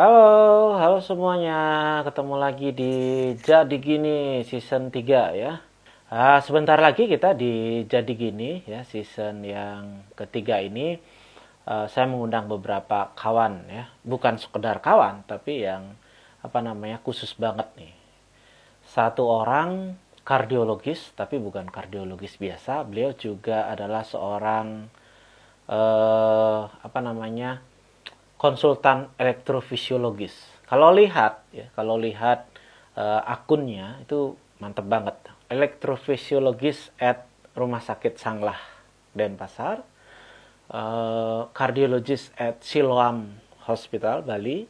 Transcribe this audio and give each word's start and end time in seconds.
Halo, 0.00 0.80
halo 0.80 1.04
semuanya. 1.04 1.60
Ketemu 2.08 2.40
lagi 2.40 2.72
di 2.72 2.92
Jadi 3.36 3.76
Gini 3.76 4.40
season 4.48 4.88
3 4.88 5.36
ya. 5.36 5.60
Ah, 6.08 6.40
sebentar 6.40 6.80
lagi 6.80 7.04
kita 7.04 7.36
di 7.36 7.84
Jadi 7.84 8.16
Gini 8.16 8.64
ya, 8.64 8.80
season 8.80 9.44
yang 9.44 10.08
ketiga 10.16 10.56
ini 10.56 10.96
uh, 11.68 11.84
saya 11.84 12.08
mengundang 12.08 12.48
beberapa 12.48 13.12
kawan 13.12 13.68
ya. 13.68 13.92
Bukan 14.00 14.40
sekedar 14.40 14.80
kawan, 14.80 15.28
tapi 15.28 15.68
yang 15.68 15.92
apa 16.40 16.64
namanya 16.64 16.96
khusus 17.04 17.36
banget 17.36 17.68
nih. 17.76 17.92
Satu 18.88 19.28
orang 19.28 20.00
kardiologis, 20.24 21.12
tapi 21.12 21.36
bukan 21.36 21.68
kardiologis 21.68 22.40
biasa. 22.40 22.88
Beliau 22.88 23.12
juga 23.20 23.68
adalah 23.68 24.00
seorang 24.00 24.88
uh, 25.68 26.72
apa 26.72 26.98
namanya 27.04 27.60
konsultan 28.40 29.12
elektrofisiologis. 29.20 30.32
Kalau 30.64 30.96
lihat 30.96 31.44
ya, 31.52 31.68
kalau 31.76 32.00
lihat 32.00 32.48
uh, 32.96 33.20
akunnya 33.28 34.00
itu 34.00 34.32
mantep 34.64 34.88
banget. 34.88 35.20
Elektrofisiologis 35.52 36.88
at 36.96 37.28
Rumah 37.52 37.84
Sakit 37.84 38.16
Sanglah 38.16 38.56
Denpasar, 39.12 39.84
uh, 40.72 41.52
kardiologis 41.52 42.32
at 42.40 42.64
Siloam 42.64 43.36
Hospital 43.68 44.24
Bali, 44.24 44.64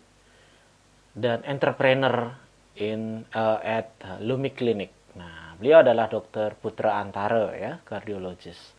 dan 1.14 1.46
entrepreneur 1.46 2.34
in 2.74 3.22
uh, 3.30 3.60
at 3.62 3.94
Lumi 4.18 4.50
Clinic. 4.50 4.90
Nah, 5.14 5.54
beliau 5.60 5.86
adalah 5.86 6.10
Dokter 6.10 6.58
Putra 6.58 6.98
Antara 6.98 7.54
ya, 7.54 7.78
kardiologis. 7.86 8.74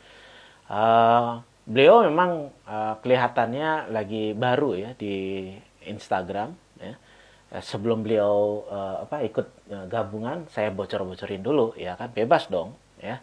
Uh, 0.67 1.39
beliau 1.65 2.05
memang 2.05 2.49
uh, 2.65 2.95
kelihatannya 2.99 3.93
lagi 3.93 4.33
baru 4.33 4.77
ya 4.77 4.91
di 4.97 5.47
Instagram 5.85 6.53
ya. 6.81 6.93
Eh, 7.51 7.59
sebelum 7.59 7.99
beliau 8.07 8.63
uh, 8.71 9.03
apa 9.03 9.27
ikut 9.27 9.47
uh, 9.75 9.85
gabungan, 9.91 10.47
saya 10.47 10.71
bocor-bocorin 10.71 11.43
dulu 11.43 11.75
ya 11.75 11.99
kan 11.99 12.09
bebas 12.09 12.47
dong 12.47 12.73
ya. 12.97 13.19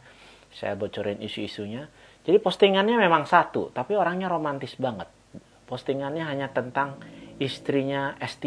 Saya 0.52 0.76
bocorin 0.76 1.20
isu-isunya. 1.20 1.88
Jadi 2.24 2.36
postingannya 2.40 3.00
memang 3.00 3.24
satu, 3.24 3.72
tapi 3.72 3.96
orangnya 3.96 4.28
romantis 4.28 4.76
banget. 4.76 5.08
Postingannya 5.64 6.24
hanya 6.24 6.48
tentang 6.52 7.00
istrinya 7.40 8.16
S3 8.20 8.44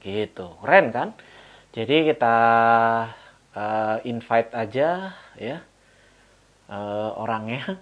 gitu. 0.00 0.46
Keren 0.64 0.86
kan? 0.92 1.08
Jadi 1.72 2.08
kita 2.08 2.36
uh, 3.52 3.96
invite 4.08 4.50
aja 4.56 5.12
ya 5.36 5.58
uh, 6.72 7.10
orangnya 7.20 7.80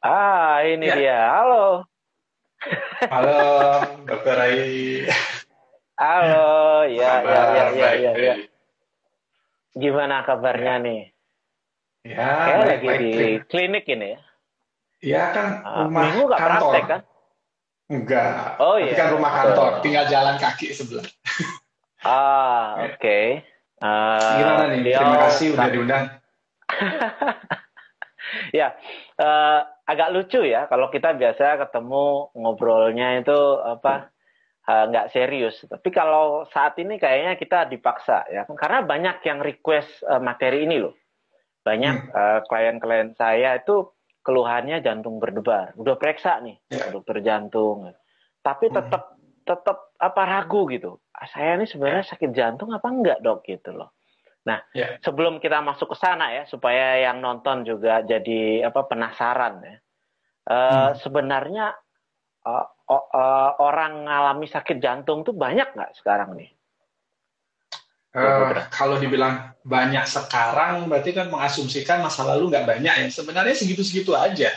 Ah, 0.00 0.64
ini 0.64 0.88
ya. 0.88 0.96
dia. 0.96 1.18
Halo. 1.28 1.84
Halo, 3.12 3.40
Dokter 4.08 4.32
Rai. 4.32 5.04
Halo, 6.00 6.88
ya, 6.88 7.20
ya, 7.20 7.40
ya, 7.52 7.64
ya, 7.76 7.88
ya, 8.00 8.12
ya. 8.16 8.34
Gimana 9.76 10.24
kabarnya 10.24 10.80
ya. 10.80 10.84
nih? 10.84 11.00
Ya, 12.08 12.28
Kayak 12.32 12.56
baik, 12.56 12.64
lagi 12.64 12.86
baik, 12.88 13.00
di 13.00 13.12
baik. 13.12 13.40
klinik 13.52 13.84
ini 13.92 14.06
ya? 14.08 14.20
Iya 15.00 15.22
kan, 15.36 15.46
ah, 15.68 15.84
rumah 15.84 16.02
Minggu 16.08 16.22
gak 16.32 16.40
kantor. 16.40 16.56
praktek 16.56 16.84
kan? 16.88 17.00
Enggak. 17.92 18.32
Oh 18.56 18.76
iya. 18.80 18.92
kan 18.96 19.08
rumah 19.12 19.32
kantor, 19.36 19.70
tinggal 19.84 20.04
jalan 20.08 20.36
kaki 20.40 20.66
sebelah. 20.72 21.04
ah, 22.08 22.88
oke. 22.88 22.96
Okay. 22.96 23.44
Uh, 23.84 24.36
Gimana 24.40 24.64
nih? 24.72 24.96
Terima 24.96 25.16
kasih 25.28 25.46
udah 25.52 25.68
diundang. 25.68 26.04
ya, 28.60 28.74
uh, 29.18 29.60
agak 29.86 30.12
lucu 30.12 30.44
ya 30.44 30.66
kalau 30.70 30.92
kita 30.92 31.16
biasa 31.16 31.60
ketemu 31.66 32.30
ngobrolnya 32.36 33.20
itu 33.20 33.38
apa 33.60 34.12
nggak 34.66 35.06
uh, 35.08 35.12
serius. 35.12 35.66
Tapi 35.66 35.88
kalau 35.90 36.46
saat 36.52 36.78
ini 36.78 37.00
kayaknya 37.00 37.34
kita 37.34 37.66
dipaksa 37.66 38.28
ya, 38.30 38.46
karena 38.46 38.86
banyak 38.86 39.16
yang 39.26 39.38
request 39.42 40.04
uh, 40.06 40.22
materi 40.22 40.68
ini 40.68 40.78
loh. 40.78 40.94
Banyak 41.60 41.96
hmm. 41.96 42.12
uh, 42.14 42.40
klien-klien 42.48 43.12
saya 43.18 43.60
itu 43.60 43.90
keluhannya 44.24 44.80
jantung 44.84 45.18
berdebar. 45.18 45.74
Udah 45.76 45.96
periksa 45.96 46.40
nih 46.44 46.56
yeah. 46.72 46.92
dokter 46.92 47.20
jantung, 47.24 47.88
tapi 48.44 48.68
tetap 48.68 49.16
hmm. 49.16 49.44
tetap 49.48 49.96
apa 49.96 50.22
ragu 50.24 50.68
gitu. 50.72 51.00
Ah, 51.12 51.28
saya 51.28 51.60
ini 51.60 51.68
sebenarnya 51.68 52.04
sakit 52.16 52.30
jantung 52.32 52.72
apa 52.72 52.88
enggak 52.88 53.18
dok 53.20 53.44
gitu 53.44 53.76
loh. 53.76 53.92
Nah, 54.40 54.58
yeah. 54.72 54.96
sebelum 55.04 55.36
kita 55.36 55.60
masuk 55.60 55.92
ke 55.92 55.96
sana 56.00 56.32
ya, 56.32 56.48
supaya 56.48 56.96
yang 57.04 57.20
nonton 57.20 57.60
juga 57.68 58.00
jadi 58.00 58.64
apa 58.64 58.88
penasaran 58.88 59.60
ya. 59.60 59.76
Uh, 60.48 60.56
hmm. 60.56 60.90
Sebenarnya 61.04 61.76
uh, 62.48 62.66
uh, 62.88 63.50
orang 63.60 64.08
ngalami 64.08 64.48
sakit 64.48 64.80
jantung 64.80 65.20
tuh 65.28 65.36
banyak 65.36 65.76
nggak 65.76 65.92
sekarang 66.00 66.40
nih? 66.40 66.50
Uh, 68.10 68.66
kalau 68.74 68.98
dibilang 68.98 69.54
banyak 69.62 70.02
sekarang, 70.08 70.88
berarti 70.90 71.14
kan 71.14 71.30
mengasumsikan 71.30 72.02
masa 72.02 72.24
lalu 72.26 72.50
nggak 72.50 72.66
banyak 72.66 72.94
ya. 72.96 73.06
Sebenarnya 73.12 73.54
segitu-segitu 73.54 74.16
aja. 74.16 74.50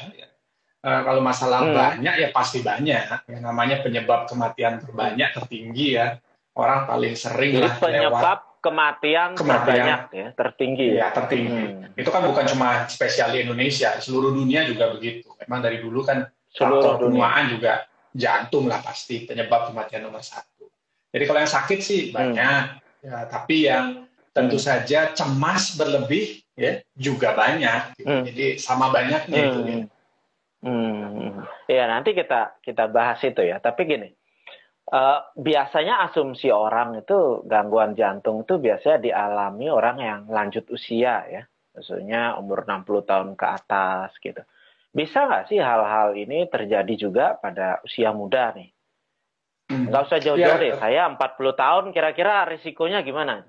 Uh, 0.80 1.02
kalau 1.04 1.20
masalah 1.20 1.68
hmm. 1.68 1.76
banyak 1.76 2.16
ya 2.24 2.30
pasti 2.32 2.64
banyak. 2.64 3.28
Yang 3.28 3.42
namanya 3.44 3.84
penyebab 3.84 4.32
kematian 4.32 4.80
terbanyak 4.80 5.36
tertinggi 5.36 6.00
ya. 6.00 6.18
Orang 6.56 6.88
paling 6.88 7.20
sering 7.20 7.60
Jadi 7.60 7.66
lah 7.66 7.76
penyebab 7.82 8.40
lewat 8.40 8.53
kematian, 8.64 9.36
kematian 9.36 9.60
terbanyak 9.68 10.02
ya, 10.16 10.28
tertinggi. 10.32 10.88
Ya, 10.96 11.08
tertinggi. 11.12 11.64
Hmm. 11.76 12.00
Itu 12.00 12.10
kan 12.10 12.24
bukan 12.24 12.48
cuma 12.48 12.88
spesial 12.88 13.36
di 13.36 13.44
Indonesia, 13.44 14.00
seluruh 14.00 14.32
dunia 14.32 14.64
juga 14.64 14.96
begitu. 14.96 15.28
Memang 15.44 15.60
dari 15.60 15.84
dulu 15.84 16.08
kan 16.08 16.24
seluruh 16.48 16.96
dunia 17.04 17.52
juga 17.52 17.84
jantung 18.16 18.72
lah 18.72 18.80
pasti 18.80 19.28
penyebab 19.28 19.68
kematian 19.68 20.08
nomor 20.08 20.24
satu. 20.24 20.72
Jadi 21.12 21.24
kalau 21.28 21.40
yang 21.44 21.52
sakit 21.52 21.80
sih 21.84 22.02
hmm. 22.10 22.14
banyak, 22.16 22.64
hmm. 22.80 23.04
ya, 23.04 23.18
tapi 23.28 23.56
yang 23.68 24.08
tentu 24.32 24.58
hmm. 24.58 24.66
saja 24.66 25.00
cemas 25.12 25.76
berlebih 25.76 26.42
ya 26.56 26.80
juga 26.96 27.36
banyak. 27.36 28.00
Gitu. 28.00 28.08
Hmm. 28.08 28.24
Jadi 28.24 28.46
sama 28.64 28.96
banyaknya 28.96 29.40
hmm. 29.44 29.50
itu. 29.52 29.60
Ya. 29.60 29.78
Hmm. 30.64 31.44
Ya 31.68 31.84
nanti 31.92 32.16
kita 32.16 32.56
kita 32.64 32.88
bahas 32.88 33.20
itu 33.20 33.44
ya. 33.44 33.60
Tapi 33.60 33.84
gini, 33.84 34.10
Uh, 34.84 35.24
biasanya 35.40 36.04
asumsi 36.12 36.52
orang 36.52 37.00
itu 37.00 37.40
gangguan 37.48 37.96
jantung 37.96 38.44
itu 38.44 38.60
biasanya 38.60 39.00
dialami 39.00 39.72
orang 39.72 39.98
yang 40.04 40.22
lanjut 40.28 40.68
usia 40.76 41.24
ya, 41.32 41.44
maksudnya 41.72 42.36
umur 42.36 42.68
60 42.68 43.08
tahun 43.08 43.30
ke 43.40 43.46
atas 43.48 44.12
gitu. 44.20 44.44
Bisa 44.92 45.24
nggak 45.26 45.48
sih 45.48 45.58
hal-hal 45.58 46.14
ini 46.20 46.46
terjadi 46.52 46.94
juga 47.00 47.40
pada 47.40 47.80
usia 47.88 48.12
muda 48.12 48.52
nih? 48.54 48.70
Hmm. 49.72 49.88
Nggak 49.88 50.04
usah 50.12 50.20
jauh-jauh 50.20 50.60
ya. 50.60 50.64
deh, 50.68 50.74
saya 50.76 51.02
40 51.16 51.56
tahun 51.56 51.86
kira-kira 51.96 52.46
risikonya 52.52 53.02
gimana? 53.08 53.48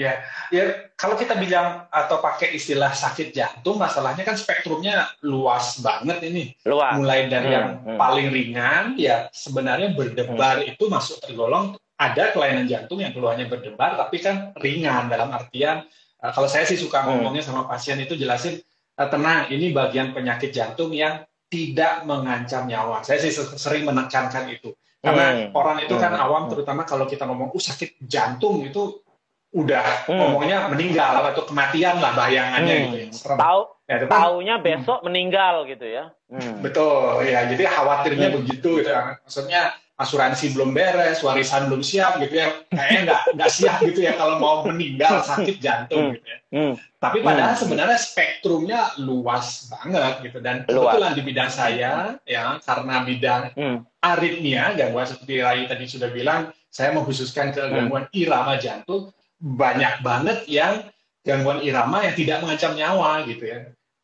Ya, 0.00 0.24
ya 0.48 0.88
kalau 0.96 1.20
kita 1.20 1.36
bilang 1.36 1.84
atau 1.92 2.16
pakai 2.24 2.56
istilah 2.56 2.96
sakit 2.96 3.28
jantung, 3.36 3.76
masalahnya 3.76 4.24
kan 4.24 4.40
spektrumnya 4.40 5.04
luas 5.20 5.84
banget 5.84 6.24
ini. 6.32 6.56
Luas. 6.64 6.96
Mulai 6.96 7.28
dari 7.28 7.52
hmm, 7.52 7.56
yang 7.56 7.68
hmm. 7.84 7.98
paling 8.00 8.28
ringan, 8.32 8.84
ya 8.96 9.28
sebenarnya 9.36 9.92
berdebar 9.92 10.64
hmm. 10.64 10.72
itu 10.72 10.88
masuk 10.88 11.20
tergolong 11.20 11.76
ada 12.00 12.32
kelainan 12.32 12.64
jantung 12.64 13.04
yang 13.04 13.12
keluarnya 13.12 13.46
berdebar, 13.46 14.00
tapi 14.00 14.16
kan 14.18 14.56
ringan 14.58 15.12
dalam 15.12 15.28
artian 15.30 15.84
uh, 16.24 16.32
kalau 16.32 16.48
saya 16.48 16.64
sih 16.64 16.80
suka 16.80 17.04
hmm. 17.04 17.06
ngomongnya 17.12 17.44
sama 17.44 17.68
pasien 17.68 18.00
itu 18.00 18.16
jelasin 18.16 18.58
uh, 18.96 19.08
tenang, 19.12 19.52
ini 19.52 19.76
bagian 19.76 20.16
penyakit 20.16 20.50
jantung 20.56 20.90
yang 20.96 21.20
tidak 21.52 22.08
mengancam 22.08 22.64
nyawa. 22.64 23.04
Saya 23.04 23.20
sih 23.20 23.30
sering 23.36 23.84
menekankan 23.84 24.48
itu. 24.48 24.72
Karena 25.02 25.50
hmm. 25.50 25.52
orang 25.52 25.84
itu 25.84 25.94
kan 26.00 26.16
hmm. 26.16 26.24
awam, 26.24 26.48
terutama 26.48 26.88
kalau 26.88 27.04
kita 27.04 27.28
ngomong, 27.28 27.52
uh 27.52 27.60
sakit 27.60 28.00
jantung 28.08 28.64
itu 28.64 29.04
udah 29.52 30.08
hmm. 30.08 30.16
ngomongnya 30.16 30.58
meninggal 30.72 31.20
atau 31.28 31.44
kematian 31.44 32.00
lah 32.00 32.16
bayangannya 32.16 32.72
hmm. 32.72 32.84
gitu 32.88 32.96
ya. 32.96 33.36
Tahu 33.36 33.60
ya, 33.84 33.96
taunya 34.08 34.54
hmm. 34.56 34.64
besok 34.64 34.98
hmm. 35.00 35.06
meninggal 35.12 35.54
gitu 35.68 35.86
ya. 35.86 36.04
Hmm. 36.32 36.64
Betul 36.64 37.28
ya. 37.28 37.44
Jadi 37.52 37.62
khawatirnya 37.68 38.28
hmm. 38.32 38.36
begitu 38.40 38.80
gitu 38.80 38.88
ya. 38.88 39.20
Maksudnya 39.20 39.76
asuransi 39.92 40.56
belum 40.56 40.72
beres, 40.72 41.20
warisan 41.20 41.68
belum 41.68 41.84
siap 41.84 42.16
gitu 42.24 42.32
ya. 42.40 42.64
Kayaknya 42.72 43.00
nggak 43.04 43.20
nggak 43.36 43.50
siap 43.52 43.76
gitu 43.84 44.00
ya 44.00 44.16
kalau 44.16 44.40
mau 44.40 44.64
meninggal 44.64 45.20
sakit 45.20 45.60
jantung 45.60 46.00
hmm. 46.08 46.12
gitu 46.16 46.26
ya. 46.26 46.38
Hmm. 46.48 46.72
Tapi 46.96 47.18
padahal 47.20 47.52
hmm. 47.52 47.60
sebenarnya 47.60 47.98
spektrumnya 48.00 48.80
luas 49.04 49.68
banget 49.68 50.32
gitu 50.32 50.38
dan 50.40 50.64
kebetulan 50.64 51.12
di 51.12 51.22
bidang 51.28 51.50
saya 51.52 52.16
ya 52.24 52.56
karena 52.64 53.04
bidang 53.04 53.42
hmm. 53.52 53.76
aritmia 54.00 54.72
gangguan 54.80 55.04
seperti 55.04 55.44
Rai 55.44 55.68
tadi 55.68 55.84
sudah 55.84 56.08
bilang 56.08 56.48
saya 56.72 56.96
mengkhususkan 56.96 57.52
ke 57.52 57.60
hmm. 57.60 57.72
gangguan 57.76 58.04
hmm. 58.08 58.16
irama 58.16 58.56
jantung 58.56 59.12
banyak 59.42 60.06
banget 60.06 60.46
yang 60.46 60.86
gangguan 61.26 61.58
irama 61.66 62.06
yang 62.06 62.14
tidak 62.14 62.38
mengancam 62.46 62.78
nyawa 62.78 63.26
gitu 63.26 63.42
ya. 63.42 63.58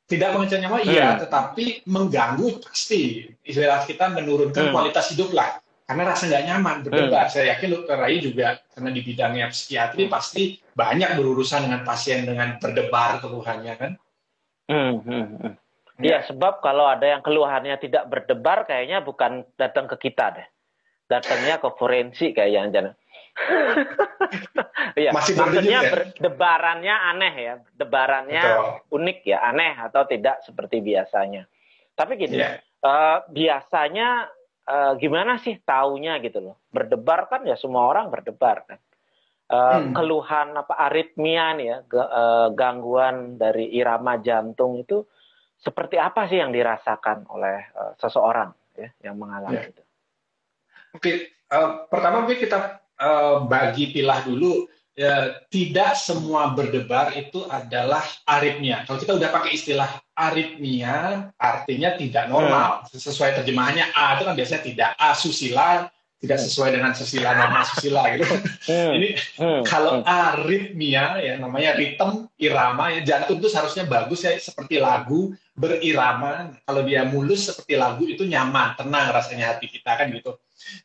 Tidak 0.08 0.28
mengancam 0.34 0.60
nyawa 0.64 0.78
iya, 0.82 1.14
hmm. 1.14 1.20
tetapi 1.22 1.64
mengganggu 1.86 2.58
pasti. 2.64 3.28
Istilah 3.46 3.86
kita 3.86 4.10
menurunkan 4.10 4.68
hmm. 4.68 4.74
kualitas 4.74 5.14
hidup 5.14 5.30
lah. 5.30 5.62
Karena 5.88 6.12
rasa 6.12 6.28
nggak 6.28 6.44
nyaman, 6.48 6.76
berdebar. 6.84 7.28
Hmm. 7.28 7.32
Saya 7.32 7.44
yakin 7.56 7.68
dokter 7.72 7.96
Rai 7.96 8.18
juga 8.18 8.60
karena 8.74 8.90
di 8.92 9.00
bidangnya 9.04 9.46
psikiatri 9.52 10.04
pasti 10.10 10.58
banyak 10.74 11.16
berurusan 11.16 11.64
dengan 11.64 11.80
pasien 11.86 12.24
dengan 12.26 12.56
berdebar 12.58 13.20
keluhannya 13.22 13.74
kan. 13.78 13.92
Hmm, 14.68 15.00
hmm, 15.00 15.26
hmm. 15.44 15.54
Ya. 15.98 16.22
sebab 16.28 16.60
kalau 16.62 16.86
ada 16.86 17.08
yang 17.08 17.24
keluhannya 17.24 17.74
tidak 17.80 18.06
berdebar, 18.06 18.68
kayaknya 18.68 19.02
bukan 19.02 19.48
datang 19.56 19.88
ke 19.88 20.08
kita 20.08 20.40
deh. 20.40 20.48
datangnya 21.08 21.56
ke 21.56 21.72
forensik 21.80 22.36
kayak 22.36 22.52
jangan 22.52 22.70
Iya, 24.98 25.10
Masih 25.14 25.34
maksudnya 25.38 25.80
ya? 25.82 25.92
debarannya 26.18 26.94
aneh 27.14 27.34
ya, 27.38 27.54
debarannya 27.74 28.42
Betul. 28.42 28.98
unik 28.98 29.18
ya, 29.26 29.38
aneh 29.46 29.74
atau 29.78 30.02
tidak 30.10 30.42
seperti 30.42 30.82
biasanya. 30.82 31.46
Tapi 31.94 32.18
gini, 32.18 32.38
yeah. 32.38 32.58
Iya. 32.58 32.86
uh, 32.86 33.18
biasanya 33.30 34.08
uh, 34.66 34.92
gimana 34.98 35.38
sih 35.42 35.58
taunya 35.62 36.18
gitu 36.22 36.42
loh? 36.42 36.56
Berdebar 36.70 37.30
kan 37.30 37.46
ya 37.46 37.54
semua 37.54 37.90
orang 37.90 38.10
berdebar 38.10 38.66
kan. 38.66 38.80
Uh, 39.48 39.80
hmm. 39.80 39.92
Keluhan 39.96 40.48
apa 40.60 40.74
aritmia 40.76 41.56
nih 41.56 41.66
ya, 41.72 41.78
uh, 41.94 42.48
gangguan 42.52 43.40
dari 43.40 43.70
irama 43.72 44.20
jantung 44.20 44.76
itu 44.82 45.06
seperti 45.58 45.98
apa 45.98 46.28
sih 46.30 46.38
yang 46.38 46.52
dirasakan 46.52 47.26
oleh 47.32 47.66
uh, 47.74 47.92
seseorang 47.98 48.52
ya 48.78 48.88
yang 49.02 49.16
mengalami 49.18 49.58
yeah. 49.58 49.70
itu? 49.72 49.82
Oke, 50.94 51.10
uh, 51.50 51.88
pertama 51.88 52.22
mungkin 52.22 52.38
kita 52.38 52.87
uh, 53.00 53.46
bagi 53.46 53.90
pilah 53.94 54.22
dulu 54.26 54.66
ya, 54.98 55.38
tidak 55.48 55.94
semua 55.94 56.52
berdebar 56.52 57.14
itu 57.14 57.46
adalah 57.46 58.02
aritmia. 58.26 58.82
Kalau 58.84 58.98
kita 58.98 59.14
udah 59.14 59.30
pakai 59.30 59.54
istilah 59.54 59.90
aritmia, 60.18 61.30
artinya 61.38 61.94
tidak 61.94 62.26
normal. 62.26 62.82
Hmm. 62.82 62.98
Sesuai 62.98 63.38
terjemahannya 63.38 63.94
A 63.94 64.18
itu 64.18 64.22
kan 64.26 64.34
biasanya 64.34 64.62
tidak 64.66 64.90
asusila, 64.98 65.86
tidak 66.18 66.38
sesuai 66.42 66.74
dengan 66.74 66.92
susila 66.98 67.30
nama 67.30 67.62
susila 67.62 68.02
gitu. 68.18 68.26
Hmm. 68.66 68.90
Ini 68.98 69.08
hmm. 69.38 69.62
kalau 69.62 70.02
aritmia 70.02 71.22
ya 71.22 71.38
namanya 71.38 71.78
ritme 71.78 72.26
irama 72.42 72.90
ya 72.90 73.00
jantung 73.06 73.38
itu 73.38 73.46
seharusnya 73.46 73.86
bagus 73.86 74.26
ya 74.26 74.34
seperti 74.34 74.82
lagu 74.82 75.30
berirama. 75.54 76.58
Kalau 76.66 76.82
dia 76.82 77.06
mulus 77.06 77.46
seperti 77.46 77.78
lagu 77.78 78.02
itu 78.02 78.26
nyaman, 78.26 78.74
tenang 78.74 79.14
rasanya 79.14 79.54
hati 79.54 79.70
kita 79.70 79.94
kan 79.94 80.10
gitu. 80.10 80.34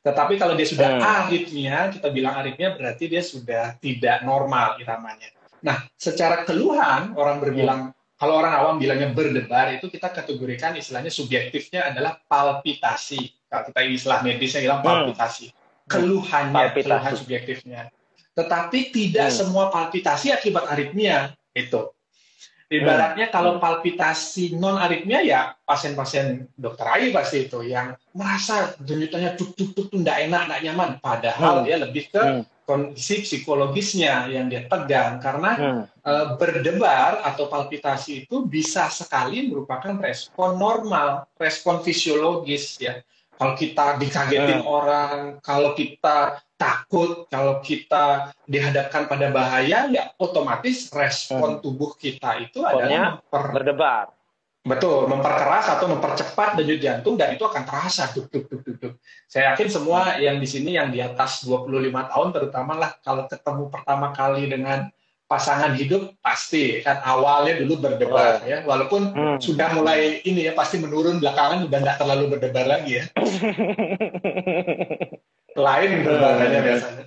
Tetapi 0.01 0.33
kalau 0.37 0.53
dia 0.53 0.67
sudah 0.67 0.89
hmm. 0.97 1.03
aritmia, 1.03 1.77
kita 1.89 2.07
bilang 2.13 2.37
aritmia 2.37 2.77
berarti 2.77 3.09
dia 3.09 3.23
sudah 3.25 3.77
tidak 3.81 4.21
normal 4.21 4.77
iramanya. 4.77 5.29
Nah, 5.63 5.87
secara 5.95 6.43
keluhan 6.43 7.15
orang 7.15 7.39
berbilang 7.39 7.79
hmm. 7.89 8.19
kalau 8.19 8.43
orang 8.43 8.53
awam 8.53 8.75
bilangnya 8.77 9.09
berdebar 9.15 9.73
itu 9.73 9.87
kita 9.87 10.11
kategorikan 10.11 10.75
istilahnya 10.75 11.09
subjektifnya 11.09 11.89
adalah 11.89 12.19
palpitasi. 12.19 13.47
Kalau 13.47 13.63
kita 13.71 13.79
istilah 13.87 14.19
medisnya 14.21 14.61
bilang 14.61 14.81
hmm. 14.83 14.87
palpitasi. 14.87 15.45
Keluhannya, 15.87 16.53
palpitasi. 16.71 16.85
keluhan 16.87 17.13
subjektifnya. 17.15 17.81
Tetapi 18.33 18.79
tidak 18.91 19.29
hmm. 19.31 19.37
semua 19.39 19.69
palpitasi 19.73 20.33
akibat 20.35 20.69
aritmia 20.69 21.33
itu. 21.55 21.89
Ibaratnya 22.71 23.27
hmm. 23.29 23.33
kalau 23.35 23.51
palpitasi 23.59 24.55
non 24.55 24.79
aritmia 24.79 25.19
ya 25.21 25.41
pasien-pasien 25.67 26.47
dokter 26.55 26.87
AI 26.87 27.13
pasti 27.13 27.45
itu 27.45 27.61
yang 27.61 27.93
merasa 28.15 28.73
denyutannya 28.79 29.35
tuk 29.35 29.53
tuk 29.53 29.75
tuk 29.75 29.87
tidak 29.91 30.17
enak, 30.25 30.41
tidak 30.47 30.61
nyaman. 30.65 30.89
Padahal 31.03 31.53
hmm. 31.61 31.65
dia 31.67 31.77
lebih 31.77 32.03
ke 32.09 32.23
hmm. 32.23 32.43
kondisi 32.63 33.21
psikologisnya 33.21 34.31
yang 34.31 34.47
dia 34.47 34.65
tegang 34.65 35.19
karena 35.19 35.51
hmm. 35.53 35.83
e, 36.01 36.11
berdebar 36.39 37.21
atau 37.21 37.51
palpitasi 37.51 38.25
itu 38.25 38.47
bisa 38.47 38.87
sekali 38.89 39.51
merupakan 39.51 39.99
respon 39.99 40.55
normal, 40.57 41.27
respon 41.37 41.83
fisiologis 41.83 42.79
ya. 42.79 43.03
Kalau 43.43 43.59
kita 43.59 43.85
dikagetin 43.99 44.63
hmm. 44.63 44.71
orang, 44.71 45.19
kalau 45.43 45.75
kita 45.75 46.39
takut, 46.55 47.27
kalau 47.27 47.59
kita 47.59 48.31
dihadapkan 48.47 49.03
pada 49.11 49.27
bahaya, 49.35 49.91
ya 49.91 50.15
otomatis 50.15 50.87
respon 50.95 51.59
hmm. 51.59 51.61
tubuh 51.61 51.91
kita 51.99 52.39
itu 52.39 52.63
Pokoknya 52.63 53.19
adalah 53.19 53.19
memper... 53.19 53.43
berdebar. 53.51 54.05
Betul, 54.63 55.11
memperkeras 55.11 55.75
atau 55.75 55.91
mempercepat 55.91 56.55
denyut 56.55 56.79
jantung 56.79 57.19
dan 57.19 57.35
itu 57.35 57.43
akan 57.43 57.67
terasa 57.67 58.07
duk 58.15 58.31
duk 58.31 58.47
duk 58.47 58.63
duk 58.63 58.75
duk. 58.79 58.93
Saya 59.27 59.51
yakin 59.51 59.67
semua 59.67 60.15
yang 60.23 60.39
di 60.39 60.47
sini 60.47 60.79
yang 60.79 60.87
di 60.87 61.03
atas 61.03 61.43
25 61.43 61.67
tahun 61.91 62.27
terutama 62.31 62.79
lah 62.79 62.95
kalau 63.03 63.27
ketemu 63.27 63.67
pertama 63.67 64.15
kali 64.15 64.47
dengan 64.47 64.87
pasangan 65.33 65.73
hidup 65.73 66.13
pasti 66.21 66.85
kan 66.85 67.01
awalnya 67.01 67.65
dulu 67.65 67.89
berdebar 67.89 68.37
oh. 68.37 68.45
ya 68.45 68.61
walaupun 68.69 69.17
hmm. 69.17 69.37
sudah 69.41 69.73
mulai 69.73 70.21
ini 70.21 70.45
ya 70.45 70.53
pasti 70.53 70.77
menurun 70.77 71.17
belakangan 71.17 71.65
udah 71.65 71.79
nggak 71.81 71.97
terlalu 71.97 72.37
berdebar 72.37 72.69
lagi 72.69 73.01
ya. 73.01 73.05
lain 75.57 75.89
berbahannya 76.05 76.59
hmm. 76.61 76.67
biasanya. 76.69 77.05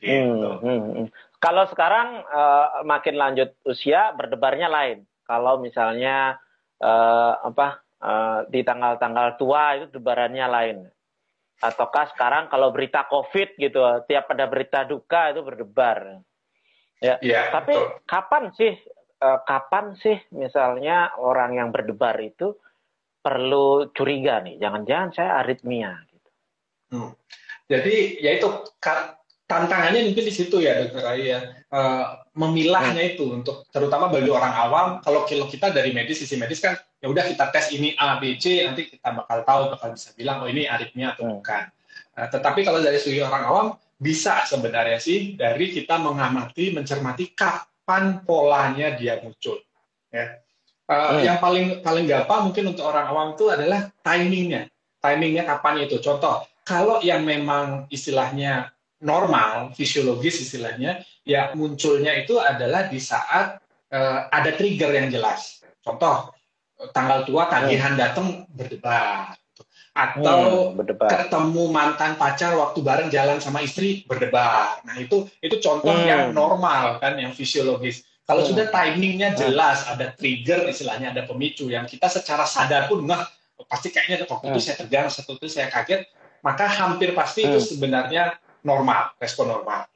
Gitu. 0.00 0.20
Hmm, 0.20 0.60
hmm, 0.60 0.80
hmm. 0.92 1.06
Kalau 1.40 1.64
sekarang 1.72 2.28
uh, 2.28 2.84
makin 2.84 3.16
lanjut 3.16 3.56
usia 3.64 4.12
berdebarnya 4.12 4.68
lain. 4.68 5.08
Kalau 5.24 5.64
misalnya 5.64 6.36
uh, 6.84 7.40
apa 7.40 7.80
uh, 8.04 8.44
di 8.52 8.60
tanggal-tanggal 8.60 9.40
tua 9.40 9.80
itu 9.80 9.96
debarannya 9.96 10.44
lain. 10.44 10.78
Ataukah 11.60 12.12
sekarang 12.12 12.52
kalau 12.52 12.72
berita 12.72 13.08
COVID 13.08 13.56
gitu, 13.56 13.80
tiap 14.08 14.28
ada 14.32 14.44
berita 14.48 14.84
duka 14.84 15.32
itu 15.32 15.40
berdebar. 15.40 16.20
Ya. 17.00 17.16
ya 17.24 17.48
Tapi 17.48 17.72
betul. 17.72 18.04
kapan 18.04 18.44
sih 18.52 18.72
uh, 19.24 19.40
kapan 19.48 19.96
sih 19.96 20.20
misalnya 20.36 21.16
orang 21.16 21.56
yang 21.56 21.68
berdebar 21.72 22.20
itu 22.20 22.52
perlu 23.24 23.88
curiga 23.96 24.44
nih? 24.44 24.60
Jangan-jangan 24.60 25.08
saya 25.16 25.30
aritmia 25.40 25.96
gitu. 26.12 26.30
Hmm. 26.92 27.10
Jadi 27.72 28.20
ya 28.20 28.36
itu 28.36 28.48
tantangannya 29.48 30.12
mungkin 30.12 30.24
di 30.28 30.34
situ 30.34 30.62
ya 30.62 30.78
dokter 30.78 31.02
Ayu 31.10 31.24
ya 31.26 31.40
uh, 31.74 32.22
memilahnya 32.38 33.02
hmm. 33.02 33.12
itu 33.16 33.24
untuk 33.34 33.66
terutama 33.74 34.06
bagi 34.06 34.30
orang 34.30 34.54
awam 34.54 34.86
kalau 35.02 35.26
kalau 35.26 35.50
kita 35.50 35.74
dari 35.74 35.90
medis 35.90 36.22
sisi 36.22 36.38
medis 36.38 36.62
kan 36.62 36.78
ya 37.02 37.10
udah 37.10 37.26
kita 37.26 37.50
tes 37.50 37.74
ini 37.74 37.98
A 37.98 38.22
B 38.22 38.38
C 38.38 38.62
nanti 38.62 38.92
kita 38.92 39.10
bakal 39.10 39.42
tahu 39.42 39.62
bakal 39.74 39.88
bisa 39.96 40.14
bilang 40.14 40.44
oh 40.44 40.48
ini 40.52 40.70
aritmia 40.70 41.16
atau 41.16 41.26
hmm. 41.26 41.34
bukan. 41.40 41.64
Uh, 42.14 42.28
tetapi 42.28 42.60
kalau 42.62 42.78
dari 42.84 42.98
segi 43.00 43.24
orang 43.24 43.42
awam 43.48 43.66
bisa 44.00 44.48
sebenarnya 44.48 44.96
sih 44.96 45.36
dari 45.36 45.68
kita 45.68 46.00
mengamati 46.00 46.72
mencermati 46.72 47.36
kapan 47.36 48.24
polanya 48.24 48.96
dia 48.96 49.20
muncul 49.20 49.60
ya. 50.08 50.40
Uh, 50.90 51.20
hmm. 51.20 51.22
Yang 51.22 51.38
paling 51.38 51.66
paling 51.84 52.06
gampang 52.08 52.40
mungkin 52.50 52.64
untuk 52.74 52.82
orang 52.88 53.06
awam 53.12 53.38
itu 53.38 53.46
adalah 53.46 53.92
timingnya 54.02 54.66
timingnya 54.98 55.46
kapan 55.46 55.86
itu 55.86 56.02
contoh 56.02 56.44
kalau 56.64 57.02
yang 57.02 57.24
memang 57.24 57.88
istilahnya 57.90 58.70
normal, 59.00 59.72
fisiologis 59.74 60.44
istilahnya, 60.44 61.02
ya 61.24 61.50
munculnya 61.56 62.14
itu 62.20 62.36
adalah 62.36 62.86
di 62.86 63.00
saat 63.00 63.58
uh, 63.90 64.28
ada 64.28 64.54
trigger 64.54 64.92
yang 64.92 65.08
jelas. 65.08 65.64
Contoh, 65.80 66.30
tanggal 66.92 67.24
tua 67.24 67.48
tagihan 67.48 67.96
hmm. 67.96 68.00
datang 68.00 68.26
berdebar. 68.52 69.39
Atau 69.90 70.70
hmm, 70.70 70.78
berdebar. 70.78 71.08
ketemu 71.10 71.64
mantan 71.74 72.14
pacar 72.14 72.54
waktu 72.54 72.78
bareng 72.78 73.08
jalan 73.10 73.42
sama 73.42 73.60
istri 73.60 74.06
berdebar. 74.06 74.78
Nah 74.86 74.96
itu 75.02 75.26
itu 75.42 75.58
contoh 75.58 75.90
hmm. 75.90 76.06
yang 76.06 76.22
normal 76.30 77.02
kan, 77.02 77.18
yang 77.18 77.34
fisiologis. 77.34 78.06
Kalau 78.22 78.46
hmm. 78.46 78.50
sudah 78.54 78.66
timingnya 78.70 79.34
jelas, 79.34 79.82
ada 79.90 80.14
trigger 80.14 80.70
istilahnya, 80.70 81.10
ada 81.10 81.26
pemicu 81.26 81.66
yang 81.66 81.90
kita 81.90 82.06
secara 82.06 82.46
sadar 82.46 82.86
pun 82.86 83.02
nggak 83.02 83.26
pasti 83.66 83.90
kayaknya 83.90 84.24
waktu 84.30 84.46
hmm. 84.46 84.54
itu 84.54 84.60
saya 84.62 84.76
tegang, 84.78 85.06
waktu 85.10 85.32
itu 85.34 85.48
saya 85.50 85.66
kaget, 85.66 86.00
maka 86.40 86.64
hampir 86.70 87.10
pasti 87.12 87.44
hmm. 87.44 87.48
itu 87.50 87.58
sebenarnya 87.74 88.38
normal, 88.62 89.12
respon 89.18 89.50
normal. 89.50 89.90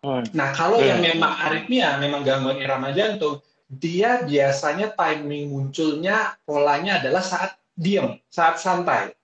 Hmm. 0.00 0.24
Nah, 0.32 0.54
kalau 0.56 0.80
hmm. 0.80 0.86
yang 0.86 1.00
memang 1.02 1.32
aritmia, 1.36 1.98
memang 2.00 2.24
gangguan 2.24 2.62
irama 2.62 2.94
jantung, 2.94 3.42
dia 3.70 4.24
biasanya 4.24 4.96
timing 4.96 5.52
munculnya 5.52 6.34
polanya 6.42 6.98
adalah 6.98 7.22
saat 7.22 7.54
diam, 7.76 8.18
saat 8.32 8.58
santai. 8.58 9.14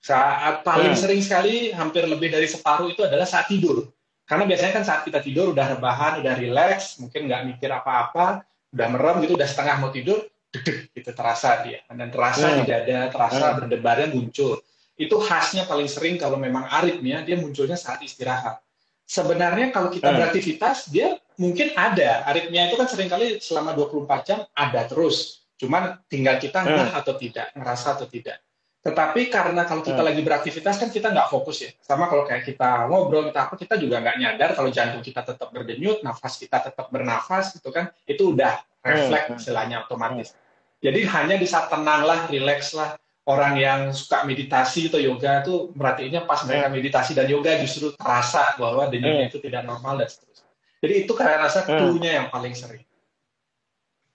Saat 0.00 0.64
paling 0.64 0.96
hmm. 0.96 1.00
sering 1.00 1.20
sekali, 1.20 1.70
hampir 1.76 2.08
lebih 2.08 2.32
dari 2.32 2.48
separuh 2.48 2.88
itu 2.88 3.04
adalah 3.04 3.28
saat 3.28 3.52
tidur. 3.52 3.84
Karena 4.24 4.48
biasanya 4.48 4.72
kan 4.80 4.84
saat 4.86 5.02
kita 5.04 5.20
tidur 5.20 5.52
udah 5.52 5.76
rebahan, 5.76 6.24
udah 6.24 6.34
relax, 6.40 6.96
mungkin 7.02 7.28
nggak 7.28 7.42
mikir 7.56 7.68
apa-apa, 7.68 8.46
udah 8.72 8.86
merem 8.88 9.16
gitu, 9.26 9.34
udah 9.36 9.48
setengah 9.48 9.76
mau 9.82 9.90
tidur, 9.92 10.24
deg 10.54 10.88
gitu 10.96 11.10
terasa 11.12 11.60
dia. 11.66 11.84
Dan 11.90 12.08
terasa 12.08 12.46
hmm. 12.48 12.56
di 12.58 12.64
dada, 12.64 12.98
terasa 13.12 13.44
hmm. 13.52 13.56
berdebarnya 13.60 14.08
muncul 14.14 14.62
itu 15.00 15.16
khasnya 15.16 15.64
paling 15.64 15.88
sering 15.88 16.20
kalau 16.20 16.36
memang 16.36 16.68
aritmia 16.68 17.24
dia 17.24 17.40
munculnya 17.40 17.80
saat 17.80 18.04
istirahat. 18.04 18.60
Sebenarnya 19.08 19.72
kalau 19.72 19.88
kita 19.88 20.12
hmm. 20.12 20.16
beraktivitas 20.20 20.92
dia 20.92 21.16
mungkin 21.40 21.72
ada 21.72 22.28
aritmia 22.28 22.68
itu 22.68 22.76
kan 22.76 22.84
sering 22.84 23.08
kali 23.08 23.40
selama 23.40 23.72
24 23.72 24.28
jam 24.28 24.38
ada 24.52 24.84
terus. 24.84 25.48
Cuman 25.56 25.96
tinggal 26.12 26.36
kita 26.36 26.60
ngeh 26.60 26.92
hmm. 26.92 27.00
atau 27.00 27.16
tidak, 27.16 27.48
ngerasa 27.56 27.96
atau 27.96 28.06
tidak. 28.12 28.44
Tetapi 28.80 29.28
karena 29.28 29.68
kalau 29.68 29.84
kita 29.84 30.00
hmm. 30.00 30.08
lagi 30.08 30.20
beraktivitas 30.24 30.80
kan 30.80 30.88
kita 30.88 31.12
nggak 31.12 31.28
fokus 31.28 31.68
ya. 31.68 31.70
Sama 31.84 32.08
kalau 32.08 32.24
kayak 32.24 32.48
kita 32.48 32.88
ngobrol 32.88 33.28
kita 33.28 33.40
apa 33.44 33.54
kita 33.60 33.74
juga 33.76 34.00
nggak 34.00 34.16
nyadar 34.16 34.50
kalau 34.56 34.72
jantung 34.72 35.04
kita 35.04 35.20
tetap 35.20 35.52
berdenyut, 35.52 36.00
nafas 36.00 36.40
kita 36.40 36.64
tetap 36.64 36.88
bernafas 36.88 37.52
gitu 37.52 37.68
kan. 37.68 37.92
Itu 38.08 38.32
udah 38.32 38.64
refleks 38.80 39.28
hmm. 39.28 39.40
istilahnya 39.44 39.76
otomatis. 39.84 40.32
Jadi 40.80 41.04
hanya 41.04 41.36
di 41.36 41.44
saat 41.44 41.68
tenang 41.68 42.08
lah, 42.08 42.24
relax 42.32 42.72
lah, 42.72 42.96
orang 43.28 43.60
yang 43.60 43.80
suka 43.92 44.24
meditasi 44.24 44.88
atau 44.88 44.96
yoga 44.96 45.44
itu 45.44 45.76
merhatiinnya 45.76 46.24
pas 46.24 46.40
mereka 46.48 46.72
hmm. 46.72 46.74
meditasi 46.80 47.12
dan 47.12 47.28
yoga 47.28 47.60
justru 47.60 47.92
terasa 47.92 48.56
bahwa 48.56 48.88
denyutnya 48.88 49.28
hmm. 49.28 49.30
itu 49.30 49.38
tidak 49.44 49.62
normal 49.68 50.00
dan 50.00 50.08
seterusnya. 50.08 50.48
Jadi 50.80 50.94
itu 51.04 51.12
karena 51.12 51.36
rasa 51.44 51.68
hmm. 51.68 51.76
clue-nya 51.76 52.12
yang 52.16 52.26
paling 52.32 52.56
sering. 52.56 52.84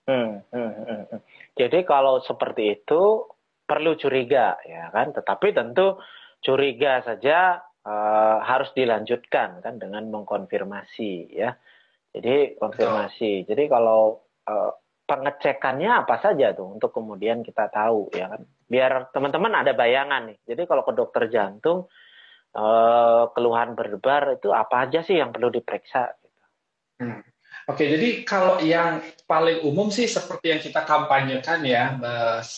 Hmm, 0.05 0.41
hmm, 0.49 0.71
hmm, 0.73 1.01
hmm. 1.09 1.19
Jadi 1.57 1.79
kalau 1.85 2.21
seperti 2.25 2.81
itu 2.81 3.25
perlu 3.65 3.97
curiga 3.97 4.55
ya 4.63 4.93
kan, 4.93 5.11
tetapi 5.11 5.51
tentu 5.51 5.97
curiga 6.39 7.01
saja 7.01 7.59
uh, 7.85 8.37
harus 8.45 8.69
dilanjutkan 8.77 9.65
kan 9.65 9.75
dengan 9.81 10.09
mengkonfirmasi 10.13 11.33
ya. 11.33 11.57
Jadi 12.15 12.55
konfirmasi. 12.55 13.43
Betul. 13.43 13.47
Jadi 13.51 13.63
kalau 13.67 14.23
uh, 14.47 14.71
pengecekannya 15.05 15.91
apa 16.05 16.15
saja 16.17 16.55
tuh 16.55 16.77
untuk 16.77 16.95
kemudian 16.95 17.45
kita 17.45 17.69
tahu 17.69 18.09
ya 18.15 18.31
kan. 18.31 18.41
Biar 18.65 19.13
teman-teman 19.13 19.61
ada 19.61 19.77
bayangan 19.77 20.33
nih. 20.33 20.39
Jadi 20.47 20.61
kalau 20.65 20.81
ke 20.81 20.93
dokter 20.97 21.29
jantung 21.29 21.85
uh, 22.57 23.29
keluhan 23.35 23.77
berdebar 23.77 24.41
itu 24.41 24.49
apa 24.49 24.89
aja 24.89 25.05
sih 25.05 25.21
yang 25.21 25.29
perlu 25.29 25.53
diperiksa? 25.53 26.15
Gitu. 26.17 26.39
Hmm. 27.03 27.21
Oke, 27.65 27.89
jadi 27.89 28.21
kalau 28.21 28.61
yang 28.61 29.01
paling 29.25 29.65
umum 29.65 29.89
sih 29.89 30.05
seperti 30.05 30.53
yang 30.53 30.61
kita 30.61 30.85
kampanyekan 30.85 31.65
ya, 31.65 31.97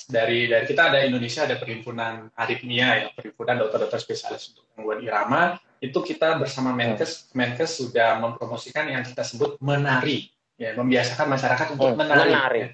dari 0.04 0.52
dari 0.52 0.66
kita 0.68 0.92
ada 0.92 1.00
Indonesia 1.08 1.48
ada 1.48 1.56
perhimpunan 1.56 2.28
aritmia 2.36 2.88
ya, 3.00 3.08
perhimpunan 3.16 3.56
dokter-dokter 3.56 4.04
spesialis 4.04 4.52
untuk 4.52 4.68
gangguan 4.76 5.00
irama, 5.00 5.56
itu 5.80 5.96
kita 6.04 6.36
bersama 6.36 6.76
Menkes, 6.76 7.32
Menkes 7.32 7.80
sudah 7.80 8.20
mempromosikan 8.20 8.92
yang 8.92 9.08
kita 9.08 9.24
sebut 9.24 9.56
menari, 9.64 10.28
ya, 10.60 10.76
membiasakan 10.76 11.28
masyarakat 11.32 11.68
untuk 11.80 11.88
hmm, 11.96 12.00
menari. 12.04 12.28
Menari. 12.28 12.60
Ya. 12.60 12.70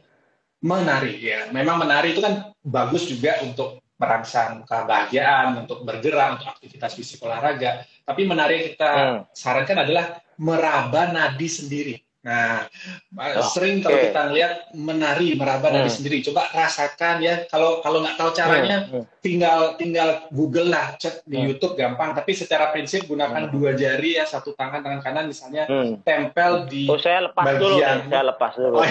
Menari 0.64 1.14
ya, 1.22 1.40
memang 1.54 1.86
menari 1.86 2.18
itu 2.18 2.22
kan 2.24 2.50
bagus 2.66 3.06
juga 3.06 3.46
untuk 3.46 3.78
merangsang 4.02 4.66
kebahagiaan, 4.66 5.54
untuk 5.54 5.86
bergerak, 5.86 6.42
untuk 6.42 6.50
aktivitas 6.50 6.98
fisik 6.98 7.22
olahraga. 7.22 7.86
Tapi 8.02 8.26
menari 8.26 8.54
yang 8.58 8.66
kita 8.74 8.90
hmm. 8.90 9.20
sarankan 9.38 9.86
adalah 9.86 10.18
meraba 10.42 11.14
nadi 11.14 11.46
sendiri 11.46 11.96
Nah, 12.24 12.72
oh, 13.20 13.52
sering 13.52 13.84
kalau 13.84 14.00
kita 14.00 14.32
lihat 14.32 14.72
menari, 14.72 15.36
meraba 15.36 15.68
hmm. 15.68 15.76
nadi 15.76 15.92
sendiri. 15.92 16.24
Coba 16.24 16.48
rasakan 16.56 17.20
ya. 17.20 17.44
Kalau 17.52 17.84
kalau 17.84 18.00
nggak 18.00 18.16
tahu 18.16 18.32
caranya, 18.32 18.88
hmm. 18.88 19.04
hmm. 19.04 19.06
tinggal 19.20 19.60
tinggal 19.76 20.32
Google 20.32 20.72
lah, 20.72 20.96
cek 20.96 21.28
di 21.28 21.36
hmm. 21.36 21.48
YouTube 21.52 21.76
gampang. 21.76 22.16
Tapi 22.16 22.32
secara 22.32 22.72
prinsip 22.72 23.12
gunakan 23.12 23.52
hmm. 23.52 23.52
dua 23.52 23.76
jari 23.76 24.16
ya, 24.16 24.24
satu 24.24 24.56
tangan 24.56 24.80
tangan 24.80 25.04
kanan 25.04 25.26
misalnya 25.28 25.68
hmm. 25.68 26.08
tempel 26.08 26.64
di 26.72 26.88
oh, 26.88 26.96
saya 26.96 27.28
lepas 27.28 27.44
bagian. 27.44 28.08
Dulu, 28.08 28.12
saya 28.16 28.24
lepas 28.32 28.52
dulu. 28.56 28.76
Oh, 28.80 28.88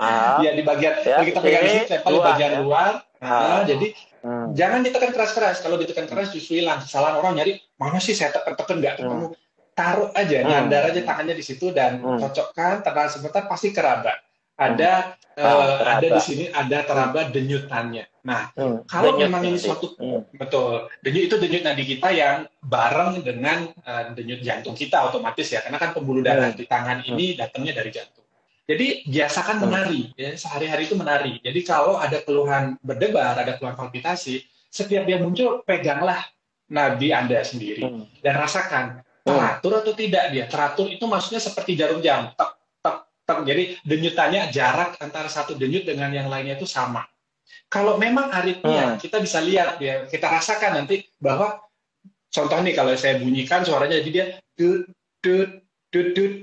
ah. 0.00 0.38
ya 0.40 0.50
di 0.56 0.62
bagian 0.64 0.94
ya, 1.04 1.20
kita 1.20 1.42
pegang 1.44 1.84
tempel 1.84 2.12
di 2.16 2.20
bagian 2.32 2.52
ya. 2.56 2.58
luar. 2.64 2.92
Nah, 3.20 3.60
ah. 3.60 3.62
jadi 3.68 3.92
hmm. 4.24 4.56
jangan 4.56 4.80
ditekan 4.88 5.12
keras-keras. 5.12 5.60
Kalau 5.60 5.76
ditekan 5.76 6.08
keras 6.08 6.32
justru 6.32 6.64
hilang. 6.64 6.80
Kesalahan 6.80 7.20
orang 7.20 7.44
nyari 7.44 7.60
mana 7.76 8.00
sih 8.00 8.16
saya 8.16 8.32
tekan-tekan 8.32 8.80
nggak 8.80 9.04
ketemu. 9.04 9.36
Hmm 9.36 9.46
taruh 9.78 10.10
aja, 10.18 10.42
hmm. 10.42 10.48
nyandar 10.50 10.90
aja 10.90 11.00
tangannya 11.06 11.38
di 11.38 11.44
situ 11.46 11.70
dan 11.70 12.02
hmm. 12.02 12.18
cocokkan 12.18 12.82
tenang 12.82 13.06
sebentar 13.06 13.46
pasti 13.46 13.70
keraba. 13.70 14.10
Ada 14.58 15.14
hmm. 15.38 15.46
uh, 15.46 15.86
ada 15.86 16.06
di 16.18 16.18
sini 16.18 16.44
ada 16.50 16.82
teraba 16.82 17.30
denyutannya. 17.30 18.10
Nah, 18.26 18.50
hmm. 18.58 18.90
kalau 18.90 19.14
denyut 19.14 19.22
memang 19.30 19.42
ini 19.46 19.54
suatu 19.54 19.94
hmm. 19.94 20.34
betul 20.34 20.90
denyut 21.06 21.30
itu 21.30 21.36
denyut 21.38 21.62
nadi 21.62 21.86
kita 21.86 22.10
yang 22.10 22.50
bareng 22.58 23.22
dengan 23.22 23.70
uh, 23.86 24.10
denyut 24.18 24.42
jantung 24.42 24.74
kita 24.74 25.06
otomatis 25.06 25.46
ya, 25.46 25.62
karena 25.62 25.78
kan 25.78 25.94
pembuluh 25.94 26.26
darah 26.26 26.50
hmm. 26.50 26.58
di 26.58 26.64
tangan 26.66 27.06
ini 27.06 27.32
hmm. 27.32 27.36
datangnya 27.38 27.78
dari 27.78 27.90
jantung. 27.94 28.26
Jadi 28.66 29.06
biasakan 29.06 29.56
hmm. 29.56 29.62
menari, 29.62 30.00
ya 30.18 30.34
sehari-hari 30.34 30.90
itu 30.90 30.98
menari. 30.98 31.38
Jadi 31.38 31.60
kalau 31.62 31.94
ada 31.96 32.18
keluhan 32.26 32.74
berdebar, 32.82 33.38
ada 33.38 33.54
keluhan 33.56 33.78
palpitasi, 33.78 34.42
setiap 34.68 35.06
dia 35.06 35.22
muncul 35.22 35.62
peganglah 35.62 36.20
nadi 36.66 37.14
Anda 37.14 37.46
sendiri 37.46 37.86
hmm. 37.86 38.26
dan 38.26 38.34
rasakan 38.36 39.06
teratur 39.24 39.72
atau 39.82 39.92
tidak 39.94 40.24
dia? 40.32 40.44
Teratur 40.46 40.86
itu 40.90 41.04
maksudnya 41.04 41.40
seperti 41.42 41.78
jarum 41.78 42.00
jam. 42.00 42.32
Tek 42.34 42.50
tek 42.82 42.96
tek. 43.26 43.38
Jadi 43.44 43.62
denyutannya 43.84 44.50
jarak 44.50 44.98
antara 44.98 45.28
satu 45.30 45.54
denyut 45.54 45.84
dengan 45.86 46.10
yang 46.10 46.28
lainnya 46.30 46.56
itu 46.56 46.66
sama. 46.68 47.04
Kalau 47.68 48.00
memang 48.00 48.32
aritmia 48.32 48.96
hmm. 48.96 48.98
kita 49.00 49.20
bisa 49.20 49.44
lihat 49.44 49.76
ya 49.80 50.08
kita 50.08 50.24
rasakan 50.28 50.84
nanti 50.84 51.04
bahwa 51.20 51.60
contoh 52.28 52.58
nih 52.64 52.72
kalau 52.72 52.92
saya 52.96 53.20
bunyikan 53.20 53.64
suaranya 53.64 54.00
jadi 54.00 54.10
dia 54.10 54.26
tut 54.56 54.88
tut 55.20 55.50
tut 55.92 56.08
tut 56.16 56.34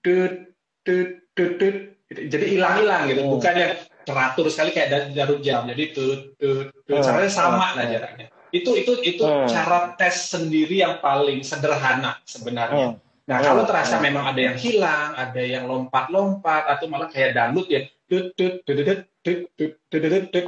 tut 0.00 0.32
tut 0.84 1.08
tut 1.36 1.52
tut. 1.60 1.76
Jadi 2.12 2.44
hilang-hilang 2.56 3.08
gitu. 3.12 3.22
Hmm. 3.24 3.32
bukan 3.36 3.54
yang 3.56 3.72
teratur 4.02 4.46
sekali 4.48 4.72
kayak 4.72 5.12
jarum 5.12 5.40
jam. 5.44 5.68
Jadi 5.68 5.84
tut 5.92 6.36
tut 6.40 6.72
tut. 6.88 7.04
Hmm. 7.04 7.28
sama 7.28 7.76
lah 7.76 7.84
jaraknya 7.88 8.31
itu 8.52 8.76
itu 8.76 8.92
itu 9.00 9.24
hmm. 9.24 9.48
cara 9.48 9.96
tes 9.96 10.28
sendiri 10.28 10.84
yang 10.84 11.00
paling 11.00 11.40
sederhana 11.40 12.20
sebenarnya. 12.28 12.94
Hmm. 12.94 13.00
Nah, 13.26 13.38
hmm. 13.40 13.46
kalau 13.48 13.62
terasa 13.64 13.96
hmm. 13.96 14.04
memang 14.04 14.24
ada 14.28 14.40
yang 14.52 14.56
hilang, 14.60 15.16
ada 15.16 15.42
yang 15.42 15.64
lompat-lompat 15.64 16.68
atau 16.68 16.86
malah 16.92 17.08
kayak 17.08 17.32
dangdut 17.32 17.66
ya, 17.72 17.88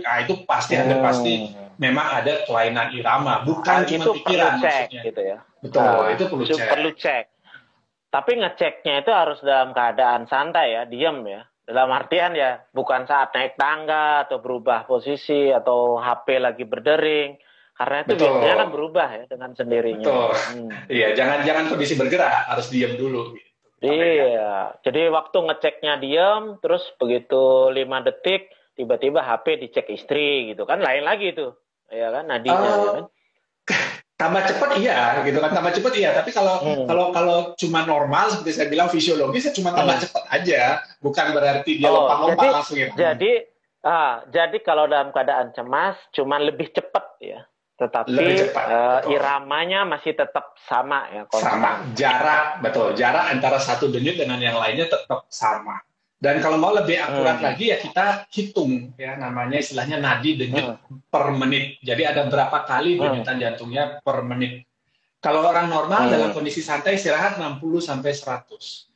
nah, 0.04 0.16
itu 0.20 0.34
pasti 0.44 0.75
ada 0.76 1.00
hmm. 1.00 1.04
pasti 1.04 1.32
memang 1.80 2.06
ada 2.23 2.44
kelainan 2.46 2.92
irama, 2.94 3.42
bukan 3.42 3.64
kan 3.64 3.88
cuma 3.88 4.14
pikiran 4.20 4.61
cek. 4.61 4.84
Gitu 4.90 5.23
ya. 5.23 5.38
Betul, 5.64 5.82
ah, 5.82 6.12
itu 6.12 6.25
perlu 6.28 6.44
cek. 6.44 6.68
Perlu 6.70 6.90
cek. 6.94 7.25
Tapi 8.14 8.32
ngeceknya 8.38 8.94
itu 9.02 9.11
harus 9.11 9.42
dalam 9.42 9.75
keadaan 9.75 10.30
santai 10.30 10.78
ya, 10.78 10.82
diam 10.87 11.26
ya. 11.26 11.42
Dalam 11.64 11.88
artian 11.96 12.37
ya, 12.37 12.61
bukan 12.76 13.08
saat 13.08 13.32
naik 13.32 13.56
tangga 13.56 14.28
atau 14.28 14.38
berubah 14.38 14.84
posisi 14.84 15.49
atau 15.49 15.96
HP 15.96 16.37
lagi 16.37 16.68
berdering 16.68 17.40
karena 17.75 18.07
itu 18.07 18.12
Betul. 18.14 18.26
biasanya 18.31 18.57
kan 18.57 18.71
berubah 18.71 19.09
ya 19.11 19.25
dengan 19.26 19.50
sendirinya. 19.59 20.07
Betul. 20.07 20.31
Hmm. 20.31 20.71
Iya, 20.95 21.09
jangan 21.19 21.38
jangan 21.43 21.64
kondisi 21.75 21.95
bergerak, 21.99 22.47
harus 22.47 22.66
diam 22.71 22.95
dulu. 22.95 23.35
Gitu. 23.35 23.50
Iya, 23.85 24.81
jadi 24.81 25.12
waktu 25.12 25.38
ngeceknya 25.45 25.95
diam, 26.00 26.57
terus 26.62 26.87
begitu 26.97 27.69
lima 27.75 28.00
detik, 28.00 28.49
tiba-tiba 28.78 29.21
HP 29.21 29.61
dicek 29.61 29.93
istri 29.93 30.54
gitu 30.54 30.64
kan, 30.64 30.81
lain 30.81 31.04
lagi 31.04 31.35
itu, 31.35 31.52
ya 31.93 32.09
kan 32.14 32.25
nadinya. 32.31 32.62
Uh, 32.62 32.71
ya 32.71 32.93
kan? 32.95 33.04
Tambah 34.14 34.47
cepat 34.47 34.78
iya, 34.78 35.26
gitu 35.26 35.43
kan 35.43 35.50
tambah 35.50 35.75
cepat 35.75 35.93
iya. 35.99 36.14
Tapi 36.14 36.31
kalau 36.31 36.62
hmm. 36.62 36.87
kalau 36.87 37.11
kalau 37.11 37.38
cuma 37.59 37.83
normal 37.83 38.31
seperti 38.31 38.54
saya 38.54 38.71
bilang 38.71 38.87
fisiologis, 38.87 39.50
cuma 39.50 39.75
tambah 39.75 39.99
hmm. 39.99 40.04
cepat 40.07 40.25
aja, 40.31 40.62
bukan 41.02 41.35
berarti 41.35 41.83
dia 41.83 41.90
oh, 41.90 42.07
lompat-lompat 42.07 42.62
langsung 42.62 42.78
ya. 42.78 42.95
Jadi 42.95 43.43
ah, 43.83 44.23
jadi 44.31 44.54
kalau 44.62 44.87
dalam 44.87 45.11
keadaan 45.11 45.50
cemas, 45.50 45.99
cuma 46.14 46.38
lebih 46.38 46.71
cepat 46.71 47.04
ya 47.19 47.43
tetapi 47.75 48.14
cepat, 48.38 48.64
uh, 48.71 49.00
iramanya 49.11 49.83
masih 49.83 50.14
tetap 50.14 50.54
sama 50.62 51.11
ya 51.11 51.26
sama 51.35 51.83
jarak 51.99 52.62
betul 52.62 52.95
jarak 52.95 53.35
antara 53.35 53.59
satu 53.59 53.90
denyut 53.90 54.14
dengan 54.14 54.38
yang 54.38 54.54
lainnya 54.54 54.87
tetap 54.87 55.26
sama 55.26 55.83
dan 56.23 56.38
kalau 56.38 56.54
mau 56.54 56.71
lebih 56.71 57.02
akurat 57.02 57.43
hmm. 57.43 57.47
lagi 57.50 57.75
ya 57.75 57.76
kita 57.83 58.31
hitung 58.31 58.95
ya 58.95 59.19
namanya 59.19 59.59
istilahnya 59.59 59.99
nadi 59.99 60.38
denyut 60.38 60.78
hmm. 60.78 61.11
per 61.11 61.35
menit 61.35 61.83
jadi 61.83 62.14
ada 62.14 62.31
berapa 62.31 62.62
kali 62.62 62.95
hmm. 62.95 63.00
denyutan 63.02 63.37
hmm. 63.37 63.43
jantungnya 63.43 63.85
per 64.07 64.23
menit 64.23 64.62
kalau 65.19 65.43
orang 65.43 65.66
normal 65.66 66.07
hmm. 66.07 66.12
dalam 66.14 66.31
kondisi 66.31 66.62
santai 66.62 66.95
istirahat 66.95 67.43
60 67.43 67.59
sampai 67.83 68.14
100 68.14 68.95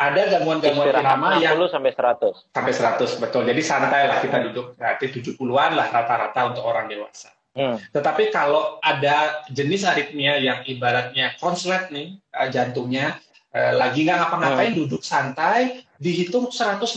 ada 0.00 0.22
gangguan-gangguan 0.36 0.92
irama 0.92 1.40
yang 1.40 1.56
60 1.56 1.72
sampai 1.72 1.92
100 1.96 2.52
sampai 2.52 2.72
100 2.76 3.22
betul 3.24 3.42
jadi 3.48 3.62
santai 3.64 4.02
lah 4.12 4.20
kita 4.20 4.38
duduk 4.44 4.76
berarti 4.76 5.08
70-an 5.08 5.70
lah 5.72 5.88
rata-rata 5.88 6.40
untuk 6.52 6.68
orang 6.68 6.84
dewasa 6.84 7.32
Hmm. 7.50 7.76
Tetapi 7.90 8.30
kalau 8.30 8.78
ada 8.78 9.42
jenis 9.50 9.82
aritmia 9.82 10.38
yang 10.38 10.62
ibaratnya 10.62 11.34
konslet 11.42 11.90
nih 11.90 12.14
uh, 12.30 12.46
jantungnya 12.46 13.18
uh, 13.50 13.74
lagi 13.74 14.06
nggak 14.06 14.18
ngapa-ngapain 14.22 14.72
hmm. 14.74 14.80
duduk 14.86 15.02
santai 15.02 15.82
dihitung 15.98 16.48
150 16.48 16.94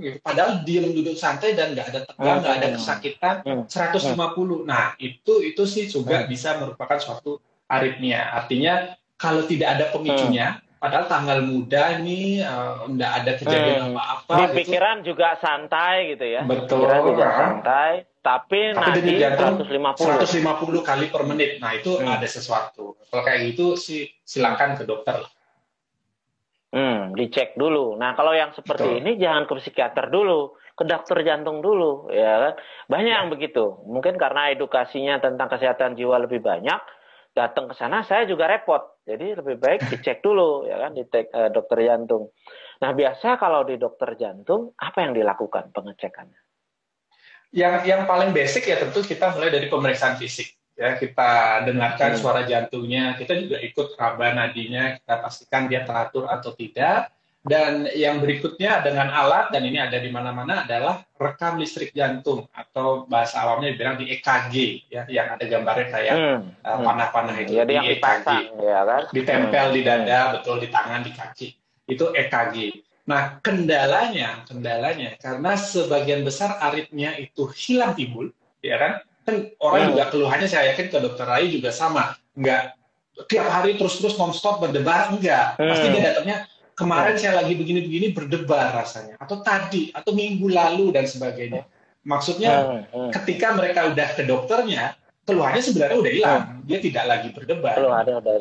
gitu. 0.00 0.18
Padahal 0.24 0.64
dia 0.64 0.80
duduk 0.82 1.14
santai 1.14 1.52
dan 1.52 1.76
nggak 1.76 1.86
ada 1.92 2.00
tegang, 2.08 2.38
nggak 2.40 2.54
hmm. 2.56 2.60
ada 2.64 2.68
kesakitan 2.74 3.36
hmm. 3.44 3.64
150. 3.68 4.64
Nah, 4.64 4.96
itu 4.96 5.44
itu 5.44 5.62
sih 5.68 5.86
juga 5.86 6.24
hmm. 6.24 6.28
bisa 6.28 6.56
merupakan 6.56 6.98
suatu 6.98 7.38
aritmia. 7.68 8.32
Artinya 8.32 8.96
kalau 9.20 9.44
tidak 9.46 9.78
ada 9.78 9.84
pemicunya, 9.94 10.58
hmm 10.58 10.70
padahal 10.82 11.06
tanggal 11.06 11.38
muda 11.46 12.02
ini 12.02 12.42
uh, 12.42 12.82
ada 12.90 13.38
kejadian 13.38 13.94
apa-apa. 13.94 14.34
Hmm. 14.34 14.42
Di 14.50 14.66
pikiran 14.66 14.96
gitu. 14.98 15.14
juga 15.14 15.38
santai 15.38 16.18
gitu 16.18 16.26
ya. 16.26 16.42
Betul. 16.42 16.82
Pikiran 16.82 17.02
juga 17.06 17.26
santai, 17.38 17.92
tapi, 18.22 18.70
tapi 18.70 19.02
nanti 19.02 19.18
150. 19.18 19.98
150 19.98 20.86
kali 20.86 21.10
per 21.10 21.22
menit. 21.26 21.58
Nah 21.58 21.74
itu 21.74 21.98
hmm. 21.98 22.06
ada 22.06 22.28
sesuatu. 22.30 22.94
Kalau 23.10 23.22
kayak 23.26 23.50
gitu 23.50 23.74
sih 23.74 24.06
silakan 24.22 24.78
ke 24.78 24.86
dokter. 24.86 25.26
Hmm, 26.72 27.12
dicek 27.18 27.58
dulu. 27.58 27.98
Nah 27.98 28.14
kalau 28.14 28.32
yang 28.32 28.54
seperti 28.54 28.86
Betul. 28.86 29.00
ini 29.02 29.20
jangan 29.20 29.44
ke 29.44 29.58
psikiater 29.58 30.08
dulu, 30.08 30.54
ke 30.72 30.86
dokter 30.86 31.20
jantung 31.26 31.60
dulu, 31.60 32.08
ya 32.14 32.48
kan? 32.48 32.54
Banyak 32.88 33.12
ya. 33.12 33.18
yang 33.20 33.28
begitu. 33.28 33.82
Mungkin 33.84 34.16
karena 34.16 34.54
edukasinya 34.54 35.20
tentang 35.20 35.52
kesehatan 35.52 35.98
jiwa 35.98 36.22
lebih 36.22 36.40
banyak, 36.40 36.80
datang 37.36 37.68
ke 37.68 37.74
sana 37.74 38.06
saya 38.06 38.24
juga 38.24 38.48
repot. 38.48 39.02
Jadi 39.02 39.34
lebih 39.34 39.58
baik 39.58 39.80
dicek 39.92 40.22
dulu 40.22 40.64
ya 40.64 40.78
kan 40.78 40.94
di 40.94 41.02
uh, 41.04 41.50
dokter 41.50 41.78
jantung. 41.84 42.30
Nah, 42.80 42.90
biasa 42.94 43.38
kalau 43.38 43.66
di 43.66 43.78
dokter 43.78 44.14
jantung 44.14 44.74
apa 44.78 44.98
yang 45.02 45.12
dilakukan 45.14 45.74
pengecekannya? 45.74 46.41
Yang 47.52 47.74
yang 47.84 48.02
paling 48.08 48.32
basic 48.32 48.64
ya 48.64 48.80
tentu 48.80 49.04
kita 49.04 49.36
mulai 49.36 49.52
dari 49.52 49.68
pemeriksaan 49.68 50.16
fisik. 50.16 50.56
Ya, 50.72 50.96
kita 50.96 51.62
dengarkan 51.68 52.16
hmm. 52.16 52.18
suara 52.18 52.42
jantungnya, 52.48 53.14
kita 53.20 53.36
juga 53.36 53.60
ikut 53.60 53.92
raba 53.92 54.32
nadinya, 54.32 54.96
kita 54.96 55.20
pastikan 55.20 55.68
dia 55.68 55.84
teratur 55.84 56.26
atau 56.26 56.56
tidak. 56.56 57.12
Dan 57.42 57.90
yang 57.98 58.22
berikutnya 58.22 58.86
dengan 58.86 59.10
alat 59.10 59.50
dan 59.50 59.66
ini 59.66 59.74
ada 59.74 59.98
di 59.98 60.14
mana-mana 60.14 60.62
adalah 60.62 61.02
rekam 61.18 61.58
listrik 61.58 61.90
jantung 61.90 62.46
atau 62.54 63.02
bahasa 63.10 63.42
awamnya 63.42 63.74
dibilang 63.74 63.98
di 63.98 64.14
EKG 64.14 64.54
ya 64.86 65.02
yang 65.10 65.34
ada 65.34 65.42
gambarnya 65.50 65.86
kayak 65.90 66.14
hmm. 66.14 66.40
uh, 66.62 66.78
panah-panah 66.86 67.36
itu 67.42 67.58
Jadi 67.58 67.74
di 67.74 67.98
EKG. 67.98 67.98
Dipasang, 67.98 68.44
ya 68.62 68.80
kan? 68.86 69.02
Ditempel 69.10 69.66
hmm. 69.66 69.74
di 69.74 69.80
dada, 69.82 70.18
betul 70.38 70.56
di 70.62 70.68
tangan, 70.70 71.00
di 71.02 71.10
kaki. 71.10 71.48
Itu 71.90 72.14
EKG. 72.14 72.56
Nah, 73.02 73.42
kendalanya, 73.42 74.46
kendalanya 74.46 75.18
karena 75.18 75.58
sebagian 75.58 76.22
besar 76.22 76.58
aritmia 76.62 77.18
itu 77.18 77.50
hilang 77.50 77.98
timbul, 77.98 78.30
ya 78.62 78.78
kan? 78.78 78.92
Kan 79.26 79.34
orang 79.58 79.78
hmm. 79.82 79.90
juga 79.94 80.04
keluhannya 80.14 80.48
saya 80.50 80.74
yakin 80.74 80.86
ke 80.90 80.98
dokter 81.02 81.26
Rai 81.26 81.50
juga 81.50 81.74
sama, 81.74 82.14
enggak 82.38 82.78
tiap 83.28 83.46
hari 83.50 83.76
terus-terus 83.76 84.16
nonstop 84.16 84.62
berdebar 84.62 85.12
enggak. 85.12 85.58
Hmm. 85.60 85.68
Pasti 85.68 85.86
dia 85.92 86.02
datangnya 86.12 86.36
kemarin 86.72 87.14
saya 87.20 87.42
lagi 87.44 87.54
begini-begini 87.58 88.16
berdebar 88.16 88.72
rasanya, 88.72 89.20
atau 89.20 89.44
tadi, 89.44 89.92
atau 89.92 90.16
minggu 90.16 90.48
lalu 90.48 90.94
dan 90.94 91.04
sebagainya. 91.04 91.68
Maksudnya 92.02 92.50
hmm, 92.50 92.82
hmm. 92.90 93.10
ketika 93.14 93.54
mereka 93.54 93.92
udah 93.92 94.08
ke 94.16 94.22
dokternya, 94.26 94.98
keluhannya 95.22 95.62
sebenarnya 95.62 95.98
udah 96.02 96.12
hilang, 96.12 96.42
dia 96.66 96.78
tidak 96.82 97.04
lagi 97.06 97.28
berdebar. 97.30 97.78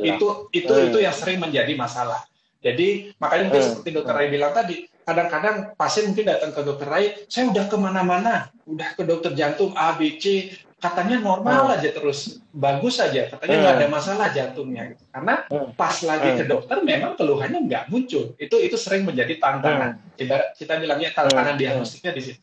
Itu 0.02 0.50
itu 0.56 0.74
itu 0.90 0.98
yang 0.98 1.14
sering 1.14 1.38
menjadi 1.38 1.74
masalah. 1.78 2.26
Jadi 2.62 3.18
makanya 3.18 3.44
mungkin 3.50 3.64
seperti 3.66 3.90
dokter 3.90 4.14
Rai 4.14 4.30
bilang 4.30 4.54
tadi, 4.54 4.86
kadang-kadang 5.02 5.74
pasien 5.74 6.14
mungkin 6.14 6.30
datang 6.30 6.54
ke 6.54 6.62
dokter 6.62 6.88
Rai, 6.88 7.06
saya 7.26 7.50
udah 7.50 7.66
ke 7.66 7.78
mana-mana, 7.78 8.54
udah 8.70 8.90
ke 8.94 9.02
dokter 9.02 9.34
jantung 9.34 9.74
A, 9.74 9.98
B, 9.98 10.22
C, 10.22 10.54
katanya 10.82 11.22
normal 11.22 11.70
hmm. 11.70 11.76
aja 11.78 11.90
terus 11.94 12.42
bagus 12.50 12.98
saja 12.98 13.30
katanya 13.30 13.56
nggak 13.62 13.74
hmm. 13.78 13.82
ada 13.86 13.88
masalah 13.88 14.28
jantungnya. 14.34 14.98
Karena 15.14 15.46
pas 15.78 15.96
lagi 16.02 16.30
ke 16.42 16.44
dokter 16.50 16.78
memang 16.82 17.14
keluhannya 17.14 17.70
nggak 17.70 17.84
muncul. 17.94 18.34
Itu 18.42 18.58
itu 18.58 18.76
sering 18.82 19.06
menjadi 19.06 19.38
tantangan. 19.38 20.02
Kita 20.18 20.58
kita 20.58 20.82
bilangnya 20.82 21.14
tantangan 21.14 21.56
diagnostiknya 21.56 22.12
di 22.18 22.22
situ. 22.26 22.42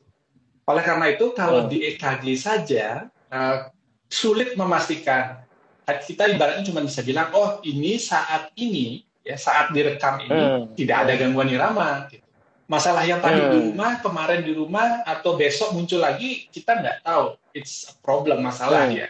Oleh 0.70 0.82
karena 0.86 1.06
itu 1.10 1.34
kalau 1.34 1.66
di 1.66 1.82
EKG 1.94 2.24
saja 2.38 3.10
uh, 3.34 3.74
sulit 4.06 4.54
memastikan. 4.54 5.42
Kita 5.88 6.28
ibaratnya 6.28 6.68
cuma 6.68 6.84
bisa 6.84 7.00
bilang 7.00 7.32
oh 7.32 7.64
ini 7.64 7.96
saat 7.96 8.52
ini 8.60 9.07
ya 9.28 9.36
saat 9.36 9.68
direkam 9.76 10.16
ini 10.24 10.32
hmm. 10.32 10.72
tidak 10.72 11.04
ada 11.04 11.12
gangguan 11.20 11.52
irama 11.52 12.08
gitu 12.08 12.24
masalah 12.64 13.04
yang 13.04 13.20
tadi 13.20 13.44
hmm. 13.44 13.52
di 13.52 13.58
rumah 13.68 13.90
kemarin 14.00 14.40
di 14.40 14.52
rumah 14.56 15.04
atau 15.04 15.36
besok 15.36 15.76
muncul 15.76 16.00
lagi 16.00 16.48
kita 16.48 16.80
nggak 16.80 17.04
tahu 17.04 17.36
it's 17.52 17.92
a 17.92 17.94
problem 18.00 18.40
masalah 18.40 18.88
hmm. 18.88 19.04
ya 19.04 19.08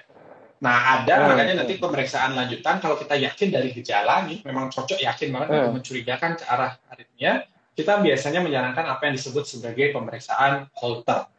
nah 0.59 0.99
ada 0.99 1.23
hmm. 1.23 1.27
makanya 1.31 1.55
nanti 1.63 1.79
pemeriksaan 1.79 2.35
lanjutan 2.35 2.83
kalau 2.83 2.99
kita 2.99 3.15
yakin 3.15 3.49
dari 3.55 3.71
gejala 3.71 4.27
nih 4.27 4.43
memang 4.43 4.75
cocok 4.75 4.99
yakin 4.99 5.31
banget 5.31 5.49
hmm. 5.55 5.71
mencurigakan 5.71 6.35
ke 6.35 6.45
arah 6.51 6.75
aritmia 6.91 7.47
kita 7.79 8.03
biasanya 8.03 8.43
menyarankan 8.43 8.91
apa 8.91 9.07
yang 9.07 9.15
disebut 9.15 9.47
sebagai 9.47 9.95
pemeriksaan 9.95 10.67
Holter 10.75 11.31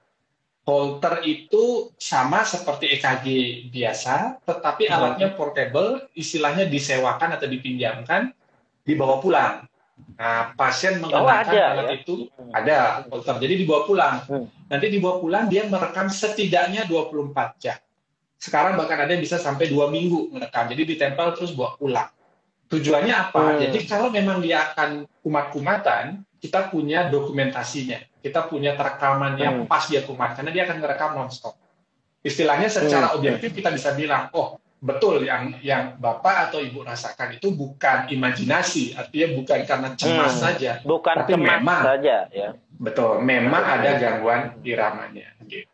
Holter 0.69 1.25
itu 1.25 1.89
sama 1.97 2.45
seperti 2.45 2.93
EKG 2.93 3.25
biasa, 3.73 4.37
tetapi 4.45 4.85
alatnya 4.85 5.33
portable, 5.33 6.05
istilahnya 6.13 6.69
disewakan 6.69 7.33
atau 7.33 7.49
dipinjamkan, 7.49 8.29
dibawa 8.89 9.21
pulang. 9.21 9.69
Nah, 10.17 10.57
pasien 10.57 10.97
oh, 10.97 11.07
mengenakan 11.07 11.21
oh, 11.21 11.29
alat 11.29 11.47
ya? 11.53 11.67
itu 11.93 12.13
ada 12.49 12.77
dokter. 13.05 13.35
Jadi 13.45 13.53
dibawa 13.61 13.81
pulang. 13.85 14.15
Hmm. 14.25 14.45
Nanti 14.65 14.85
dibawa 14.89 15.21
pulang 15.21 15.45
dia 15.45 15.69
merekam 15.69 16.09
setidaknya 16.09 16.89
24 16.89 17.61
jam. 17.61 17.77
Sekarang 18.39 18.79
bahkan 18.79 18.97
ada 18.97 19.11
yang 19.11 19.21
bisa 19.21 19.37
sampai 19.37 19.69
dua 19.69 19.91
minggu 19.91 20.33
merekam. 20.33 20.65
Jadi 20.71 20.83
ditempel 20.95 21.35
terus 21.37 21.53
bawa 21.53 21.77
pulang. 21.77 22.09
Tujuannya 22.71 23.15
apa? 23.15 23.43
Hmm. 23.55 23.59
Jadi 23.61 23.79
kalau 23.85 24.09
memang 24.09 24.41
dia 24.41 24.71
akan 24.71 25.05
kumat-kumatan, 25.21 26.25
kita 26.39 26.71
punya 26.71 27.07
dokumentasinya. 27.11 27.99
Kita 28.19 28.47
punya 28.47 28.75
rekaman 28.75 29.39
yang 29.39 29.55
hmm. 29.63 29.69
pas 29.71 29.87
dia 29.87 30.03
kumat 30.03 30.35
karena 30.35 30.51
dia 30.51 30.63
akan 30.67 30.77
merekam 30.83 31.11
nonstop. 31.15 31.55
Istilahnya 32.19 32.67
secara 32.67 33.11
hmm. 33.11 33.15
objektif 33.19 33.55
kita 33.55 33.71
bisa 33.71 33.95
bilang, 33.95 34.27
oh 34.35 34.59
betul 34.79 35.27
yang 35.27 35.59
yang 35.59 35.99
bapak 35.99 36.49
atau 36.49 36.63
ibu 36.63 36.87
rasakan 36.87 37.35
itu 37.35 37.51
bukan 37.51 38.07
imajinasi 38.07 38.95
artinya 38.95 39.27
bukan 39.35 39.59
karena 39.67 39.89
cemas 39.99 40.39
hmm, 40.39 40.43
saja 40.43 40.71
bukan 40.87 41.15
tapi 41.19 41.35
cemas 41.35 41.59
memang 41.59 41.81
saja 41.83 42.17
ya 42.31 42.49
betul 42.79 43.19
memang 43.19 43.59
hmm. 43.59 43.75
ada 43.75 43.89
gangguan 43.99 44.41
iramanya 44.63 45.35
gitu 45.51 45.67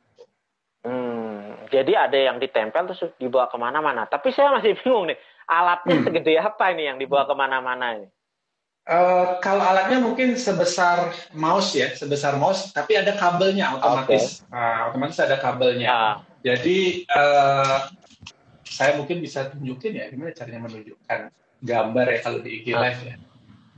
hmm, 0.90 1.70
jadi 1.70 2.10
ada 2.10 2.18
yang 2.18 2.42
ditempel 2.42 2.90
terus 2.90 3.14
dibawa 3.22 3.46
ke 3.46 3.58
mana-mana 3.62 4.10
tapi 4.10 4.34
saya 4.34 4.58
masih 4.58 4.74
bingung 4.82 5.14
nih 5.14 5.18
alatnya 5.46 6.02
hmm. 6.02 6.06
segede 6.10 6.34
apa 6.42 6.66
ini 6.74 6.84
yang 6.90 6.98
dibawa 6.98 7.30
ke 7.30 7.36
mana-mana 7.38 7.88
ini 8.02 8.10
Uh, 8.86 9.42
kalau 9.42 9.66
alatnya 9.66 9.98
mungkin 9.98 10.38
sebesar 10.38 11.10
mouse 11.34 11.74
ya, 11.74 11.90
sebesar 11.98 12.38
mouse, 12.38 12.70
tapi 12.70 12.94
ada 12.94 13.18
kabelnya 13.18 13.74
otomatis. 13.74 14.46
Okay. 14.46 14.54
Uh, 14.54 14.94
otomatis 14.94 15.18
ada 15.18 15.42
kabelnya. 15.42 15.90
Uh. 15.90 16.16
Jadi 16.46 17.02
uh, 17.10 17.90
saya 18.66 18.98
mungkin 18.98 19.22
bisa 19.22 19.54
tunjukin 19.54 19.94
ya 19.94 20.10
gimana 20.10 20.34
caranya 20.34 20.62
menunjukkan 20.66 21.20
gambar 21.62 22.06
ya 22.10 22.20
kalau 22.26 22.40
di 22.42 22.50
IG 22.62 22.68
Live 22.74 23.02
ya. 23.06 23.16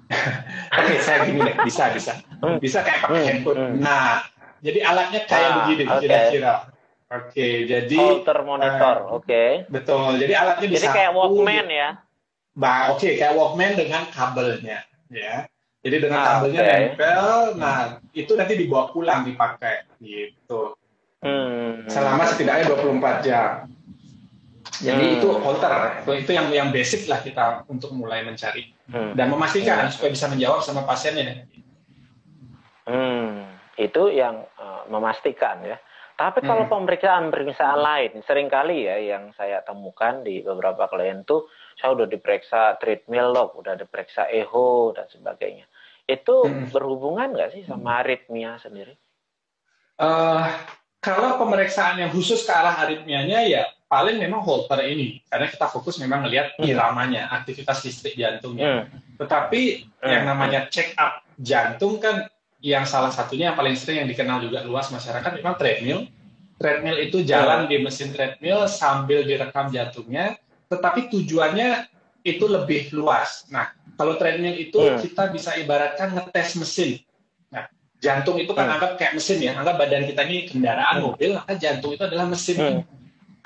Oke, 0.79 0.87
okay, 0.87 0.97
saya 1.03 1.27
gini 1.27 1.39
deh, 1.43 1.55
bisa 1.67 1.91
bisa. 1.91 2.23
Hmm. 2.39 2.57
Bisa 2.63 2.79
kayak 2.79 3.03
pakai 3.03 3.19
hmm. 3.19 3.27
handphone. 3.27 3.59
Hmm. 3.59 3.75
Nah, 3.83 4.23
jadi 4.63 4.79
alatnya 4.87 5.21
kayak 5.27 5.49
ah, 5.51 5.55
begini 5.63 5.83
kira-kira. 5.83 6.53
Oke, 7.07 7.31
okay, 7.31 7.53
jadi 7.67 7.99
Holter 7.99 8.39
monitor, 8.43 8.95
uh, 9.07 9.15
oke. 9.19 9.27
Okay. 9.27 9.51
Betul. 9.71 10.19
Jadi 10.19 10.33
alatnya 10.35 10.67
bisa. 10.67 10.79
Jadi 10.79 10.87
kayak 10.95 11.11
Walkman 11.15 11.67
ya. 11.71 11.89
Bah, 12.55 12.91
oke, 12.91 12.99
okay, 13.03 13.11
kayak 13.19 13.33
Walkman 13.35 13.73
dengan 13.75 14.03
kabelnya, 14.11 14.83
ya. 15.11 15.47
Jadi 15.83 15.95
dengan 16.03 16.19
ah, 16.19 16.25
kabelnya 16.35 16.61
okay. 16.63 16.79
nempel, 16.91 17.27
nah 17.55 17.77
itu 18.11 18.31
nanti 18.35 18.53
dibawa 18.59 18.91
pulang 18.91 19.23
dipakai, 19.23 19.87
gitu. 20.03 20.75
Hmm. 21.23 21.87
Selama 21.87 22.27
setidaknya 22.27 22.63
24 22.75 23.27
jam. 23.27 23.71
Jadi 24.77 25.05
hmm. 25.09 25.15
itu 25.17 25.27
holter, 25.41 25.73
itu, 26.05 26.11
itu 26.21 26.31
yang 26.37 26.47
yang 26.53 26.69
basic 26.69 27.09
lah 27.09 27.17
kita 27.25 27.65
untuk 27.65 27.89
mulai 27.97 28.21
mencari 28.21 28.69
hmm. 28.93 29.17
dan 29.17 29.33
memastikan 29.33 29.89
hmm. 29.89 29.93
supaya 29.93 30.11
bisa 30.13 30.29
menjawab 30.29 30.61
sama 30.61 30.85
pasiennya. 30.85 31.49
Hmm, 32.85 33.57
itu 33.73 34.03
yang 34.13 34.45
uh, 34.61 34.85
memastikan 34.93 35.65
ya. 35.65 35.81
Tapi 36.17 36.41
kalau 36.41 36.65
hmm. 36.65 36.73
pemeriksaan-pemeriksaan 36.73 37.77
lain, 37.77 38.11
sering 38.25 38.49
kali 38.49 38.89
ya 38.89 38.97
yang 38.97 39.33
saya 39.37 39.61
temukan 39.61 40.25
di 40.25 40.41
beberapa 40.41 40.89
klien 40.89 41.21
tuh, 41.25 41.45
saya 41.77 41.93
udah 41.93 42.09
diperiksa 42.09 42.81
treadmill 42.81 43.33
lock, 43.33 43.53
udah 43.57 43.77
diperiksa 43.77 44.25
echo 44.29 44.97
dan 44.97 45.05
sebagainya. 45.09 45.69
Itu 46.09 46.45
hmm. 46.45 46.73
berhubungan 46.73 47.33
nggak 47.37 47.53
sih 47.53 47.63
sama 47.69 48.01
aritmia 48.01 48.57
sendiri? 48.57 48.97
Uh, 49.97 50.45
kalau 51.01 51.37
pemeriksaan 51.37 52.01
yang 52.01 52.09
khusus 52.09 52.45
ke 52.45 52.53
arah 52.53 52.81
aritmianya 52.85 53.45
ya 53.45 53.63
paling 53.87 54.19
memang 54.19 54.43
Holter 54.43 54.83
ini 54.83 55.23
karena 55.31 55.47
kita 55.47 55.71
fokus 55.71 55.97
memang 55.97 56.27
melihat 56.27 56.53
hmm. 56.59 56.67
iramanya, 56.67 57.31
aktivitas 57.31 57.87
listrik 57.87 58.19
jantungnya. 58.19 58.87
Hmm. 58.87 58.99
Tetapi 59.15 59.61
hmm. 60.03 60.11
yang 60.11 60.23
namanya 60.27 60.67
check 60.67 60.93
up 60.99 61.23
jantung 61.39 61.97
kan 62.03 62.27
yang 62.59 62.83
salah 62.83 63.09
satunya 63.09 63.53
yang 63.53 63.57
paling 63.57 63.79
sering 63.79 64.03
yang 64.03 64.09
dikenal 64.09 64.43
juga 64.43 64.67
luas 64.67 64.91
masyarakat 64.91 65.39
memang 65.39 65.55
treadmill. 65.55 66.05
Treadmill 66.57 66.97
itu 66.99 67.21
jalan 67.21 67.69
di 67.69 67.77
mesin 67.79 68.11
treadmill 68.11 68.65
sambil 68.65 69.21
direkam 69.21 69.69
jantungnya, 69.69 70.41
tetapi 70.67 71.05
tujuannya 71.13 71.85
itu 72.25 72.49
lebih 72.49 72.89
luas. 72.97 73.45
Nah, 73.53 73.71
kalau 73.93 74.17
treadmill 74.17 74.57
itu 74.57 74.81
kita 75.05 75.29
bisa 75.29 75.53
ibaratkan 75.53 76.17
ngetes 76.17 76.57
mesin. 76.57 76.97
Nah, 77.53 77.69
jantung 78.01 78.41
itu 78.41 78.57
kan 78.57 78.67
hmm. 78.67 78.73
anggap 78.73 78.91
kayak 78.97 79.13
mesin 79.21 79.37
ya, 79.37 79.53
anggap 79.53 79.77
badan 79.77 80.09
kita 80.09 80.21
ini 80.25 80.49
kendaraan 80.49 80.95
hmm. 80.97 81.05
mobil, 81.05 81.29
maka 81.37 81.53
jantung 81.61 81.93
itu 81.93 82.03
adalah 82.03 82.25
mesin. 82.25 82.83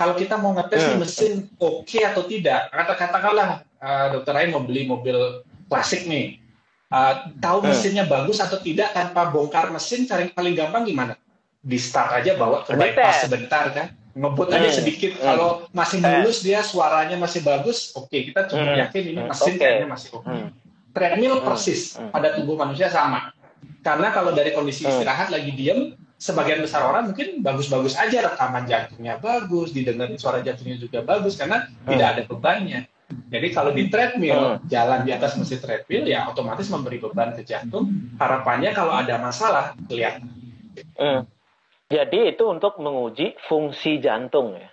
Hmm 0.02 0.10
kalau 0.10 0.18
kita 0.18 0.36
mau 0.42 0.52
ngetes 0.58 0.82
hmm. 0.82 0.98
mesin 0.98 1.34
oke 1.62 1.86
okay 1.86 2.02
atau 2.02 2.26
tidak, 2.26 2.74
kata 2.74 2.94
katakanlah 2.98 3.62
uh, 3.78 4.08
dokter 4.18 4.34
lain 4.34 4.50
mau 4.50 4.66
beli 4.66 4.90
mobil 4.90 5.46
klasik 5.70 6.10
nih, 6.10 6.42
uh, 6.90 7.30
tahu 7.38 7.62
hmm. 7.62 7.70
mesinnya 7.70 8.06
bagus 8.10 8.42
atau 8.42 8.58
tidak 8.58 8.98
tanpa 8.98 9.30
bongkar 9.30 9.70
mesin, 9.70 10.10
cari 10.10 10.34
paling 10.34 10.58
gampang 10.58 10.90
gimana? 10.90 11.14
Di 11.62 11.78
start 11.78 12.18
aja 12.18 12.34
bawa 12.34 12.66
ke 12.66 12.74
bypass 12.74 13.30
sebentar 13.30 13.70
kan, 13.70 13.94
ngebut 14.18 14.50
hmm. 14.50 14.58
aja 14.58 14.70
sedikit. 14.82 15.22
Hmm. 15.22 15.38
Kalau 15.38 15.50
masih 15.70 16.02
mulus 16.02 16.42
dia 16.42 16.66
suaranya 16.66 17.22
masih 17.22 17.46
bagus, 17.46 17.94
oke 17.94 18.10
okay, 18.10 18.34
kita 18.34 18.50
cukup 18.50 18.74
hmm. 18.74 18.82
yakin 18.82 19.04
ini 19.06 19.22
mesin 19.30 19.54
okay. 19.54 19.62
kayaknya 19.62 19.88
masih 19.88 20.10
oke. 20.18 20.26
Okay. 20.26 20.34
Hmm. 20.34 20.50
Treadmill 20.98 21.36
hmm. 21.38 21.46
persis 21.46 21.94
hmm. 21.94 22.10
pada 22.10 22.42
tubuh 22.42 22.58
manusia 22.58 22.90
sama. 22.90 23.38
Karena 23.86 24.10
kalau 24.10 24.34
dari 24.34 24.50
kondisi 24.50 24.82
hmm. 24.82 24.98
istirahat 24.98 25.30
hmm. 25.30 25.36
lagi 25.38 25.52
diem, 25.54 25.94
sebagian 26.22 26.62
besar 26.62 26.86
orang 26.86 27.10
mungkin 27.10 27.42
bagus-bagus 27.42 27.98
aja 27.98 28.30
rekaman 28.30 28.70
jantungnya 28.70 29.18
bagus, 29.18 29.74
didengar 29.74 30.14
suara 30.22 30.46
jantungnya 30.46 30.78
juga 30.78 31.02
bagus 31.02 31.34
karena 31.34 31.66
hmm. 31.66 31.90
tidak 31.90 32.08
ada 32.14 32.22
bebannya. 32.30 32.80
Jadi 33.12 33.48
kalau 33.52 33.74
di 33.74 33.90
treadmill, 33.90 34.62
hmm. 34.62 34.70
jalan 34.70 35.04
di 35.04 35.12
atas 35.12 35.36
mesin 35.36 35.60
treadmill 35.60 36.06
ya 36.06 36.30
otomatis 36.30 36.70
memberi 36.70 37.02
beban 37.02 37.34
ke 37.34 37.42
jantung. 37.44 37.90
Harapannya 38.22 38.72
kalau 38.72 38.94
ada 38.94 39.18
masalah 39.18 39.74
kelihatan. 39.90 40.30
Hmm. 40.96 41.26
Jadi 41.92 42.38
itu 42.38 42.44
untuk 42.48 42.78
menguji 42.80 43.36
fungsi 43.50 44.00
jantung 44.00 44.56
ya. 44.56 44.70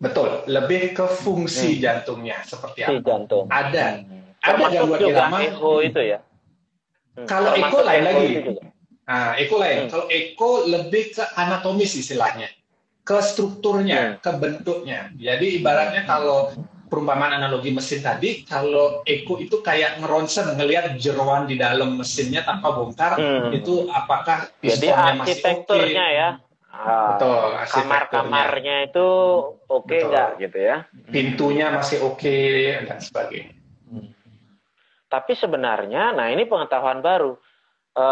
Betul, 0.00 0.46
lebih 0.48 0.96
ke 0.96 1.04
fungsi 1.04 1.76
hmm. 1.76 1.80
jantungnya 1.82 2.38
seperti 2.46 2.86
apa? 2.86 3.02
jantung. 3.02 3.50
Ada. 3.50 4.06
Hmm. 4.06 4.22
Ada 4.38 4.64
gangguan 4.70 5.00
irama. 5.02 5.38
Echo 5.42 5.72
itu 5.82 6.00
ya. 6.00 6.18
Hmm. 7.18 7.26
Kalau 7.26 7.52
eko 7.58 7.78
lain 7.82 8.02
lagi. 8.06 8.26
Nah, 9.02 9.34
eko 9.34 9.58
lain. 9.58 9.86
Hmm. 9.86 9.90
Kalau 9.90 10.06
eko 10.06 10.50
lebih 10.66 11.14
ke 11.16 11.24
anatomis 11.34 11.98
istilahnya, 11.98 12.48
ke 13.02 13.18
strukturnya, 13.18 13.98
hmm. 13.98 14.16
ke 14.22 14.30
bentuknya. 14.38 15.10
Jadi 15.18 15.58
ibaratnya 15.58 16.06
kalau 16.06 16.54
perumpamaan 16.92 17.40
analogi 17.40 17.72
mesin 17.72 18.04
tadi, 18.04 18.44
kalau 18.44 19.00
Eko 19.08 19.40
itu 19.40 19.64
kayak 19.64 20.04
ngeronsen 20.04 20.60
ngelihat 20.60 21.00
jeroan 21.00 21.48
di 21.48 21.56
dalam 21.56 21.96
mesinnya 21.96 22.44
tanpa 22.44 22.76
bongkar, 22.76 23.16
hmm. 23.16 23.48
itu 23.56 23.88
apakah 23.88 24.52
masih 24.60 24.92
oke? 24.92 25.72
Okay? 25.72 25.96
ya. 25.96 26.28
Betul. 26.72 27.48
Kamar-kamarnya 27.72 28.92
itu 28.92 29.08
oke 29.72 29.88
okay 29.88 30.00
nggak 30.04 30.28
gitu 30.44 30.58
ya? 30.60 30.76
Pintunya 31.08 31.72
masih 31.72 32.04
oke 32.04 32.20
okay, 32.20 32.84
dan 32.84 33.00
sebagainya. 33.00 33.56
Hmm. 33.88 34.12
Tapi 35.08 35.32
sebenarnya, 35.32 36.12
nah 36.12 36.28
ini 36.28 36.44
pengetahuan 36.44 37.00
baru. 37.00 37.40
E, 37.92 38.06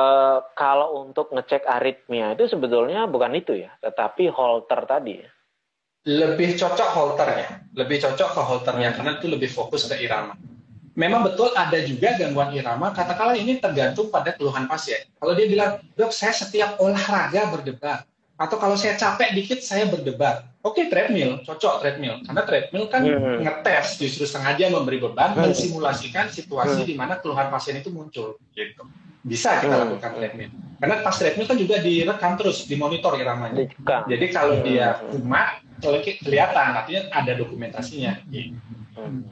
kalau 0.55 1.05
untuk 1.05 1.33
ngecek 1.33 1.64
aritmia 1.64 2.37
itu 2.37 2.49
sebetulnya 2.49 3.09
bukan 3.09 3.33
itu 3.37 3.64
ya, 3.64 3.73
tetapi 3.81 4.29
holter 4.29 4.85
tadi 4.85 5.14
ya 5.25 5.31
lebih 6.09 6.57
cocok 6.57 6.90
holternya, 6.97 7.69
lebih 7.77 8.01
cocok 8.01 8.29
ke 8.33 8.40
holternya 8.40 8.97
karena 8.97 9.21
itu 9.21 9.29
lebih 9.29 9.53
fokus 9.53 9.85
ke 9.85 10.01
irama. 10.01 10.33
Memang 10.97 11.29
betul 11.29 11.53
ada 11.53 11.77
juga 11.85 12.16
gangguan 12.16 12.57
irama, 12.57 12.90
katakanlah 12.90 13.37
ini 13.37 13.61
tergantung 13.61 14.09
pada 14.09 14.33
keluhan 14.35 14.64
pasien. 14.66 15.07
Kalau 15.21 15.33
dia 15.37 15.47
bilang, 15.47 15.79
dok 15.95 16.11
saya 16.11 16.33
setiap 16.33 16.81
olahraga 16.81 17.53
berdebar, 17.53 18.05
atau 18.40 18.57
kalau 18.57 18.75
saya 18.75 18.97
capek 18.97 19.37
dikit 19.37 19.61
saya 19.61 19.87
berdebar. 19.87 20.49
Oke, 20.61 20.85
okay, 20.85 20.85
treadmill, 20.92 21.40
cocok 21.40 21.81
treadmill. 21.81 22.20
Karena 22.20 22.42
treadmill 22.44 22.85
kan 22.92 23.01
hmm. 23.01 23.40
ngetes, 23.40 23.96
justru 23.96 24.29
sengaja 24.29 24.68
memberi 24.68 25.01
beban, 25.01 25.33
hmm. 25.33 25.49
mensimulasikan 25.49 26.29
situasi 26.29 26.85
hmm. 26.85 26.88
di 26.88 26.94
mana 27.01 27.16
keluhan 27.16 27.49
pasien 27.49 27.81
itu 27.81 27.88
muncul. 27.88 28.37
Gitu. 28.53 28.85
Bisa 29.25 29.57
kita 29.64 29.73
hmm. 29.73 29.83
lakukan 29.88 30.12
treadmill. 30.20 30.53
Karena 30.77 30.96
pas 31.01 31.16
treadmill 31.16 31.49
kan 31.49 31.57
juga 31.57 31.81
direkam 31.81 32.37
terus, 32.37 32.68
dimonitor 32.68 33.16
iramanya. 33.16 33.73
Jadi 34.05 34.27
kalau 34.29 34.61
hmm. 34.61 34.64
dia 34.68 35.01
kumat, 35.01 35.64
kelihatan 35.81 36.77
artinya 36.77 37.03
ada 37.11 37.33
dokumentasinya 37.33 38.20
hmm. 38.29 39.23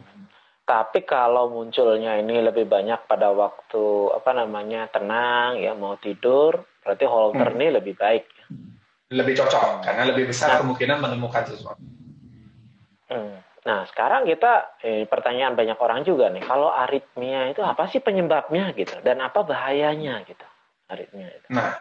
tapi 0.64 1.04
kalau 1.04 1.52
munculnya 1.52 2.16
ini 2.16 2.40
lebih 2.40 2.64
banyak 2.64 3.04
pada 3.04 3.32
waktu 3.32 3.84
apa 4.16 4.30
namanya 4.32 4.88
tenang 4.88 5.60
ya 5.60 5.76
mau 5.76 6.00
tidur 6.00 6.64
berarti 6.80 7.04
holter 7.04 7.48
hmm. 7.52 7.56
ini 7.60 7.66
lebih 7.76 7.94
baik 8.00 8.24
lebih 9.08 9.34
cocok 9.40 9.84
karena 9.84 10.02
lebih 10.12 10.28
besar 10.28 10.56
nah, 10.56 10.58
kemungkinan 10.60 10.98
menemukan 11.00 11.44
sesuatu 11.48 11.84
hmm. 13.08 13.36
nah 13.64 13.88
sekarang 13.88 14.28
kita 14.28 14.78
eh, 14.84 15.04
pertanyaan 15.08 15.56
banyak 15.56 15.78
orang 15.80 16.04
juga 16.04 16.28
nih 16.28 16.44
kalau 16.44 16.68
aritmia 16.68 17.48
itu 17.48 17.64
apa 17.64 17.88
sih 17.88 18.04
penyebabnya 18.04 18.72
gitu 18.76 19.00
dan 19.00 19.24
apa 19.24 19.44
bahayanya 19.44 20.20
gitu 20.28 20.44
aritmia 20.92 21.28
itu 21.32 21.48
nah 21.48 21.80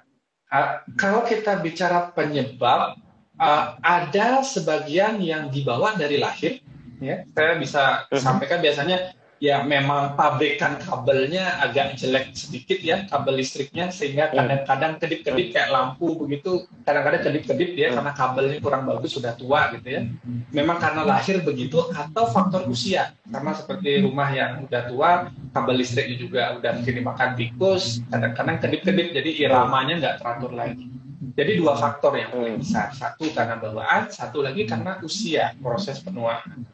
kalau 0.95 1.27
kita 1.27 1.59
bicara 1.59 2.15
penyebab 2.15 2.95
uh, 3.35 3.75
ada 3.83 4.41
sebagian 4.41 5.19
yang 5.19 5.51
dibawa 5.51 5.93
dari 5.99 6.17
lahir 6.19 6.63
ya 7.03 7.23
saya 7.35 7.59
bisa 7.59 8.07
uh-huh. 8.09 8.19
sampaikan 8.19 8.63
biasanya 8.63 9.13
ya 9.37 9.61
memang 9.61 10.17
pabrikan 10.17 10.81
kabelnya 10.81 11.61
agak 11.61 11.93
jelek 11.97 12.33
sedikit 12.33 12.81
ya 12.81 13.05
kabel 13.05 13.37
listriknya 13.37 13.93
sehingga 13.93 14.33
mhm. 14.33 14.33
kadang-kadang 14.33 14.93
kedip-kedip 14.97 15.47
kayak 15.53 15.69
lampu 15.69 16.17
begitu 16.25 16.65
kadang-kadang 16.81 17.21
kedip-kedip 17.29 17.71
ya 17.77 17.93
karena 17.93 18.11
kabelnya 18.17 18.57
kurang 18.57 18.83
bagus 18.89 19.13
sudah 19.13 19.37
tua 19.37 19.73
gitu 19.77 19.87
ya. 19.87 20.01
Memang 20.49 20.81
karena 20.81 21.05
lahir 21.05 21.45
begitu 21.45 21.77
atau 21.93 22.25
faktor 22.33 22.65
usia. 22.65 23.13
Karena 23.29 23.53
seperti 23.53 24.01
rumah 24.01 24.29
yang 24.33 24.65
udah 24.65 24.81
tua 24.89 25.09
kabel 25.53 25.75
listriknya 25.77 26.17
juga 26.17 26.41
udah 26.57 26.71
mungkin 26.81 26.93
dimakan 26.97 27.29
tikus 27.37 28.01
kadang-kadang 28.09 28.57
kedip-kedip 28.57 29.07
jadi 29.13 29.29
iramanya 29.45 29.93
nggak 30.01 30.15
teratur 30.21 30.51
lagi. 30.57 30.89
Jadi 31.37 31.61
dua 31.61 31.77
faktor 31.77 32.17
yang 32.17 32.33
paling 32.33 32.57
besar. 32.57 32.89
Satu 32.97 33.29
karena 33.29 33.61
bawaan, 33.61 34.09
satu 34.09 34.41
lagi 34.41 34.65
karena 34.65 34.97
usia 35.05 35.53
proses 35.61 36.01
penuaan. 36.01 36.65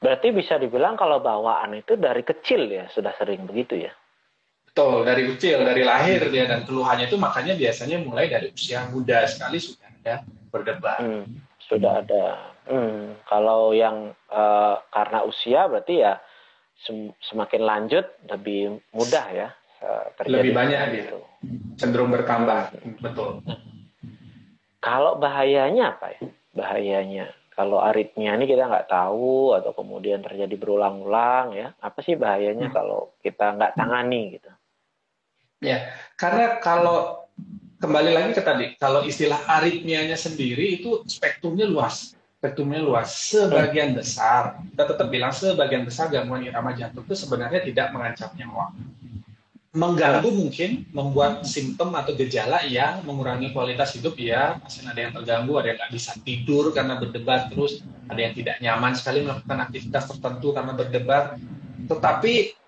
Berarti 0.00 0.32
bisa 0.32 0.56
dibilang 0.56 0.96
kalau 0.96 1.20
bawaan 1.20 1.76
itu 1.76 1.94
dari 2.00 2.24
kecil 2.24 2.66
ya 2.72 2.88
sudah 2.88 3.12
sering 3.20 3.44
begitu 3.44 3.84
ya? 3.84 3.92
Betul, 4.70 5.04
dari 5.04 5.28
kecil, 5.34 5.66
dari 5.66 5.82
lahir 5.84 6.24
dia 6.32 6.48
dan 6.48 6.64
keluhannya 6.64 7.10
itu 7.10 7.20
makanya 7.20 7.58
biasanya 7.58 8.00
mulai 8.00 8.32
dari 8.32 8.48
usia 8.54 8.88
muda 8.88 9.28
sekali 9.28 9.60
sudah 9.60 9.88
ada 10.00 10.14
berdebar. 10.48 10.98
Hmm, 11.04 11.24
sudah 11.68 12.00
ada. 12.00 12.26
Hmm, 12.70 13.18
kalau 13.28 13.76
yang 13.76 14.14
uh, 14.30 14.80
karena 14.88 15.26
usia 15.26 15.68
berarti 15.68 16.06
ya 16.06 16.16
semakin 17.20 17.60
lanjut 17.60 18.08
lebih 18.30 18.80
mudah 18.94 19.26
ya 19.36 19.48
Eh, 19.80 20.06
terjadi 20.12 20.44
lebih 20.44 20.52
banyak 20.52 20.80
gitu 20.92 21.18
cenderung 21.80 22.12
bertambah 22.12 22.76
betul 23.00 23.40
kalau 24.84 25.16
bahayanya 25.16 25.96
apa 25.96 26.20
ya 26.20 26.28
bahayanya 26.52 27.32
kalau 27.50 27.82
aritmia 27.82 28.38
ini 28.38 28.46
kita 28.46 28.70
nggak 28.70 28.88
tahu 28.88 29.52
atau 29.58 29.74
kemudian 29.74 30.22
terjadi 30.22 30.54
berulang-ulang 30.54 31.52
ya 31.52 31.68
apa 31.82 31.98
sih 32.00 32.14
bahayanya 32.14 32.70
hmm. 32.70 32.74
kalau 32.74 33.12
kita 33.20 33.58
nggak 33.58 33.74
tangani 33.74 34.38
gitu? 34.38 34.50
Ya 35.60 35.92
karena 36.16 36.62
kalau 36.62 37.28
kembali 37.82 38.10
lagi 38.14 38.30
ke 38.38 38.42
tadi 38.42 38.66
kalau 38.78 39.04
istilah 39.04 39.44
aritmianya 39.50 40.16
sendiri 40.16 40.80
itu 40.80 41.04
spektrumnya 41.04 41.68
luas. 41.68 42.16
Spektrumnya 42.40 42.80
luas. 42.80 43.12
Sebagian 43.12 43.92
besar 43.92 44.56
kita 44.72 44.96
tetap 44.96 45.06
bilang 45.12 45.34
sebagian 45.34 45.84
besar 45.84 46.08
gangguan 46.08 46.46
irama 46.46 46.72
jantung 46.72 47.04
itu 47.04 47.12
sebenarnya 47.12 47.60
tidak 47.60 47.92
mengancam 47.92 48.32
nyawa 48.32 48.72
mengganggu 49.70 50.34
mungkin 50.34 50.90
membuat 50.90 51.46
simptom 51.46 51.94
atau 51.94 52.10
gejala 52.18 52.66
yang 52.66 53.06
mengurangi 53.06 53.54
kualitas 53.54 53.94
hidup 53.94 54.18
ya. 54.18 54.58
Pasien 54.58 54.90
ada 54.90 54.98
yang 54.98 55.14
terganggu 55.14 55.54
ada 55.62 55.70
yang 55.70 55.78
nggak 55.78 55.94
bisa 55.94 56.12
tidur 56.26 56.74
karena 56.74 56.98
berdebar 56.98 57.46
terus 57.54 57.86
ada 58.10 58.18
yang 58.18 58.34
tidak 58.34 58.58
nyaman 58.58 58.98
sekali 58.98 59.22
melakukan 59.22 59.58
aktivitas 59.62 60.10
tertentu 60.10 60.50
karena 60.50 60.72
berdebar 60.74 61.38
tetapi 61.86 62.58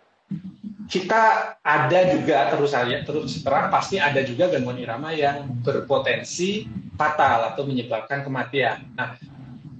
kita 0.86 1.22
ada 1.62 2.00
juga 2.14 2.54
terus 2.54 2.70
saja 2.70 3.02
terus 3.02 3.42
terang 3.42 3.66
pasti 3.74 3.98
ada 3.98 4.22
juga 4.22 4.46
gangguan 4.50 4.78
irama 4.78 5.10
yang 5.10 5.50
berpotensi 5.66 6.70
fatal 6.94 7.50
atau 7.54 7.66
menyebabkan 7.66 8.22
kematian. 8.22 8.86
Nah 8.94 9.18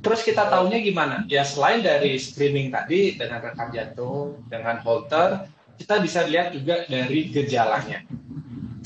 Terus 0.02 0.26
kita 0.26 0.50
tahunya 0.50 0.82
gimana? 0.82 1.22
Ya 1.30 1.46
selain 1.46 1.78
dari 1.78 2.18
screening 2.18 2.74
tadi 2.74 3.14
dengan 3.14 3.38
rekam 3.38 3.70
jantung, 3.70 4.42
dengan 4.50 4.82
holter, 4.82 5.46
kita 5.82 5.98
bisa 5.98 6.22
lihat 6.30 6.54
juga 6.54 6.86
dari 6.86 7.26
gejalanya. 7.26 8.06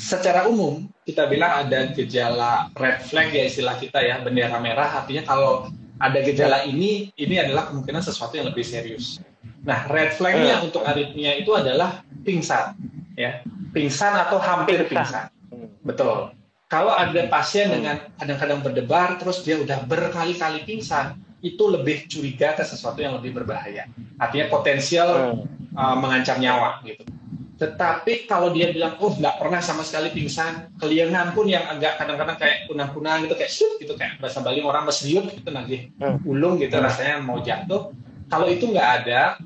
Secara 0.00 0.48
umum, 0.48 0.88
kita 1.04 1.28
bilang 1.28 1.68
ada 1.68 1.92
gejala 1.92 2.72
red 2.72 3.04
flag 3.04 3.37
ya 3.37 3.44
istilah 3.52 3.76
kita 3.76 4.00
ya, 4.00 4.24
bendera 4.24 4.56
merah, 4.56 5.04
artinya 5.04 5.28
kalau 5.28 5.68
ada 6.00 6.18
gejala 6.24 6.64
ini, 6.64 7.12
ini 7.20 7.37
adalah 7.37 7.68
kemungkinan 7.68 8.00
sesuatu 8.00 8.40
yang 8.40 8.48
lebih 8.48 8.64
serius. 8.64 9.20
Nah, 9.68 9.85
red 9.92 10.16
flagnya 10.16 10.61
hmm. 10.61 10.66
untuk 10.72 10.88
aritmia 10.88 11.37
itu 11.37 11.52
adalah 11.52 12.00
pingsan, 12.24 12.76
ya, 13.12 13.44
pingsan 13.76 14.16
atau 14.16 14.40
hampir 14.40 14.88
pingsan. 14.88 15.28
pingsan. 15.28 15.76
Betul. 15.85 16.32
Kalau 16.66 16.96
ada 16.96 17.28
pasien 17.30 17.70
dengan 17.70 18.02
kadang-kadang 18.18 18.61
berdebar, 18.64 19.20
terus 19.20 19.44
dia 19.44 19.61
udah 19.61 19.85
berkali-kali 19.85 20.64
pingsan, 20.64 21.16
itu 21.44 21.62
lebih 21.68 22.09
curiga 22.11 22.56
ke 22.56 22.64
sesuatu 22.66 22.98
yang 22.98 23.20
lebih 23.20 23.37
berbahaya. 23.37 23.87
Artinya 24.18 24.48
potensial 24.50 25.09
hmm 25.12 25.56
uh, 25.77 25.97
mengancam 26.01 26.41
nyawa 26.41 26.81
gitu. 26.83 27.05
Tetapi 27.57 28.29
kalau 28.29 28.53
dia 28.53 28.69
bilang, 28.69 29.01
oh 29.01 29.17
nggak 29.17 29.41
pernah 29.41 29.65
sama 29.65 29.81
sekali 29.81 30.12
pingsan, 30.12 30.77
keliengan 30.77 31.33
pun 31.33 31.49
yang 31.49 31.65
agak 31.65 31.97
kadang-kadang 31.97 32.37
kayak 32.37 32.69
kunang-kunang 32.69 33.25
gitu, 33.25 33.33
kayak 33.33 33.53
shoot 33.53 33.81
gitu, 33.81 33.97
kayak 33.97 34.21
bahasa 34.21 34.45
Bali 34.45 34.61
orang 34.61 34.85
mesriut 34.85 35.25
gitu 35.33 35.49
nanti, 35.49 35.89
hmm. 35.97 36.21
ulung 36.29 36.61
gitu 36.61 36.77
rasanya 36.77 37.25
mau 37.25 37.41
jatuh. 37.41 37.97
Kalau 38.29 38.47
itu 38.53 38.69
nggak 38.69 38.91
ada, 39.05 39.41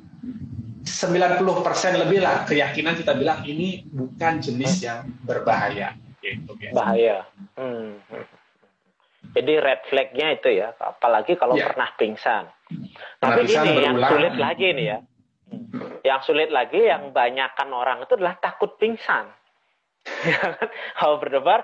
90% 0.82 2.02
lebih 2.02 2.18
lah 2.18 2.42
keyakinan 2.50 2.98
kita 2.98 3.14
bilang 3.14 3.46
ini 3.46 3.86
bukan 3.86 4.42
jenis 4.42 4.82
yang 4.82 5.06
berbahaya. 5.22 5.94
Gitu, 6.18 6.50
gitu. 6.58 6.74
Bahaya. 6.74 7.30
Hmm. 7.54 8.02
Jadi 9.30 9.52
red 9.62 9.86
flagnya 9.86 10.34
itu 10.34 10.50
ya, 10.50 10.74
apalagi 10.82 11.38
kalau 11.38 11.54
ya. 11.54 11.70
pernah 11.70 11.94
pingsan. 11.94 12.50
Tapi 13.22 13.46
ini 13.46 13.70
yang 13.86 14.02
sulit 14.02 14.34
lagi 14.34 14.74
nih 14.74 14.86
ya, 14.90 14.98
yang 16.04 16.20
sulit 16.24 16.48
lagi, 16.48 16.88
yang 16.88 17.12
banyakkan 17.12 17.68
orang 17.72 18.04
itu 18.04 18.16
adalah 18.16 18.36
takut 18.40 18.76
pingsan. 18.80 19.28
Ya 20.24 20.36
kan? 20.40 20.68
Kalau 20.96 21.16
berdebar, 21.20 21.60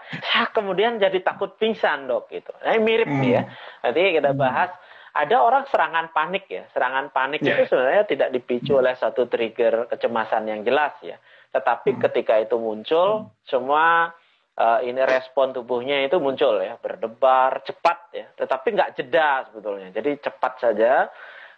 kemudian 0.53 1.01
jadi 1.01 1.25
takut 1.25 1.57
pingsan 1.57 2.05
dok 2.09 2.29
gitu. 2.29 2.53
Nah, 2.61 2.77
ini 2.77 2.83
mirip 2.85 3.09
hmm. 3.09 3.21
nih 3.21 3.31
ya. 3.33 3.43
Nanti 3.85 4.01
kita 4.21 4.31
bahas. 4.37 4.71
Ada 5.17 5.41
orang 5.41 5.65
serangan 5.73 6.13
panik 6.13 6.45
ya. 6.45 6.69
Serangan 6.77 7.09
panik 7.09 7.41
yeah. 7.41 7.57
itu 7.57 7.73
sebenarnya 7.73 8.05
tidak 8.05 8.29
dipicu 8.37 8.77
oleh 8.77 8.93
satu 8.93 9.25
trigger 9.25 9.89
kecemasan 9.89 10.53
yang 10.53 10.61
jelas 10.61 10.93
ya. 11.01 11.17
Tetapi 11.57 11.97
hmm. 11.97 12.01
ketika 12.05 12.37
itu 12.37 12.61
muncul, 12.61 13.33
semua 13.49 14.13
uh, 14.61 14.81
ini 14.85 15.01
respon 15.09 15.57
tubuhnya 15.57 16.05
itu 16.05 16.21
muncul 16.21 16.61
ya, 16.61 16.77
berdebar 16.77 17.65
cepat 17.65 17.99
ya. 18.13 18.27
Tetapi 18.37 18.67
nggak 18.77 18.93
jeda 19.01 19.49
sebetulnya. 19.49 19.89
Jadi 19.97 20.21
cepat 20.21 20.53
saja 20.61 21.09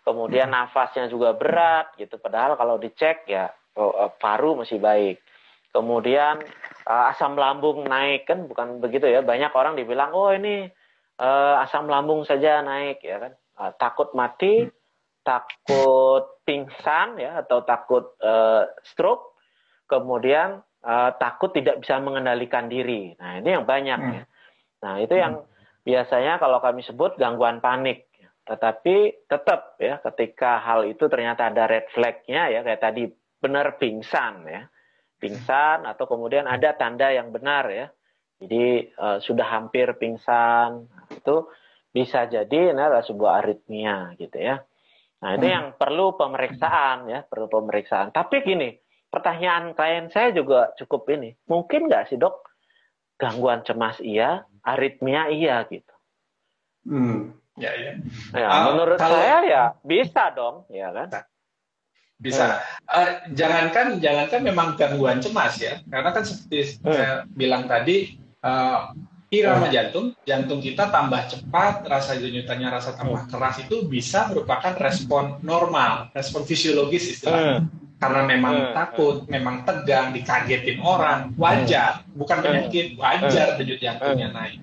kemudian 0.09 0.49
nafasnya 0.49 1.13
juga 1.13 1.37
berat 1.37 1.93
gitu. 2.01 2.17
Padahal 2.17 2.57
kalau 2.57 2.81
dicek 2.81 3.29
ya 3.29 3.53
oh, 3.77 4.09
eh, 4.09 4.13
paru 4.17 4.57
masih 4.57 4.81
baik. 4.81 5.21
Kemudian 5.69 6.41
uh, 6.89 7.13
asam 7.13 7.37
lambung 7.37 7.85
naik 7.85 8.25
kan 8.25 8.49
bukan 8.49 8.81
begitu 8.81 9.05
ya. 9.05 9.21
Banyak 9.21 9.53
orang 9.53 9.77
dibilang 9.77 10.17
oh 10.17 10.33
ini 10.33 10.65
uh, 11.21 11.61
asam 11.61 11.93
lambung 11.93 12.25
saja 12.25 12.65
naik 12.65 13.05
ya 13.05 13.21
kan. 13.21 13.33
Takut 13.77 14.17
mati 14.17 14.65
takut 15.21 16.41
pingsan 16.49 17.21
ya 17.21 17.45
atau 17.45 17.61
takut 17.69 18.17
uh, 18.25 18.65
stroke 18.81 19.37
kemudian 19.85 20.65
takut 21.21 21.53
tidak 21.53 21.85
bisa 21.85 22.01
mengendalikan 22.01 22.71
diri. 22.71 23.13
Nah 23.21 23.45
ini 23.45 23.61
yang 23.61 23.69
banyak 23.69 23.99
hmm. 24.01 24.15
ya. 24.15 24.23
Nah 24.81 24.95
itu 25.05 25.15
hmm. 25.15 25.21
yang 25.21 25.35
biasanya 25.85 26.41
kalau 26.41 26.65
kami 26.65 26.81
sebut 26.81 27.21
gangguan 27.21 27.61
panik 27.61 28.08
tetapi 28.49 29.29
tetap 29.29 29.77
ya 29.77 30.01
ketika 30.01 30.65
hal 30.65 30.89
itu 30.89 31.05
ternyata 31.13 31.53
ada 31.53 31.69
red 31.69 31.93
flagnya 31.93 32.49
ya 32.49 32.65
kayak 32.65 32.81
tadi 32.81 33.05
benar 33.39 33.77
pingsan 33.77 34.49
ya 34.49 34.65
pingsan 35.19 35.85
atau 35.85 36.07
kemudian 36.07 36.47
ada 36.47 36.73
tanda 36.79 37.11
yang 37.11 37.35
benar 37.35 37.69
ya. 37.69 37.87
Jadi 38.39 38.95
uh, 38.95 39.19
sudah 39.19 39.47
hampir 39.51 39.99
pingsan 39.99 40.87
itu 41.11 41.51
bisa 41.91 42.31
jadi 42.31 42.71
ini 42.71 42.79
adalah 42.79 43.03
sebuah 43.03 43.43
aritmia 43.43 44.15
gitu 44.15 44.39
ya. 44.39 44.63
Nah 45.19 45.31
itu 45.35 45.47
hmm. 45.51 45.55
yang 45.59 45.67
perlu 45.75 46.15
pemeriksaan 46.15 47.11
ya, 47.11 47.27
perlu 47.27 47.51
pemeriksaan. 47.51 48.15
Tapi 48.15 48.47
gini, 48.47 48.79
pertanyaan 49.11 49.75
klien 49.75 50.07
saya 50.15 50.31
juga 50.31 50.71
cukup 50.79 51.11
ini. 51.19 51.35
Mungkin 51.51 51.91
nggak 51.91 52.15
sih 52.15 52.19
dok 52.19 52.47
gangguan 53.19 53.67
cemas 53.67 53.99
iya, 53.99 54.47
aritmia 54.63 55.27
iya 55.35 55.67
gitu. 55.67 55.91
Hmm, 56.87 57.35
ya 57.59 57.73
ya. 57.75 57.93
ya 58.33 58.47
uh, 58.47 58.63
menurut 58.73 58.99
kalau... 58.99 59.19
saya 59.19 59.37
ya 59.45 59.65
bisa 59.85 60.31
dong, 60.33 60.65
ya 60.73 60.89
kan? 60.95 61.09
Nah, 61.11 61.25
bisa. 62.19 62.63
Uh, 62.87 63.11
jangankan 63.35 64.03
jangankan 64.03 64.41
memang 64.43 64.69
gangguan 64.75 65.19
cemas 65.23 65.59
ya, 65.61 65.79
karena 65.87 66.11
kan 66.11 66.23
seperti 66.27 66.81
hmm. 66.83 66.95
saya 66.95 67.13
bilang 67.31 67.71
tadi, 67.71 68.19
uh, 68.43 68.91
irama 69.29 69.69
hmm. 69.69 69.75
jantung, 69.75 70.07
jantung 70.25 70.61
kita 70.65 70.89
tambah 70.89 71.21
cepat, 71.29 71.85
rasa 71.85 72.17
denyutannya 72.17 72.69
rasa 72.73 72.97
tambah 72.97 73.29
hmm. 73.29 73.31
keras 73.31 73.57
itu 73.61 73.85
bisa 73.85 74.33
merupakan 74.33 74.73
respon 74.81 75.39
normal, 75.45 76.09
respon 76.17 76.49
fisiologis 76.49 77.19
istilahnya. 77.19 77.67
Hmm. 77.67 77.88
Karena 77.99 78.23
memang 78.23 78.55
hmm. 78.55 78.73
takut, 78.79 79.27
memang 79.27 79.67
tegang, 79.67 80.15
dikagetin 80.15 80.79
orang, 80.79 81.35
wajar, 81.35 82.07
hmm. 82.07 82.15
bukan 82.15 82.39
penyakit, 82.47 82.95
wajar 82.95 83.59
denyut 83.59 83.83
jantungnya 83.83 84.31
naik. 84.31 84.63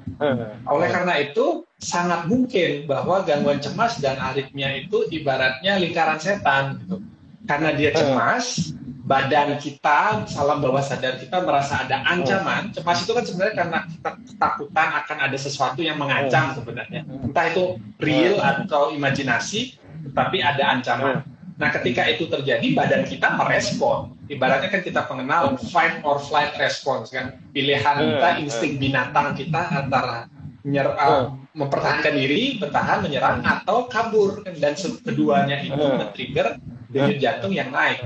Oleh 0.63 0.87
karena 0.87 1.19
itu, 1.19 1.67
sangat 1.75 2.31
mungkin 2.31 2.87
bahwa 2.87 3.27
gangguan 3.27 3.59
cemas 3.59 3.99
dan 3.99 4.15
aritmia 4.15 4.79
itu 4.79 5.03
ibaratnya 5.11 5.75
lingkaran 5.75 6.23
setan 6.23 6.79
gitu 6.87 7.03
karena 7.45 7.69
dia 7.77 7.93
eh. 7.93 7.95
cemas, 7.95 8.73
badan 9.05 9.61
kita, 9.61 10.25
salam 10.25 10.59
bawah 10.59 10.81
sadar 10.81 11.21
kita 11.21 11.45
merasa 11.45 11.85
ada 11.85 12.01
ancaman. 12.09 12.73
Cemas 12.73 13.05
itu 13.05 13.13
kan 13.13 13.23
sebenarnya 13.23 13.55
karena 13.55 13.77
kita 13.85 14.11
ketakutan 14.17 14.89
akan 15.05 15.17
ada 15.29 15.37
sesuatu 15.37 15.79
yang 15.85 16.01
mengancam 16.01 16.57
sebenarnya. 16.57 17.05
Entah 17.05 17.45
itu 17.53 17.77
real 18.01 18.41
atau 18.41 18.89
imajinasi, 18.91 19.77
tapi 20.17 20.41
ada 20.41 20.73
ancaman. 20.73 21.21
Nah, 21.55 21.71
ketika 21.71 22.03
itu 22.11 22.27
terjadi, 22.27 22.67
badan 22.75 23.07
kita 23.07 23.39
merespon. 23.39 24.11
Ibaratnya 24.27 24.67
kan 24.67 24.81
kita 24.83 25.07
pengenal 25.07 25.55
fight 25.71 26.03
or 26.03 26.19
flight 26.19 26.51
response 26.59 27.15
kan. 27.15 27.39
Pilihan 27.55 27.95
kita, 27.95 28.29
insting 28.43 28.75
binatang 28.75 29.39
kita 29.39 29.71
antara 29.71 30.27
menyer, 30.67 30.91
uh, 30.99 31.31
mempertahankan 31.55 32.11
diri, 32.11 32.59
bertahan, 32.59 33.07
menyerang, 33.07 33.39
atau 33.39 33.87
kabur. 33.87 34.43
Dan 34.59 34.75
keduanya 34.75 35.63
itu 35.63 35.79
men-trigger 35.79 36.59
denyut 36.91 37.19
jantung 37.23 37.55
yang 37.55 37.71
naik. 37.71 38.03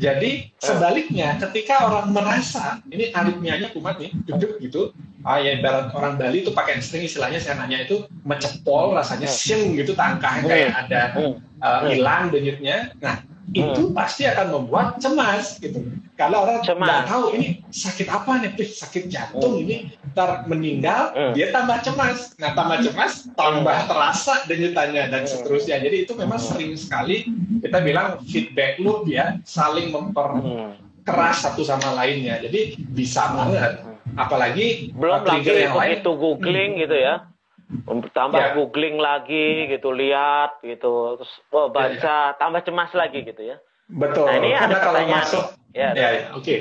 Jadi 0.00 0.50
sebaliknya, 0.58 1.36
ketika 1.38 1.86
orang 1.86 2.10
merasa 2.10 2.80
ini 2.88 3.12
aritmianya 3.14 3.70
kumat 3.70 4.00
nih, 4.00 4.10
duduk 4.26 4.56
gitu, 4.58 4.96
ah 5.24 5.36
ya 5.36 5.60
ibarat 5.60 5.92
orang 5.92 6.16
Bali 6.16 6.40
itu 6.40 6.52
pakai 6.56 6.80
string 6.80 7.04
istilahnya 7.04 7.40
saya 7.40 7.60
nanya 7.60 7.84
itu 7.84 8.08
mecepol 8.24 8.96
rasanya 8.96 9.28
siang 9.28 9.76
gitu 9.76 9.92
tangkahnya 9.92 10.48
kayak 10.48 10.76
ada 10.88 11.00
uh, 11.60 11.80
hilang 11.88 12.32
denyutnya. 12.32 12.96
Nah 13.04 13.20
itu 13.50 13.90
pasti 13.90 14.24
akan 14.30 14.46
membuat 14.54 15.02
cemas 15.02 15.58
gitu. 15.58 15.82
Kalau 16.14 16.44
orang 16.44 16.60
nggak 16.60 17.08
tahu 17.08 17.32
ini 17.32 17.64
sakit 17.72 18.08
apa 18.12 18.44
nih, 18.44 18.52
sakit 18.60 19.08
jantung 19.08 19.56
ini 19.56 19.88
ntar 20.12 20.44
meninggal, 20.46 21.16
dia 21.32 21.48
tambah 21.48 21.80
cemas. 21.80 22.36
Nah 22.36 22.52
tambah 22.52 22.84
cemas, 22.84 23.24
tambah 23.34 23.78
terasa 23.88 24.44
denyutannya 24.44 25.08
dan 25.08 25.24
seterusnya. 25.24 25.80
Jadi 25.80 26.04
itu 26.04 26.12
memang 26.12 26.36
sering 26.36 26.76
sekali 26.76 27.24
kita 27.64 27.80
bilang 27.80 28.20
feedback 28.28 28.76
loop 28.78 29.08
ya 29.08 29.40
saling 29.48 29.90
memperkeras 29.90 31.40
satu 31.40 31.64
sama 31.64 31.96
lainnya. 31.96 32.36
Jadi 32.44 32.76
bisa 32.92 33.32
banget 33.32 33.89
apalagi 34.16 34.90
belum 34.94 35.24
lagi 35.24 35.48
yang 35.48 35.76
lain 35.76 36.00
itu 36.02 36.12
googling 36.16 36.72
hmm. 36.76 36.82
gitu 36.86 36.96
ya 36.96 37.14
tambah 38.10 38.42
ya. 38.42 38.52
googling 38.58 38.98
lagi 38.98 39.70
gitu 39.70 39.94
lihat 39.94 40.58
gitu 40.64 41.20
terus 41.20 41.32
oh, 41.54 41.70
baca 41.70 41.94
ya, 41.94 42.34
ya. 42.34 42.38
tambah 42.38 42.60
cemas 42.66 42.90
lagi 42.92 43.22
gitu 43.22 43.42
ya 43.44 43.56
betul 43.90 44.26
nah, 44.26 44.34
ini 44.38 44.50
Karena 44.54 44.66
ada 44.66 44.76
kalau 44.82 45.00
masuk 45.06 45.44
ya, 45.74 45.88
ya, 45.94 46.08
ya 46.10 46.26
oke 46.34 46.42
okay. 46.42 46.58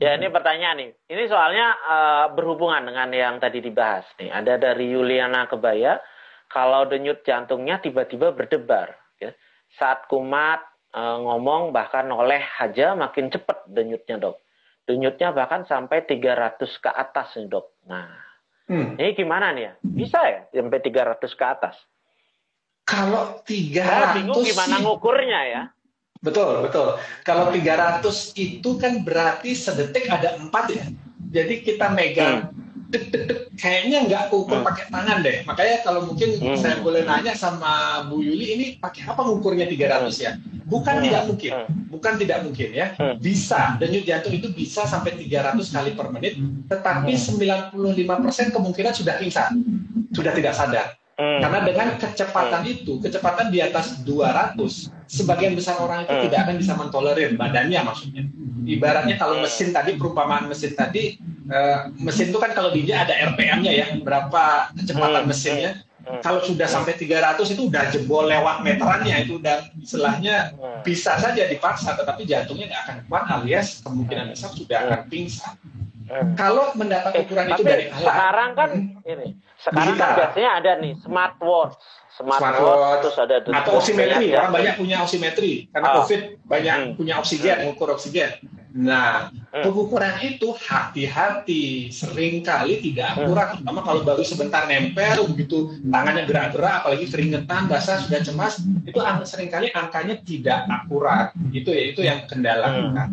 ya 0.00 0.16
ini 0.16 0.26
pertanyaan 0.32 0.76
nih 0.80 0.90
ini 1.12 1.22
soalnya 1.28 1.66
uh, 1.84 2.24
berhubungan 2.32 2.88
dengan 2.88 3.08
yang 3.12 3.34
tadi 3.36 3.60
dibahas 3.60 4.08
nih 4.16 4.32
ada 4.32 4.56
dari 4.56 4.88
Yuliana 4.92 5.44
Kebaya 5.48 6.00
kalau 6.48 6.88
denyut 6.88 7.20
jantungnya 7.26 7.82
tiba-tiba 7.82 8.32
berdebar 8.32 8.96
saat 9.76 10.08
kumat 10.08 10.62
e, 10.90 11.00
ngomong 11.00 11.70
bahkan 11.70 12.08
oleh 12.08 12.40
aja 12.62 12.96
makin 12.96 13.28
cepat 13.28 13.68
denyutnya 13.68 14.16
dok. 14.16 14.36
Denyutnya 14.86 15.34
bahkan 15.34 15.66
sampai 15.66 16.06
300 16.06 16.62
ke 16.62 16.90
atas 16.90 17.34
nih 17.34 17.50
dok. 17.50 17.66
Nah, 17.90 18.06
hmm. 18.70 18.94
ini 19.02 19.10
gimana 19.18 19.50
nih 19.50 19.62
ya? 19.66 19.72
Bisa 19.82 20.18
ya 20.22 20.40
sampai 20.54 20.78
300 20.78 21.26
ke 21.26 21.44
atas? 21.44 21.76
Kalau 22.86 23.42
300 23.42 23.82
Saya 23.82 24.06
bingung 24.14 24.46
gimana 24.46 24.74
ngukurnya 24.78 25.40
ya? 25.50 25.62
Betul, 26.22 26.70
betul. 26.70 27.02
Kalau 27.26 27.50
300 27.50 28.06
itu 28.38 28.70
kan 28.78 29.02
berarti 29.02 29.58
sedetik 29.58 30.06
ada 30.06 30.38
empat 30.38 30.70
ya. 30.70 30.86
Jadi 31.34 31.66
kita 31.66 31.90
megang 31.90 32.54
hmm 32.54 32.66
dek, 32.90 33.04
dek, 33.10 33.22
dek, 33.26 33.40
kayaknya 33.56 33.98
nggak 34.06 34.22
ukur 34.30 34.60
hmm. 34.60 34.68
pakai 34.68 34.84
tangan 34.92 35.18
deh. 35.24 35.42
Makanya 35.48 35.76
kalau 35.82 36.00
mungkin 36.04 36.36
hmm. 36.36 36.56
saya 36.60 36.78
boleh 36.84 37.02
nanya 37.02 37.32
sama 37.32 38.04
Bu 38.06 38.20
Yuli 38.20 38.46
ini 38.54 38.66
pakai 38.76 39.08
apa 39.08 39.24
ngukurnya 39.24 39.66
300 39.66 40.12
ya? 40.20 40.32
Bukan 40.68 41.00
hmm. 41.00 41.04
tidak 41.08 41.22
mungkin, 41.26 41.52
bukan 41.90 42.12
tidak 42.20 42.38
mungkin 42.44 42.68
ya. 42.70 42.86
Bisa 43.18 43.80
denyut 43.80 44.04
jantung 44.04 44.36
itu 44.36 44.52
bisa 44.52 44.84
sampai 44.84 45.16
300 45.16 45.56
kali 45.72 45.90
per 45.96 46.06
menit, 46.12 46.36
tetapi 46.68 47.12
95% 47.16 47.72
hmm. 47.72 48.52
kemungkinan 48.52 48.92
sudah 48.92 49.14
pingsan, 49.16 49.50
sudah 50.12 50.32
tidak 50.36 50.52
sadar. 50.52 50.86
Hmm. 51.16 51.40
Karena 51.40 51.64
dengan 51.64 51.88
kecepatan 51.96 52.62
hmm. 52.68 52.74
itu, 52.76 52.92
kecepatan 53.00 53.48
di 53.48 53.64
atas 53.64 54.04
200, 54.04 54.60
sebagian 55.08 55.56
besar 55.56 55.80
orang 55.80 56.04
itu 56.04 56.12
hmm. 56.12 56.24
tidak 56.28 56.38
akan 56.44 56.56
bisa 56.60 56.72
mentolerir 56.76 57.30
badannya 57.40 57.80
maksudnya. 57.80 58.28
Ibaratnya 58.68 59.16
kalau 59.16 59.40
mesin 59.40 59.72
tadi, 59.72 59.96
perumpamaan 59.96 60.44
mesin 60.44 60.76
tadi, 60.76 61.16
uh, 61.48 61.88
mesin 61.96 62.28
itu 62.28 62.36
kan 62.36 62.52
kalau 62.52 62.68
di 62.68 62.84
ada 62.92 63.16
RPM-nya 63.32 63.72
ya, 63.72 63.86
berapa 64.04 64.76
kecepatan 64.76 65.24
hmm. 65.24 65.30
mesinnya. 65.32 65.72
Hmm. 66.04 66.20
Kalau 66.20 66.44
sudah 66.44 66.68
sampai 66.68 67.00
300 67.00 67.48
itu 67.48 67.72
udah 67.72 67.82
jebol 67.88 68.28
lewat 68.28 68.60
meterannya, 68.60 69.16
itu 69.24 69.40
udah 69.40 69.72
istilahnya 69.80 70.52
hmm. 70.52 70.84
bisa 70.84 71.16
saja 71.16 71.48
dipaksa, 71.48 71.96
tetapi 71.96 72.28
jantungnya 72.28 72.76
nggak 72.76 72.82
akan 72.84 72.96
kuat 73.08 73.24
alias 73.40 73.80
kemungkinan 73.80 74.36
besar 74.36 74.52
sudah 74.52 74.78
akan 74.84 75.00
pingsan. 75.08 75.56
Hmm. 76.06 76.38
Kalau 76.38 76.70
mendapat 76.78 77.12
eh, 77.18 77.22
ukuran 77.26 77.46
eh, 77.50 77.52
itu 77.58 77.62
dari 77.66 77.84
alat. 77.90 78.02
Sekarang 78.06 78.50
kan 78.54 78.70
hmm. 78.70 79.10
ini, 79.10 79.28
sekarang 79.58 79.94
kan 79.98 80.08
biasanya 80.14 80.50
ada 80.62 80.72
nih 80.78 80.92
smartwatch, 81.02 81.74
smartwatch, 82.16 82.40
smart 82.40 82.98
terus 83.04 83.16
ada 83.20 83.36
atau 83.44 83.72
oximetri. 83.76 84.32
Orang 84.32 84.52
banyak 84.56 84.74
punya 84.80 84.96
oximetri 85.04 85.68
karena 85.68 85.88
oh. 85.92 85.94
COVID 86.02 86.20
banyak 86.48 86.74
hmm. 86.74 86.92
punya 86.96 87.14
oksigen, 87.20 87.56
mengukur 87.68 87.88
oksigen. 87.92 88.30
Nah, 88.76 89.32
hmm. 89.32 89.64
pengukuran 89.64 90.20
itu 90.20 90.52
hati-hati, 90.52 91.88
sering 91.88 92.44
kali 92.44 92.76
tidak 92.84 93.16
hmm. 93.16 93.24
akurat, 93.24 93.48
terutama 93.56 93.80
kalau 93.80 94.00
baru 94.04 94.20
sebentar 94.20 94.68
nempel, 94.68 95.24
begitu 95.32 95.80
tangannya 95.88 96.28
gerak-gerak, 96.28 96.84
apalagi 96.84 97.08
keringetan, 97.08 97.72
basah, 97.72 98.04
sudah 98.04 98.20
cemas, 98.20 98.60
itu 98.84 99.00
sering 99.24 99.48
kali 99.48 99.72
angkanya 99.72 100.20
tidak 100.20 100.68
akurat. 100.68 101.32
Itu 101.56 101.72
ya 101.72 101.84
itu 101.88 102.04
yang 102.04 102.28
kendala 102.28 102.68
hmm. 102.68 102.76
kita. 102.84 103.04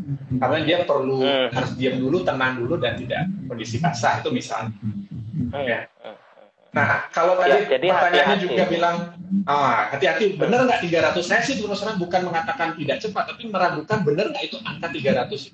Karena 0.43 0.57
dia 0.67 0.77
perlu 0.83 1.23
harus 1.23 1.71
diam 1.79 1.95
dulu, 1.95 2.27
tenang 2.27 2.59
dulu, 2.59 2.75
dan 2.75 2.99
tidak 2.99 3.23
kondisi 3.47 3.79
basah 3.79 4.19
itu 4.19 4.35
misalnya. 4.35 4.75
Ya. 5.63 5.79
Nah, 6.73 7.05
kalau 7.13 7.37
tadi 7.37 7.69
ya, 7.69 7.77
jadi 7.77 7.87
pertanyaannya 7.93 8.25
hati 8.25 8.33
-hati. 8.33 8.49
juga 8.49 8.63
bilang, 8.65 8.95
ah, 9.45 9.93
hati-hati, 9.93 10.25
benar 10.41 10.65
nggak 10.65 10.81
300? 10.81 11.21
Saya 11.21 11.45
sih 11.45 11.61
terus 11.61 11.77
terang 11.77 12.01
bukan 12.01 12.21
mengatakan 12.25 12.73
tidak 12.73 12.97
cepat, 12.97 13.23
tapi 13.29 13.45
meragukan 13.45 14.01
benar 14.01 14.25
nggak 14.33 14.43
itu 14.49 14.57
angka 14.65 14.89
300 14.89 15.53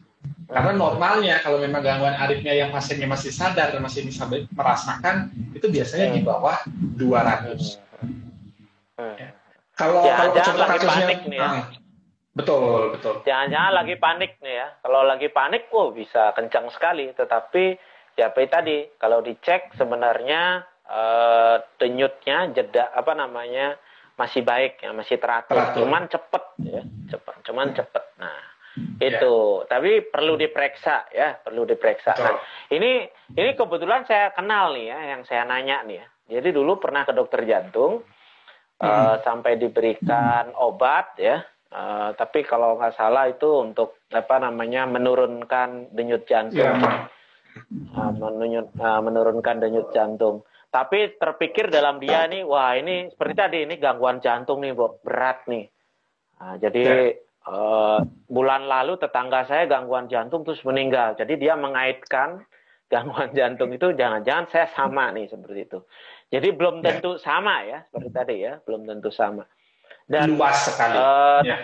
Karena 0.49 0.71
normalnya 0.73 1.43
kalau 1.45 1.61
memang 1.61 1.85
gangguan 1.85 2.15
aritmia 2.17 2.57
yang 2.57 2.71
pasiennya 2.73 3.05
masih 3.05 3.29
sadar 3.29 3.69
dan 3.69 3.83
masih 3.83 4.01
bisa 4.07 4.25
merasakan, 4.55 5.29
itu 5.53 5.67
biasanya 5.67 6.15
di 6.15 6.23
bawah 6.23 6.57
200. 6.97 7.77
Ya. 8.97 9.29
Kalau, 9.77 10.01
ya, 10.03 10.15
kalau 10.17 10.31
contoh 10.33 10.65
kasusnya, 10.65 11.05
ya. 11.29 11.43
ah, 11.43 11.63
Betul, 12.39 12.95
betul. 12.95 13.15
Jangan-jangan 13.27 13.73
lagi 13.75 13.95
panik 13.99 14.31
nih 14.39 14.55
ya. 14.63 14.67
Kalau 14.79 15.01
lagi 15.03 15.27
panik, 15.27 15.67
oh 15.75 15.91
bisa 15.91 16.31
kencang 16.31 16.71
sekali. 16.71 17.11
Tetapi 17.11 17.75
ya 18.15 18.31
tadi, 18.31 18.87
kalau 18.95 19.19
dicek 19.19 19.75
sebenarnya 19.75 20.63
uh, 20.89 21.55
denyutnya 21.77 22.49
jeda 22.51 22.89
apa 22.91 23.13
namanya 23.13 23.77
masih 24.19 24.43
baik 24.43 24.83
ya, 24.83 24.91
masih 24.91 25.15
teratur. 25.15 25.55
teratur. 25.55 25.85
Cuman 25.85 26.03
cepet 26.11 26.43
ya, 26.65 26.83
cepet. 27.15 27.35
Cuman 27.47 27.67
cepet. 27.71 28.05
Nah, 28.19 28.41
itu. 28.99 29.35
Ya. 29.63 29.67
Tapi 29.69 29.91
perlu 30.11 30.33
diperiksa 30.35 31.07
ya, 31.13 31.39
perlu 31.39 31.63
diperiksa. 31.63 32.19
Nah, 32.19 32.35
ini 32.73 33.07
ini 33.37 33.51
kebetulan 33.55 34.03
saya 34.03 34.35
kenal 34.35 34.75
nih 34.75 34.91
ya, 34.91 34.99
yang 35.15 35.21
saya 35.23 35.47
nanya 35.47 35.87
nih 35.87 36.03
ya. 36.03 36.07
Jadi 36.29 36.51
dulu 36.51 36.77
pernah 36.77 37.07
ke 37.07 37.13
dokter 37.15 37.47
jantung 37.47 38.03
hmm. 38.03 38.83
uh, 38.83 39.15
sampai 39.23 39.55
diberikan 39.55 40.51
obat 40.57 41.15
ya 41.15 41.39
Uh, 41.69 42.17
tapi 42.17 42.41
kalau 42.49 42.81
nggak 42.81 42.97
salah 42.97 43.29
itu 43.29 43.45
untuk 43.61 44.01
apa 44.09 44.41
namanya 44.41 44.89
menurunkan 44.89 45.93
denyut 45.93 46.25
jantung, 46.25 46.65
yeah. 46.65 47.05
uh, 47.93 48.09
menunyut, 48.09 48.73
uh, 48.81 48.97
menurunkan 49.05 49.61
denyut 49.61 49.93
jantung. 49.93 50.41
Tapi 50.69 51.17
terpikir 51.17 51.73
dalam 51.73 51.97
dia 51.97 52.29
nih, 52.29 52.45
wah 52.45 52.77
ini 52.77 53.09
seperti 53.09 53.33
tadi 53.33 53.57
ini 53.65 53.75
gangguan 53.81 54.21
jantung 54.21 54.61
nih, 54.61 54.77
Bob, 54.77 55.01
berat 55.01 55.49
nih. 55.49 55.65
Uh, 56.39 56.55
jadi 56.61 56.81
yeah. 56.85 57.49
uh, 57.49 57.99
bulan 58.29 58.69
lalu 58.69 58.95
tetangga 59.01 59.49
saya 59.49 59.65
gangguan 59.65 60.05
jantung 60.05 60.45
terus 60.45 60.61
meninggal. 60.61 61.17
Jadi 61.17 61.41
dia 61.41 61.57
mengaitkan 61.57 62.45
gangguan 62.93 63.33
jantung 63.33 63.73
itu 63.73 63.97
jangan-jangan 63.97 64.45
saya 64.49 64.69
sama 64.77 65.09
nih 65.09 65.25
seperti 65.25 65.59
itu. 65.65 65.79
Jadi 66.29 66.47
belum 66.53 66.81
ya. 66.81 66.83
tentu 66.85 67.17
sama 67.17 67.65
ya, 67.65 67.81
seperti 67.89 68.09
tadi 68.13 68.35
ya, 68.45 68.61
belum 68.61 68.85
tentu 68.85 69.09
sama 69.09 69.49
dan 70.09 70.33
luas 70.33 70.57
sekali. 70.65 70.97
Uh, 70.97 71.41
ya. 71.45 71.57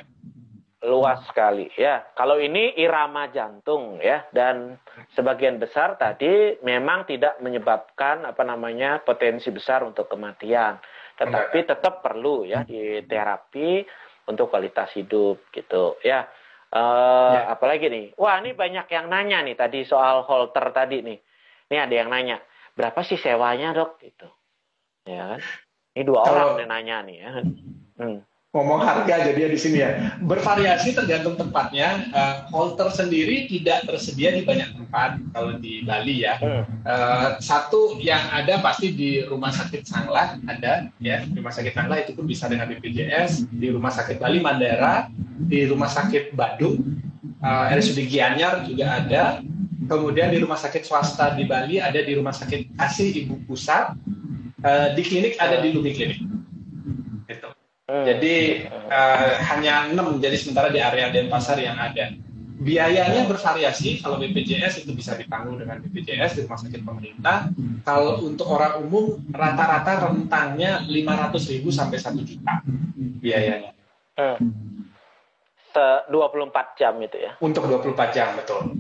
Luas 0.86 1.26
sekali 1.26 1.67
ya. 1.74 2.06
Kalau 2.13 2.38
ini 2.38 2.78
irama 2.78 3.26
jantung 3.34 3.98
ya 3.98 4.24
dan 4.30 4.78
sebagian 5.17 5.58
besar 5.58 5.98
tadi 5.98 6.62
memang 6.62 7.10
tidak 7.10 7.41
menyebabkan 7.41 8.24
apa 8.24 8.45
namanya 8.45 9.02
potensi 9.02 9.50
besar 9.50 9.82
untuk 9.82 10.06
kematian, 10.06 10.78
tetapi 11.17 11.65
tetap 11.65 12.06
perlu 12.06 12.45
ya 12.45 12.62
di 12.62 13.02
terapi 13.02 13.82
untuk 14.30 14.54
kualitas 14.54 14.93
hidup 14.93 15.50
gitu 15.50 15.98
ya. 16.06 16.30
Uh, 16.69 17.34
ya. 17.34 17.41
Apalagi 17.56 17.88
nih, 17.88 18.06
wah 18.19 18.38
ini 18.41 18.54
banyak 18.54 18.86
yang 18.91 19.10
nanya 19.10 19.41
nih 19.41 19.56
tadi 19.58 19.88
soal 19.88 20.21
holter 20.28 20.69
tadi 20.69 21.02
nih. 21.02 21.17
Ini 21.65 21.78
ada 21.82 21.93
yang 21.98 22.10
nanya, 22.13 22.38
berapa 22.78 23.02
sih 23.02 23.17
sewanya 23.17 23.74
dok? 23.74 23.98
Gitu, 23.98 24.28
ya 25.10 25.34
kan? 25.34 25.41
Ini 25.98 26.04
dua 26.04 26.21
Kalau... 26.28 26.36
orang 26.54 26.62
yang 26.62 26.69
nanya 26.69 26.98
nih 27.08 27.17
ya. 27.17 27.30
Hmm 27.95 28.19
ngomong 28.56 28.80
harga 28.88 29.28
jadi 29.28 29.52
di 29.52 29.60
sini 29.60 29.84
ya. 29.84 30.15
Bervariasi 30.24 30.96
tergantung 30.96 31.36
tempatnya. 31.36 32.08
Uh, 32.15 32.36
holter 32.56 32.88
sendiri 32.88 33.52
tidak 33.52 33.84
tersedia 33.84 34.32
di 34.32 34.48
banyak 34.48 34.72
tempat 34.80 35.20
kalau 35.36 35.60
di 35.60 35.84
Bali 35.84 36.24
ya. 36.24 36.39
Uh, 36.39 37.36
satu 37.44 38.00
yang 38.00 38.24
ada 38.32 38.63
pasti 38.63 38.96
di 38.96 39.20
rumah 39.28 39.52
sakit 39.52 39.84
Sanglah 39.84 40.39
ada 40.48 40.88
ya. 41.04 41.28
Rumah 41.28 41.52
sakit 41.52 41.76
Sanglah 41.76 42.00
itu 42.00 42.15
pun 42.15 42.24
bisa 42.24 42.48
dengan 42.48 42.72
BPJS 42.72 43.52
di 43.52 43.76
rumah 43.76 43.91
sakit 43.91 44.24
Bali 44.24 44.39
Mandara 44.39 45.12
di 45.36 45.68
rumah 45.68 45.91
sakit 45.91 46.32
Badung 46.32 46.80
uh, 47.44 47.76
RSUD 47.76 48.08
Gianyar 48.08 48.63
juga 48.63 49.04
ada. 49.04 49.44
Kemudian 49.86 50.32
di 50.32 50.39
rumah 50.39 50.58
sakit 50.58 50.88
swasta 50.88 51.36
di 51.36 51.44
Bali 51.44 51.78
ada 51.84 52.00
di 52.00 52.15
rumah 52.15 52.32
sakit 52.32 52.80
Kasih 52.80 53.28
Ibu 53.28 53.52
Pusat. 53.52 54.00
Uh, 54.65 54.96
di 54.98 55.04
klinik 55.06 55.38
ada 55.38 55.62
di 55.62 55.76
Lumi 55.76 55.94
Klinik 55.94 56.35
Hmm. 57.86 58.02
Jadi 58.02 58.65
uh, 58.89 59.32
hanya 59.54 59.93
6 59.93 60.17
jadi 60.17 60.38
sementara 60.41 60.74
di 60.74 60.82
area 60.82 61.13
Denpasar 61.13 61.62
yang 61.62 61.78
ada. 61.78 62.17
Biayanya 62.56 63.30
bervariasi. 63.30 64.02
Kalau 64.02 64.17
BPJS 64.17 64.82
itu 64.82 64.98
bisa 64.98 65.13
ditanggung 65.13 65.62
dengan 65.62 65.78
BPJS 65.86 66.34
di 66.34 66.39
rumah 66.50 66.58
sakit 66.58 66.82
pemerintah. 66.82 67.54
Kalau 67.86 68.26
untuk 68.26 68.50
orang 68.50 68.82
umum 68.82 69.21
rata-rata 69.30 70.10
rentangnya 70.10 70.82
500 70.82 71.52
ribu 71.54 71.69
sampai 71.69 72.02
1 72.02 72.26
juta 72.26 72.54
biayanya. 73.21 73.71
Hmm. 74.17 74.39
Se 75.69 75.86
24 76.10 76.80
jam 76.80 76.98
itu 77.06 77.17
ya? 77.21 77.38
Untuk 77.38 77.69
24 77.69 78.15
jam 78.17 78.34
betul. 78.34 78.74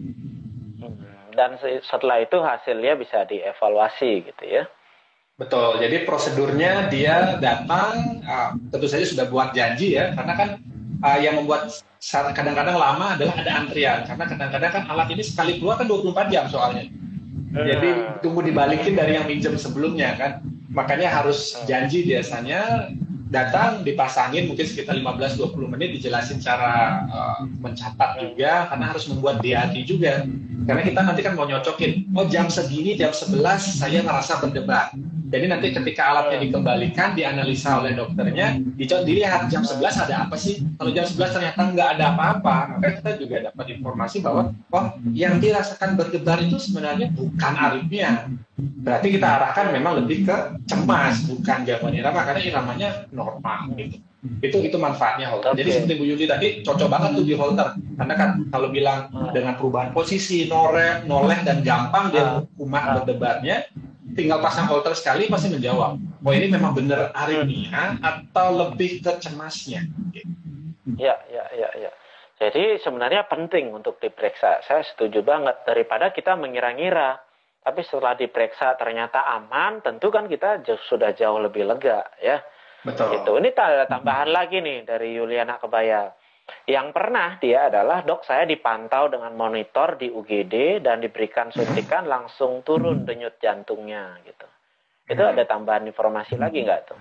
Hmm. 0.81 0.97
Dan 1.37 1.61
setelah 1.61 2.25
itu 2.25 2.41
hasilnya 2.41 2.97
bisa 2.97 3.21
dievaluasi 3.29 4.33
gitu 4.33 4.43
ya? 4.49 4.65
Betul. 5.35 5.83
Jadi 5.83 6.07
prosedurnya 6.07 6.87
dia 6.87 7.35
datang, 7.43 8.23
uh, 8.23 8.55
tentu 8.71 8.87
saja 8.87 9.03
sudah 9.03 9.25
buat 9.27 9.51
janji 9.51 9.99
ya, 9.99 10.15
karena 10.15 10.33
kan 10.39 10.49
uh, 11.03 11.19
yang 11.19 11.43
membuat 11.43 11.75
kadang-kadang 12.31 12.79
lama 12.79 13.19
adalah 13.19 13.35
ada 13.43 13.51
antrian, 13.51 14.07
karena 14.07 14.25
kadang-kadang 14.31 14.71
kan 14.71 14.83
alat 14.87 15.11
ini 15.11 15.23
sekali 15.27 15.59
keluar 15.59 15.75
kan 15.75 15.91
24 15.91 16.31
jam 16.31 16.47
soalnya. 16.47 16.87
Jadi 17.51 17.87
hmm. 17.87 18.23
tunggu 18.23 18.47
dibalikin 18.47 18.95
dari 18.95 19.19
yang 19.19 19.27
minjem 19.27 19.59
sebelumnya 19.59 20.15
kan. 20.15 20.31
Makanya 20.71 21.07
harus 21.07 21.55
janji 21.67 22.03
biasanya 22.03 22.91
datang 23.31 23.83
dipasangin 23.83 24.47
mungkin 24.47 24.63
sekitar 24.63 24.95
15-20 24.95 25.55
menit 25.67 25.99
dijelasin 25.99 26.39
cara 26.39 27.03
uh, 27.11 27.39
mencatat 27.59 28.23
juga 28.23 28.71
karena 28.71 28.85
harus 28.87 29.03
membuat 29.11 29.43
DAD 29.43 29.75
juga 29.83 30.23
karena 30.63 30.81
kita 30.85 30.99
nanti 31.03 31.21
kan 31.25 31.33
mau 31.33 31.43
nyocokin 31.43 32.05
oh 32.15 32.29
jam 32.29 32.47
segini 32.47 32.95
jam 32.95 33.11
11 33.11 33.41
saya 33.59 34.05
ngerasa 34.05 34.39
berdebat 34.39 34.93
jadi 35.35 35.51
nanti 35.51 35.75
ketika 35.75 36.15
alatnya 36.15 36.47
dikembalikan, 36.47 37.11
dianalisa 37.11 37.83
oleh 37.83 37.91
dokternya, 37.91 38.55
dilihat 38.79 39.51
jam 39.51 39.67
11 39.67 40.07
ada 40.07 40.23
apa 40.23 40.39
sih? 40.39 40.63
Kalau 40.79 40.95
jam 40.95 41.03
11 41.03 41.35
ternyata 41.35 41.59
nggak 41.75 41.89
ada 41.99 42.15
apa-apa, 42.15 42.55
maka 42.79 42.87
kita 43.03 43.11
juga 43.19 43.51
dapat 43.51 43.75
informasi 43.75 44.23
bahwa 44.23 44.55
oh 44.71 44.85
yang 45.11 45.43
dirasakan 45.43 45.99
berdebar 45.99 46.39
itu 46.39 46.55
sebenarnya 46.55 47.11
bukan 47.11 47.53
aritmia. 47.59 48.31
Berarti 48.55 49.11
kita 49.11 49.27
arahkan 49.27 49.75
memang 49.75 49.99
lebih 49.99 50.23
ke 50.23 50.55
cemas, 50.71 51.27
bukan 51.27 51.67
gangguan 51.67 51.99
irama, 51.99 52.23
karena 52.23 52.39
iramanya 52.39 52.89
normal 53.11 53.75
gitu. 53.75 53.99
Itu 54.39 54.57
itu 54.63 54.79
manfaatnya 54.79 55.35
holter. 55.35 55.51
Jadi 55.51 55.69
seperti 55.69 55.93
Bu 55.99 56.05
Yuli 56.07 56.25
tadi 56.31 56.63
cocok 56.63 56.87
banget 56.87 57.09
tuh 57.19 57.25
di 57.27 57.35
holter. 57.35 57.75
Karena 57.75 58.13
kan 58.15 58.29
kalau 58.55 58.71
bilang 58.71 59.11
dengan 59.35 59.59
perubahan 59.59 59.91
posisi, 59.91 60.47
noleh, 60.47 61.03
noleh 61.03 61.43
dan 61.43 61.59
gampang 61.59 62.15
dia 62.15 62.39
kumat 62.55 63.03
berdebarnya, 63.03 63.67
tinggal 64.13 64.37
pasang 64.37 64.69
holter 64.69 64.93
sekali 64.93 65.25
pasti 65.25 65.49
menjawab. 65.49 65.97
Oh 66.21 66.33
ini 66.33 66.45
memang 66.53 66.77
benar 66.77 67.09
aritmia 67.17 67.97
atau 67.97 68.53
lebih 68.53 69.01
ke 69.01 69.17
cemasnya? 69.17 69.81
Ya, 70.95 71.17
ya, 71.33 71.45
ya, 71.57 71.69
ya. 71.73 71.91
Jadi 72.37 72.77
sebenarnya 72.83 73.25
penting 73.25 73.73
untuk 73.73 73.97
diperiksa. 73.97 74.61
Saya 74.67 74.85
setuju 74.85 75.25
banget 75.25 75.65
daripada 75.65 76.13
kita 76.13 76.37
mengira-ngira. 76.37 77.17
Tapi 77.65 77.81
setelah 77.81 78.13
diperiksa 78.13 78.77
ternyata 78.77 79.25
aman, 79.25 79.81
tentu 79.81 80.13
kan 80.13 80.29
kita 80.29 80.61
sudah 80.85 81.17
jauh 81.17 81.41
lebih 81.41 81.65
lega 81.65 82.05
ya. 82.21 82.37
Betul. 82.85 83.17
Gitu. 83.17 83.31
Ini 83.41 83.49
ada 83.57 83.89
tambahan 83.89 84.29
lagi 84.29 84.61
nih 84.61 84.85
dari 84.85 85.17
Yuliana 85.17 85.57
Kebaya. 85.57 86.13
Yang 86.65 86.87
pernah 86.93 87.37
dia 87.41 87.69
adalah 87.69 88.01
dok 88.05 88.25
saya 88.25 88.45
dipantau 88.45 89.09
dengan 89.09 89.33
monitor 89.33 89.97
di 89.97 90.09
UGD 90.09 90.81
dan 90.81 91.01
diberikan 91.01 91.49
suntikan 91.49 92.05
langsung 92.05 92.61
turun 92.61 93.05
denyut 93.05 93.37
jantungnya 93.41 94.17
gitu. 94.25 94.45
Itu 95.05 95.21
ada 95.21 95.45
tambahan 95.45 95.85
informasi 95.85 96.37
lagi 96.37 96.65
nggak 96.65 96.81
tuh? 96.89 96.99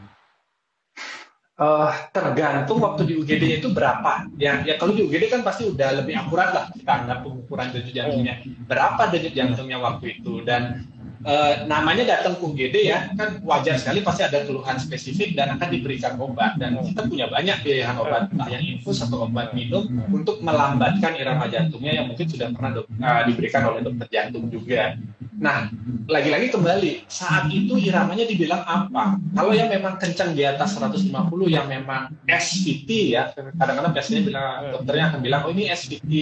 Uh, 1.54 1.86
tergantung 2.10 2.82
waktu 2.82 3.06
di 3.06 3.14
UGD 3.14 3.62
itu 3.62 3.68
berapa. 3.70 4.26
Ya, 4.36 4.60
ya 4.66 4.74
kalau 4.74 4.90
di 4.90 5.06
UGD 5.06 5.30
kan 5.30 5.46
pasti 5.46 5.70
udah 5.70 6.02
lebih 6.02 6.18
akurat 6.18 6.50
lah 6.50 6.64
kita 6.74 6.92
anggap 7.04 7.18
pengukuran 7.24 7.68
denyut 7.72 7.94
jantungnya. 7.94 8.34
Berapa 8.68 9.02
denyut 9.12 9.32
jantungnya 9.32 9.78
waktu 9.80 10.18
itu 10.20 10.42
dan 10.42 10.88
Uh, 11.24 11.64
namanya 11.64 12.04
datang 12.04 12.36
ke 12.36 12.44
UGD 12.44 12.76
ya 12.84 13.08
kan 13.16 13.40
wajar 13.48 13.80
sekali 13.80 14.04
pasti 14.04 14.28
ada 14.28 14.44
keluhan 14.44 14.76
spesifik 14.76 15.32
dan 15.32 15.56
akan 15.56 15.72
diberikan 15.72 16.20
obat 16.20 16.60
dan 16.60 16.76
kita 16.84 17.00
punya 17.08 17.32
banyak 17.32 17.64
pilihan 17.64 17.96
obat 17.96 18.28
entah 18.28 18.44
yang 18.52 18.60
infus 18.60 19.00
atau 19.00 19.24
obat 19.24 19.56
minum 19.56 19.88
untuk 20.12 20.44
melambatkan 20.44 21.16
irama 21.16 21.48
jantungnya 21.48 21.96
yang 21.96 22.12
mungkin 22.12 22.28
sudah 22.28 22.52
pernah 22.52 22.76
uh, 22.76 23.22
diberikan 23.24 23.64
oleh 23.64 23.80
dokter 23.80 24.04
jantung 24.12 24.52
juga. 24.52 25.00
Nah, 25.34 25.66
lagi-lagi 26.06 26.54
kembali, 26.54 27.10
saat 27.10 27.50
itu 27.50 27.74
iramanya 27.74 28.22
dibilang 28.22 28.62
apa? 28.62 29.18
Kalau 29.34 29.50
yang 29.50 29.66
memang 29.66 29.98
kencang 29.98 30.30
di 30.30 30.46
atas 30.46 30.78
150 30.78 31.10
yang 31.50 31.66
memang 31.66 32.14
SVT 32.22 33.18
ya, 33.18 33.34
kadang-kadang 33.34 33.92
biasanya 33.92 34.20
bilang, 34.22 34.48
dokternya 34.78 35.04
akan 35.10 35.20
bilang, 35.26 35.40
oh 35.42 35.50
ini 35.50 35.74
SVT. 35.74 36.12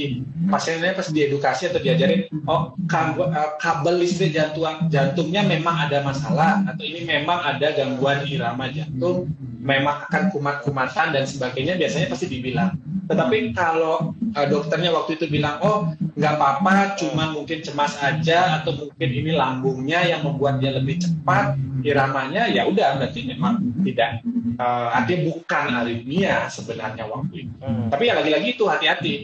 Pasiennya 0.49 0.97
pas 0.97 1.13
diedukasi 1.13 1.69
atau 1.69 1.81
diajarin, 1.85 2.25
oh 2.49 2.73
kabel, 2.89 3.29
eh, 3.37 3.51
kabel 3.61 3.95
listrik 4.01 4.33
jantung 4.33 4.65
jantungnya 4.89 5.43
memang 5.45 5.89
ada 5.89 6.05
masalah 6.05 6.63
atau 6.69 6.85
ini 6.85 7.05
memang 7.05 7.41
ada 7.41 7.73
gangguan 7.75 8.25
irama 8.29 8.69
jantung, 8.71 9.31
memang 9.63 10.11
akan 10.11 10.35
kumat-kumatan 10.35 11.15
dan 11.15 11.25
sebagainya 11.25 11.79
biasanya 11.79 12.11
pasti 12.11 12.27
dibilang. 12.27 12.75
Tetapi 13.07 13.55
kalau 13.55 14.15
uh, 14.15 14.47
dokternya 14.47 14.91
waktu 14.95 15.19
itu 15.19 15.27
bilang, 15.31 15.59
oh 15.63 15.93
nggak 16.19 16.35
apa-apa, 16.39 16.99
cuma 16.99 17.31
mungkin 17.31 17.63
cemas 17.63 17.99
aja 18.03 18.63
atau 18.63 18.75
mungkin 18.75 19.09
ini 19.11 19.33
lambungnya 19.35 20.03
yang 20.07 20.27
membuat 20.27 20.59
dia 20.59 20.75
lebih 20.75 21.03
cepat 21.03 21.59
iramanya, 21.83 22.47
ya 22.51 22.67
udah 22.67 22.99
berarti 22.99 23.27
memang 23.27 23.59
tidak 23.83 24.23
uh, 24.59 24.95
artinya 24.95 25.35
bukan 25.35 25.67
aritmia 25.83 26.47
sebenarnya 26.47 27.05
waktu 27.11 27.47
itu. 27.47 27.55
Hmm. 27.63 27.91
Tapi 27.91 28.03
ya 28.11 28.15
lagi-lagi 28.19 28.49
itu 28.55 28.65
hati-hati. 28.67 29.15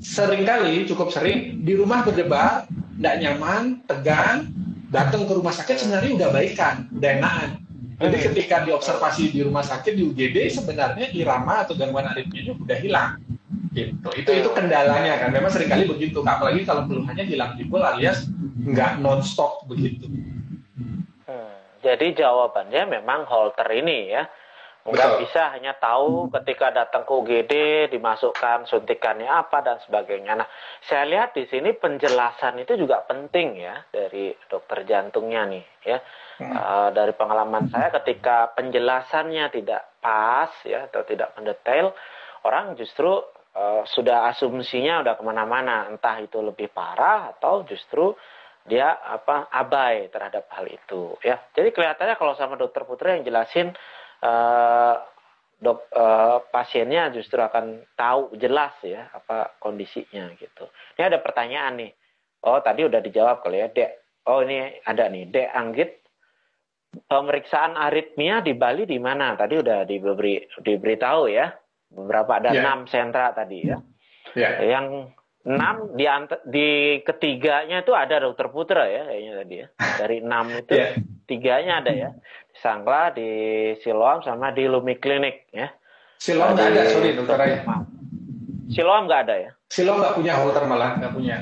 Seringkali 0.00 0.88
cukup 0.88 1.12
sering 1.12 1.60
di 1.60 1.76
rumah 1.76 2.00
berdebar, 2.00 2.64
tidak 2.68 3.16
nyaman, 3.20 3.84
tegang, 3.84 4.48
datang 4.88 5.28
ke 5.28 5.32
rumah 5.36 5.52
sakit 5.52 5.76
sebenarnya 5.76 6.12
udah 6.16 6.28
baikan, 6.32 6.88
udah 6.96 7.10
enakan 7.20 7.50
jadi 8.00 8.16
hmm. 8.16 8.26
ketika 8.32 8.56
diobservasi 8.64 9.28
di 9.28 9.40
rumah 9.44 9.60
sakit 9.60 9.92
di 9.92 10.02
UGD 10.08 10.48
sebenarnya 10.48 11.12
irama 11.12 11.68
atau 11.68 11.76
gangguan 11.76 12.08
aritmia 12.08 12.56
udah 12.56 12.78
hilang. 12.80 13.20
Gitu. 13.76 14.08
Itu 14.16 14.30
itu 14.32 14.48
kendalanya 14.56 15.20
kan. 15.20 15.28
Memang 15.36 15.52
sering 15.52 15.68
kali 15.68 15.84
begitu. 15.84 16.24
Apalagi 16.24 16.64
kalau 16.64 16.88
keluhannya 16.88 17.28
hilang 17.28 17.60
timbul 17.60 17.84
alias 17.84 18.24
nggak 18.64 19.04
nonstop 19.04 19.68
begitu. 19.68 20.08
Hmm. 21.28 21.52
Jadi 21.84 22.16
jawabannya 22.16 22.88
memang 22.88 23.28
holter 23.28 23.68
ini 23.68 24.16
ya. 24.16 24.24
Nggak 24.90 25.22
bisa 25.22 25.42
hanya 25.54 25.72
tahu 25.78 26.28
ketika 26.34 26.74
datang 26.74 27.06
ke 27.06 27.12
UGD 27.14 27.54
dimasukkan 27.94 28.66
suntikannya 28.66 29.30
apa 29.30 29.62
dan 29.62 29.78
sebagainya. 29.86 30.38
Nah, 30.38 30.48
saya 30.84 31.06
lihat 31.06 31.34
di 31.34 31.46
sini 31.46 31.72
penjelasan 31.74 32.58
itu 32.60 32.74
juga 32.74 33.06
penting 33.06 33.58
ya 33.58 33.80
dari 33.88 34.34
dokter 34.50 34.82
jantungnya 34.84 35.42
nih 35.46 35.64
ya 35.86 35.98
Uh, 36.40 36.88
dari 36.96 37.12
pengalaman 37.12 37.68
saya 37.68 37.92
ketika 38.00 38.48
penjelasannya 38.56 39.52
tidak 39.52 39.92
pas 40.00 40.48
ya 40.64 40.88
atau 40.88 41.04
tidak 41.04 41.36
mendetail, 41.36 41.92
orang 42.48 42.72
justru 42.80 43.20
uh, 43.52 43.84
sudah 43.84 44.32
asumsinya 44.32 45.04
udah 45.04 45.20
ke 45.20 45.22
mana-mana, 45.24 45.84
entah 45.92 46.16
itu 46.16 46.40
lebih 46.40 46.72
parah 46.72 47.36
atau 47.36 47.60
justru 47.68 48.16
dia 48.64 49.04
apa 49.04 49.52
abai 49.52 50.08
terhadap 50.08 50.48
hal 50.48 50.64
itu 50.64 51.12
ya. 51.20 51.36
Jadi 51.52 51.76
kelihatannya 51.76 52.16
kalau 52.16 52.32
sama 52.40 52.56
dokter 52.56 52.88
Putri 52.88 53.20
yang 53.20 53.24
jelasin 53.28 53.76
uh, 54.24 54.94
dok 55.60 55.92
uh, 55.92 56.40
pasiennya 56.48 57.12
justru 57.12 57.36
akan 57.36 57.84
tahu 57.92 58.32
jelas 58.40 58.72
ya 58.80 59.12
apa 59.12 59.60
kondisinya 59.60 60.32
gitu. 60.40 60.68
Ini 60.96 61.12
ada 61.12 61.18
pertanyaan 61.20 61.76
nih. 61.76 61.92
Oh 62.48 62.56
tadi 62.64 62.88
udah 62.88 63.04
dijawab 63.04 63.44
kali 63.44 63.60
ya, 63.60 63.68
Dek. 63.68 64.24
Oh 64.24 64.40
ini 64.40 64.80
ada 64.88 65.08
nih, 65.12 65.28
Dek 65.28 65.48
Anggit 65.52 66.00
pemeriksaan 66.90 67.76
aritmia 67.76 68.40
di 68.42 68.56
Bali 68.56 68.88
di 68.88 68.98
mana? 68.98 69.36
Tadi 69.36 69.54
udah 69.60 69.84
diberi 69.84 70.40
diberitahu 70.58 71.30
ya. 71.30 71.52
Beberapa 71.90 72.38
ada 72.38 72.54
yeah. 72.54 72.62
enam 72.62 72.86
sentra 72.86 73.34
tadi 73.34 73.66
ya. 73.66 73.78
Yeah. 74.32 74.52
Yang 74.62 74.86
enam 75.40 75.76
di 75.96 76.06
di 76.46 76.68
ketiganya 77.02 77.80
itu 77.82 77.96
ada 77.96 78.20
dokter 78.20 78.46
Putra 78.52 78.86
ya 78.86 79.10
kayaknya 79.10 79.32
tadi 79.42 79.54
ya. 79.58 79.66
Dari 79.98 80.16
enam 80.22 80.46
itu 80.54 80.74
yeah. 80.76 80.92
tiganya 81.26 81.72
ada 81.82 81.92
ya. 81.92 82.10
Sangla, 82.60 83.10
di 83.16 83.28
Siloam 83.80 84.20
sama 84.20 84.52
di 84.52 84.68
Lumi 84.68 85.00
Klinik 85.00 85.48
ya. 85.50 85.72
Siloam 86.20 86.52
nggak 86.52 86.68
ada, 86.76 86.82
sorry 86.92 87.16
dokter. 87.16 87.36
Siloam 88.68 89.08
nggak 89.08 89.20
ada 89.24 89.34
ya? 89.48 89.50
Siloam 89.72 89.98
nggak 90.04 90.14
punya 90.20 90.32
holter 90.36 90.64
malah, 90.68 90.90
nggak 91.00 91.12
punya. 91.16 91.36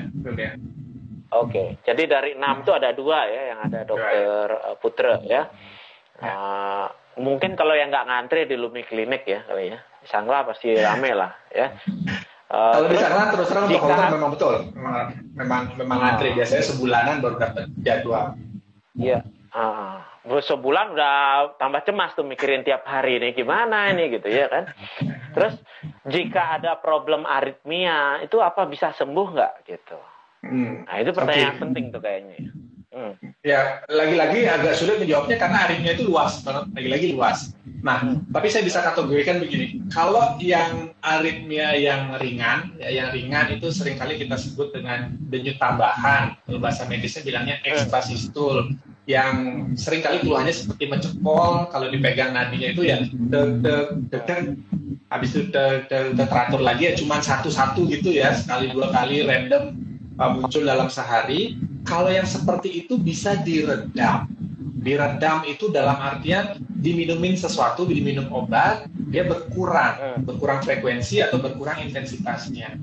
Oke, 1.29 1.53
okay. 1.53 1.67
jadi 1.85 2.09
dari 2.09 2.33
enam 2.33 2.65
itu 2.65 2.73
ada 2.73 2.89
dua 2.89 3.21
ya 3.29 3.41
yang 3.53 3.59
ada 3.69 3.85
dokter 3.85 4.49
uh, 4.49 4.73
Putra 4.81 5.21
ya. 5.21 5.45
Uh, 6.17 6.89
mungkin 7.21 7.53
kalau 7.53 7.77
yang 7.77 7.93
nggak 7.93 8.09
ngantri 8.09 8.49
di 8.49 8.57
Lumi 8.57 8.81
Klinik 8.81 9.29
ya 9.29 9.45
kali 9.45 9.69
ya. 9.69 9.77
Sangla 10.09 10.41
pasti 10.41 10.73
rame 10.73 11.13
lah 11.13 11.29
ya. 11.53 11.69
Uh, 12.49 12.81
kalau 12.81 12.87
di 12.89 12.97
Sangla 12.97 13.29
terus 13.29 13.45
terang 13.45 13.69
untuk 13.69 13.77
hotel 13.77 14.09
memang 14.09 14.31
betul, 14.33 14.55
memang 14.73 15.05
memang, 15.37 15.61
memang 15.77 15.97
ngantri 16.01 16.33
biasanya 16.33 16.65
sebulanan 16.65 17.15
baru 17.21 17.35
dapat 17.37 17.69
jadwal. 17.85 18.33
Iya. 18.97 19.21
Uh, 19.53 20.01
sebulan 20.27 20.93
udah 20.93 21.15
tambah 21.55 21.81
cemas 21.87 22.11
tuh 22.13 22.27
mikirin 22.27 22.67
tiap 22.67 22.83
hari 22.83 23.17
nih 23.23 23.31
gimana 23.31 23.91
ini 23.93 24.19
gitu 24.19 24.27
ya 24.27 24.51
kan. 24.51 24.63
Terus 25.31 25.55
jika 26.09 26.59
ada 26.59 26.75
problem 26.79 27.23
aritmia 27.23 28.19
itu 28.19 28.41
apa 28.43 28.67
bisa 28.67 28.91
sembuh 28.91 29.27
nggak 29.35 29.53
gitu? 29.67 29.99
Hmm. 30.43 30.87
Nah 30.87 30.95
itu 30.99 31.11
pertanyaan 31.11 31.55
okay. 31.55 31.63
penting 31.63 31.85
tuh 31.91 32.01
kayaknya. 32.03 32.37
Hmm. 32.89 33.13
Ya 33.45 33.85
lagi-lagi 33.85 34.49
agak 34.49 34.73
sulit 34.73 34.97
menjawabnya 34.97 35.37
karena 35.37 35.57
aritmia 35.69 35.93
itu 35.93 36.09
luas 36.09 36.41
banget, 36.41 36.65
lagi-lagi 36.73 37.07
luas. 37.13 37.53
Nah, 37.79 38.01
hmm. 38.01 38.33
tapi 38.33 38.49
saya 38.49 38.65
bisa 38.65 38.81
kategorikan 38.81 39.39
begini. 39.39 39.79
Kalau 39.93 40.35
yang 40.41 40.91
aritmia 41.05 41.77
yang 41.77 42.17
ringan, 42.17 42.75
ya, 42.81 42.89
yang 42.91 43.09
ringan 43.13 43.55
itu 43.55 43.71
sering 43.71 43.95
kali 43.95 44.19
kita 44.19 44.35
sebut 44.35 44.73
dengan 44.73 45.15
denyut 45.29 45.55
tambahan. 45.61 46.35
Kalau 46.43 46.59
bahasa 46.59 46.89
medisnya 46.89 47.23
bilangnya 47.23 47.61
hmm. 47.61 47.87
Yang 49.09 49.35
sering 49.81 50.05
kali 50.05 50.21
keluhannya 50.21 50.53
seperti 50.53 50.85
mencepol, 50.85 51.65
kalau 51.73 51.89
dipegang 51.89 52.37
nadinya 52.37 52.69
itu 52.69 52.85
ya 52.85 53.01
deg 53.01 53.65
deg 53.65 53.87
deg 54.13 54.23
deg 54.29 54.41
habis 55.09 55.33
itu 55.33 55.49
teratur 56.13 56.61
lagi 56.61 56.85
ya 56.85 56.93
cuma 56.93 57.17
satu-satu 57.17 57.89
gitu 57.89 58.13
ya 58.13 58.37
sekali 58.37 58.69
dua 58.69 58.93
kali 58.93 59.25
random 59.25 59.89
muncul 60.27 60.67
dalam 60.67 60.91
sehari, 60.91 61.55
kalau 61.87 62.11
yang 62.11 62.27
seperti 62.27 62.83
itu 62.83 62.99
bisa 62.99 63.39
diredam. 63.39 64.27
Diredam 64.79 65.43
itu 65.47 65.71
dalam 65.71 65.95
artian 65.95 66.59
diminumin 66.79 67.35
sesuatu, 67.35 67.87
diminum 67.87 68.27
obat, 68.31 68.87
dia 69.11 69.27
berkurang, 69.27 70.19
hmm. 70.19 70.19
berkurang 70.27 70.59
frekuensi 70.63 71.23
atau 71.23 71.39
berkurang 71.39 71.83
intensitasnya. 71.83 72.79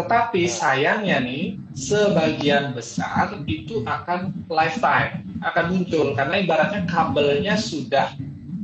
Tetapi 0.00 0.48
hmm. 0.48 0.52
sayangnya 0.52 1.20
nih, 1.20 1.60
sebagian 1.76 2.72
besar 2.72 3.36
itu 3.44 3.84
akan 3.84 4.32
lifetime, 4.48 5.28
akan 5.44 5.64
muncul 5.76 6.16
karena 6.16 6.40
ibaratnya 6.40 6.88
kabelnya 6.88 7.54
sudah 7.60 8.16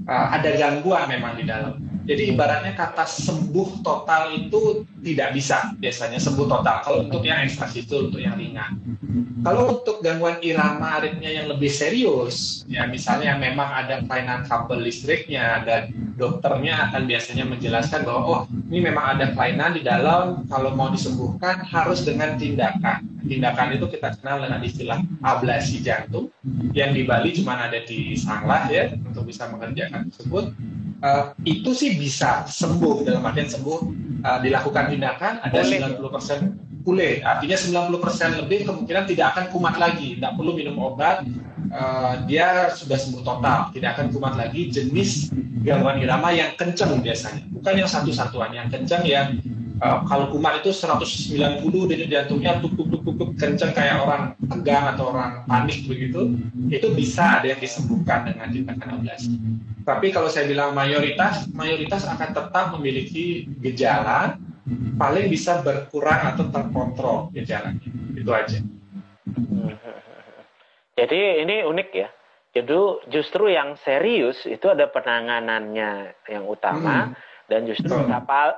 uh, 0.09 0.27
ada 0.33 0.57
gangguan 0.57 1.05
memang 1.13 1.37
di 1.37 1.45
dalam. 1.45 1.77
Jadi 2.07 2.23
ibaratnya 2.31 2.79
kata 2.79 3.03
sembuh 3.03 3.83
total 3.83 4.31
itu 4.39 4.87
tidak 5.03 5.35
bisa 5.35 5.75
biasanya 5.75 6.23
sembuh 6.23 6.47
total. 6.47 6.77
Kalau 6.87 6.99
untuk 7.03 7.27
yang 7.27 7.43
ekstasi 7.43 7.83
itu 7.83 8.07
untuk 8.07 8.23
yang 8.23 8.39
ringan. 8.39 8.79
Kalau 9.43 9.79
untuk 9.79 10.07
gangguan 10.07 10.39
irama 10.39 11.03
aritmia 11.03 11.43
yang 11.43 11.51
lebih 11.51 11.67
serius, 11.67 12.63
ya 12.71 12.87
misalnya 12.87 13.35
memang 13.35 13.67
ada 13.67 14.07
kelainan 14.07 14.47
kabel 14.47 14.87
listriknya 14.87 15.67
dan 15.67 15.91
dokternya 16.15 16.91
akan 16.91 17.11
biasanya 17.11 17.45
menjelaskan 17.45 18.07
bahwa 18.07 18.23
oh 18.23 18.41
ini 18.71 18.87
memang 18.87 19.19
ada 19.19 19.35
kelainan 19.35 19.75
di 19.75 19.83
dalam 19.83 20.47
kalau 20.47 20.75
mau 20.79 20.95
disembuhkan 20.95 21.63
harus 21.67 22.07
dengan 22.07 22.39
tindakan. 22.39 23.03
Tindakan 23.27 23.75
itu 23.75 23.87
kita 23.91 24.15
kenal 24.23 24.47
dengan 24.47 24.63
istilah 24.63 24.99
ablasi 25.27 25.83
jantung 25.83 26.31
yang 26.71 26.95
di 26.95 27.03
Bali 27.03 27.35
cuma 27.35 27.67
ada 27.67 27.83
di 27.83 28.15
Sanglah 28.15 28.71
ya 28.71 28.95
untuk 28.95 29.27
bisa 29.27 29.51
mengerjakan 29.51 30.07
tersebut 30.15 30.55
uh, 31.03 31.33
itu 31.45 31.71
sih 31.73 31.97
bisa 31.97 32.47
sembuh 32.47 33.05
dalam 33.05 33.25
artian 33.25 33.49
sembuh. 33.51 33.79
Uh, 34.27 34.41
dilakukan 34.43 34.91
tindakan 34.91 35.39
ada 35.45 35.61
90% 35.63 36.83
pulih 36.83 37.23
artinya 37.23 37.55
90% 37.93 38.43
lebih 38.43 38.67
kemungkinan 38.67 39.05
tidak 39.07 39.27
akan 39.37 39.45
kumat 39.53 39.75
lagi. 39.77 40.17
Tidak 40.17 40.33
perlu 40.35 40.57
minum 40.57 40.79
obat 40.81 41.27
uh, 41.73 42.15
dia 42.25 42.73
sudah 42.73 42.97
sembuh 42.97 43.23
total. 43.23 43.71
Tidak 43.75 43.91
akan 43.93 44.07
kumat 44.15 44.35
lagi 44.39 44.71
jenis 44.71 45.31
gangguan 45.67 45.99
irama 46.01 46.31
yang 46.31 46.55
kencang 46.55 47.03
biasanya. 47.03 47.43
Bukan 47.51 47.75
yang 47.75 47.91
satu-satuan. 47.91 48.55
Yang 48.55 48.69
kencang 48.79 49.03
yang 49.05 49.29
uh, 49.81 50.05
kalau 50.09 50.33
kumat 50.33 50.65
itu 50.65 50.71
190 50.71 51.91
denyut 51.91 52.09
jantungnya 52.09 52.61
tuk 52.61 52.73
tuk 52.77 52.89
tuk 52.89 53.03
tuk, 53.05 53.17
tuk 53.17 53.31
kencang 53.37 53.73
kayak 53.77 54.03
orang 54.03 54.23
tegang 54.49 54.85
atau 54.97 55.13
orang 55.13 55.45
panik 55.45 55.85
begitu 55.85 56.33
itu 56.73 56.89
bisa 56.97 57.41
ada 57.41 57.53
yang 57.53 57.61
disembuhkan 57.61 58.29
dengan 58.29 58.49
tindakan 58.53 58.89
ablasi 59.01 59.33
tapi 59.87 60.11
kalau 60.11 60.27
saya 60.27 60.51
bilang 60.51 60.75
mayoritas 60.75 61.47
mayoritas 61.55 62.03
akan 62.09 62.35
tetap 62.35 62.75
memiliki 62.75 63.47
gejala 63.63 64.35
paling 64.99 65.31
bisa 65.31 65.63
berkurang 65.63 66.35
atau 66.35 66.51
terkontrol 66.51 67.31
gejalanya. 67.31 67.87
Itu 68.19 68.35
aja. 68.35 68.59
Jadi 70.99 71.21
ini 71.45 71.63
unik 71.63 71.89
ya. 71.95 72.09
Jadi 72.57 72.73
justru 73.13 73.53
yang 73.53 73.77
serius 73.85 74.49
itu 74.49 74.65
ada 74.67 74.89
penanganannya 74.89 76.17
yang 76.27 76.49
utama. 76.49 77.13
Hmm 77.13 77.26
dan 77.47 77.67
justru 77.67 77.95
hmm. 77.95 78.11
dapat 78.11 78.55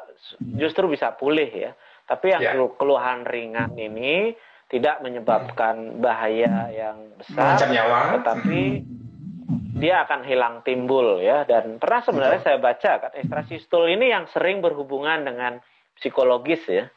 justru 0.56 0.88
bisa 0.88 1.12
pulih 1.16 1.48
ya. 1.48 1.72
Tapi 2.08 2.32
yang 2.32 2.42
yeah. 2.42 2.68
keluhan 2.80 3.28
ringan 3.28 3.76
ini 3.76 4.32
tidak 4.68 5.00
menyebabkan 5.00 6.00
bahaya 6.00 6.68
yang 6.72 7.12
besar, 7.16 7.56
nyawa. 7.68 8.20
tetapi 8.20 8.84
hmm. 8.84 9.80
dia 9.80 10.04
akan 10.08 10.24
hilang 10.24 10.60
timbul 10.64 11.20
ya. 11.20 11.44
Dan 11.44 11.76
pernah 11.76 12.00
sebenarnya 12.04 12.40
saya 12.44 12.58
baca 12.60 12.90
kan 13.08 13.12
ekstrasistul 13.12 13.88
ini 13.92 14.12
yang 14.12 14.24
sering 14.32 14.64
berhubungan 14.64 15.24
dengan 15.24 15.60
psikologis 15.96 16.64
ya. 16.68 16.88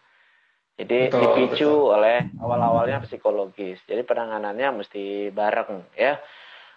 Jadi 0.79 1.11
betul, 1.11 1.21
dipicu 1.21 1.69
betul. 1.69 1.95
oleh 1.99 2.17
awal-awalnya 2.39 3.03
psikologis. 3.03 3.83
Jadi 3.85 4.01
penanganannya 4.07 4.81
mesti 4.81 5.29
bareng 5.29 5.91
ya. 5.99 6.15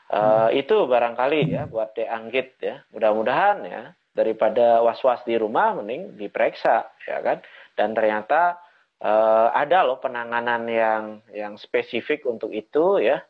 Uh, 0.04 0.52
itu 0.52 0.84
barangkali 0.84 1.48
ya 1.48 1.64
buat 1.64 1.96
Deanggit 1.96 2.60
ya. 2.60 2.84
Mudah-mudahan 2.92 3.64
ya 3.64 3.82
daripada 4.14 4.80
was-was 4.80 5.20
di 5.26 5.34
rumah 5.34 5.74
mending 5.74 6.14
diperiksa 6.14 6.86
ya 7.04 7.18
kan? 7.20 7.42
Dan 7.74 7.92
ternyata 7.92 8.56
uh, 9.02 9.50
ada 9.50 9.82
loh 9.82 9.98
penanganan 9.98 10.64
yang 10.70 11.02
yang 11.34 11.54
spesifik 11.58 12.24
untuk 12.24 12.54
itu 12.54 13.02
ya. 13.02 13.20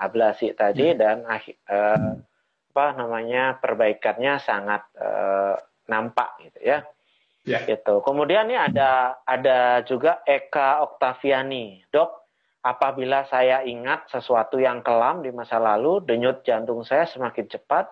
Ablasi 0.00 0.56
tadi 0.56 0.96
hmm. 0.96 0.96
dan 0.96 1.16
uh, 1.28 2.16
apa 2.72 2.86
namanya 2.96 3.60
perbaikannya 3.60 4.40
sangat 4.40 4.80
uh, 4.96 5.60
nampak 5.92 6.40
gitu 6.40 6.60
ya. 6.64 6.80
Yeah. 7.44 7.64
gitu. 7.68 8.00
Kemudian 8.00 8.48
ini 8.48 8.56
ada 8.56 9.20
ada 9.28 9.84
juga 9.84 10.24
Eka 10.24 10.80
Oktaviani. 10.88 11.84
Dok 11.92 12.20
apabila 12.60 13.24
saya 13.28 13.64
ingat 13.64 14.08
sesuatu 14.12 14.60
yang 14.60 14.84
kelam 14.84 15.24
di 15.24 15.32
masa 15.32 15.56
lalu 15.56 16.04
denyut 16.04 16.44
jantung 16.44 16.84
saya 16.84 17.08
semakin 17.08 17.48
cepat 17.48 17.88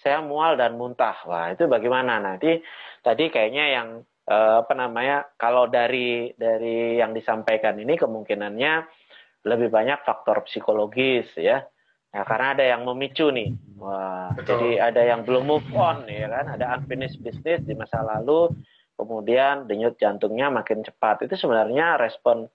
saya 0.00 0.24
mual 0.24 0.56
dan 0.56 0.78
muntah. 0.80 1.14
Wah, 1.28 1.52
itu 1.52 1.68
bagaimana? 1.68 2.18
Nanti 2.18 2.62
tadi 3.04 3.28
kayaknya 3.28 3.64
yang 3.76 3.88
eh, 4.26 4.54
apa 4.64 4.72
namanya? 4.72 5.26
Kalau 5.36 5.68
dari 5.68 6.32
dari 6.34 6.96
yang 6.96 7.12
disampaikan 7.12 7.76
ini 7.76 7.98
kemungkinannya 8.00 8.72
lebih 9.46 9.68
banyak 9.68 10.06
faktor 10.06 10.46
psikologis 10.46 11.28
ya. 11.36 11.62
Ya, 12.12 12.28
karena 12.28 12.52
ada 12.52 12.64
yang 12.76 12.84
memicu 12.84 13.32
nih. 13.32 13.56
Wah, 13.80 14.36
Betul. 14.36 14.52
jadi 14.52 14.92
ada 14.92 15.00
yang 15.00 15.24
belum 15.24 15.48
move 15.48 15.68
on 15.72 16.04
ya 16.04 16.28
kan, 16.28 16.60
ada 16.60 16.76
unfinished 16.76 17.24
business 17.24 17.64
di 17.64 17.72
masa 17.72 18.04
lalu, 18.04 18.52
kemudian 19.00 19.64
denyut 19.64 19.96
jantungnya 19.96 20.52
makin 20.52 20.84
cepat. 20.84 21.24
Itu 21.24 21.40
sebenarnya 21.40 21.96
respon 21.96 22.52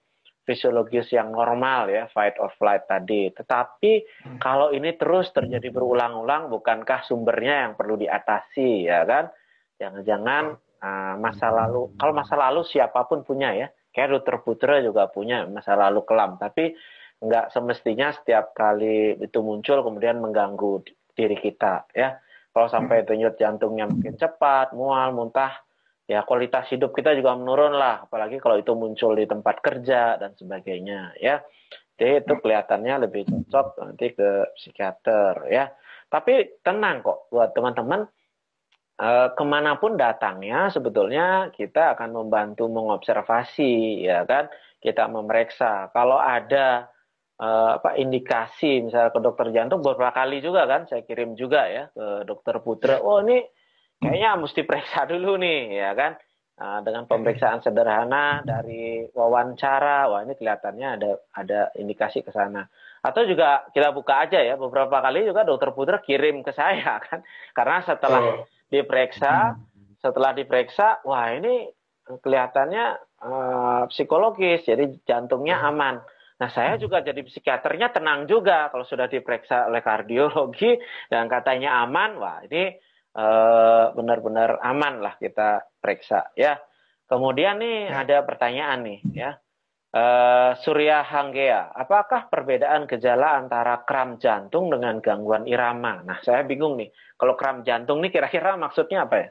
fisiologis 0.48 1.12
yang 1.12 1.28
normal 1.28 1.92
ya 1.92 2.08
fight 2.08 2.40
or 2.40 2.48
flight 2.56 2.88
tadi. 2.88 3.28
Tetapi 3.28 3.92
hmm. 4.24 4.38
kalau 4.40 4.72
ini 4.72 4.96
terus 4.96 5.28
terjadi 5.36 5.68
berulang-ulang, 5.68 6.48
bukankah 6.48 7.04
sumbernya 7.04 7.68
yang 7.68 7.72
perlu 7.76 8.00
diatasi 8.00 8.88
ya 8.88 9.04
kan? 9.04 9.28
Jangan-jangan 9.76 10.56
uh, 10.80 11.14
masa 11.20 11.52
lalu, 11.52 11.92
kalau 12.00 12.16
masa 12.16 12.34
lalu 12.40 12.64
siapa 12.64 13.04
pun 13.04 13.20
punya 13.28 13.52
ya, 13.52 13.68
kayak 13.92 14.08
Luther 14.08 14.40
Putra 14.40 14.80
juga 14.80 15.12
punya 15.12 15.44
masa 15.44 15.76
lalu 15.76 16.00
kelam, 16.08 16.40
tapi 16.40 16.72
nggak 17.20 17.52
semestinya 17.52 18.14
setiap 18.16 18.56
kali 18.56 19.20
itu 19.20 19.38
muncul 19.44 19.84
kemudian 19.84 20.22
mengganggu 20.24 20.80
diri 21.12 21.36
kita 21.36 21.84
ya. 21.92 22.16
Kalau 22.56 22.72
sampai 22.72 23.04
hmm. 23.04 23.06
denyut 23.06 23.34
jantungnya 23.36 23.84
makin 23.84 24.16
cepat, 24.16 24.72
mual, 24.72 25.12
muntah, 25.12 25.67
ya 26.08 26.24
kualitas 26.24 26.72
hidup 26.72 26.96
kita 26.96 27.12
juga 27.12 27.36
menurun 27.36 27.76
lah 27.76 28.08
apalagi 28.08 28.40
kalau 28.40 28.56
itu 28.56 28.72
muncul 28.72 29.12
di 29.12 29.28
tempat 29.28 29.60
kerja 29.60 30.16
dan 30.16 30.32
sebagainya 30.32 31.12
ya. 31.20 31.44
Jadi 31.98 32.22
itu 32.22 32.34
kelihatannya 32.38 32.94
lebih 33.10 33.26
cocok 33.26 33.66
nanti 33.82 34.14
ke 34.14 34.54
psikiater 34.54 35.50
ya. 35.50 35.66
Tapi 36.06 36.62
tenang 36.62 37.02
kok 37.02 37.26
buat 37.28 37.50
teman-teman 37.52 38.06
e, 38.96 39.08
ke 39.34 39.44
mana 39.44 39.76
pun 39.76 39.98
datangnya 39.98 40.70
sebetulnya 40.70 41.50
kita 41.50 41.98
akan 41.98 42.24
membantu 42.24 42.70
mengobservasi 42.70 44.06
ya 44.06 44.22
kan. 44.24 44.46
Kita 44.78 45.10
memeriksa. 45.10 45.90
Kalau 45.90 46.22
ada 46.22 46.86
e, 47.34 47.48
apa 47.82 47.98
indikasi 47.98 48.86
misalnya 48.86 49.10
ke 49.10 49.18
dokter 49.18 49.50
jantung 49.50 49.82
beberapa 49.82 50.14
kali 50.14 50.38
juga 50.38 50.70
kan 50.70 50.86
saya 50.86 51.02
kirim 51.02 51.34
juga 51.34 51.66
ya 51.66 51.90
ke 51.90 52.22
dokter 52.30 52.62
Putra. 52.62 53.02
Oh 53.02 53.18
ini 53.26 53.42
kayaknya 53.98 54.30
mesti 54.38 54.60
periksa 54.62 55.04
dulu 55.10 55.38
nih 55.38 55.74
ya 55.74 55.90
kan 55.94 56.12
nah, 56.58 56.80
dengan 56.86 57.04
pemeriksaan 57.10 57.60
sederhana 57.62 58.42
dari 58.46 59.06
wawancara 59.10 60.06
wah 60.10 60.22
ini 60.22 60.38
kelihatannya 60.38 60.88
ada 60.98 61.10
ada 61.34 61.60
indikasi 61.74 62.22
ke 62.22 62.30
sana 62.30 62.66
atau 62.98 63.22
juga 63.26 63.66
kita 63.74 63.94
buka 63.94 64.26
aja 64.26 64.42
ya 64.42 64.58
beberapa 64.58 64.98
kali 64.98 65.26
juga 65.26 65.46
dokter 65.46 65.70
Putra 65.74 65.98
kirim 66.02 66.42
ke 66.42 66.54
saya 66.54 66.98
kan 67.06 67.22
karena 67.54 67.78
setelah 67.82 68.22
oh. 68.22 68.46
diperiksa 68.70 69.58
setelah 69.98 70.30
diperiksa 70.34 71.02
wah 71.02 71.34
ini 71.34 71.66
kelihatannya 72.08 72.84
uh, 73.22 73.82
psikologis 73.90 74.62
jadi 74.64 74.88
jantungnya 75.04 75.58
aman 75.66 76.00
Nah, 76.38 76.46
saya 76.54 76.78
juga 76.78 77.02
jadi 77.02 77.18
psikiaternya 77.18 77.90
tenang 77.90 78.30
juga 78.30 78.70
kalau 78.70 78.86
sudah 78.86 79.10
diperiksa 79.10 79.66
oleh 79.66 79.82
kardiologi 79.82 80.78
dan 81.10 81.26
katanya 81.26 81.82
aman. 81.82 82.14
Wah, 82.14 82.46
ini 82.46 82.78
benar-benar 83.98 84.62
aman 84.62 85.02
lah 85.02 85.14
kita 85.18 85.66
periksa 85.82 86.30
ya. 86.38 86.54
Kemudian 87.08 87.58
nih 87.58 87.88
ya. 87.88 88.04
ada 88.04 88.16
pertanyaan 88.22 88.80
nih 88.84 89.00
ya. 89.16 89.30
Uh, 89.88 90.52
Surya 90.60 91.00
Hanggea, 91.00 91.72
apakah 91.72 92.28
perbedaan 92.28 92.84
gejala 92.84 93.40
antara 93.40 93.88
kram 93.88 94.20
jantung 94.20 94.68
dengan 94.68 95.00
gangguan 95.00 95.48
irama? 95.48 96.04
Nah, 96.04 96.20
saya 96.20 96.44
bingung 96.44 96.76
nih. 96.76 96.92
Kalau 97.16 97.32
kram 97.40 97.64
jantung 97.64 98.04
nih 98.04 98.12
kira-kira 98.12 98.52
maksudnya 98.60 99.08
apa 99.08 99.16
ya? 99.16 99.28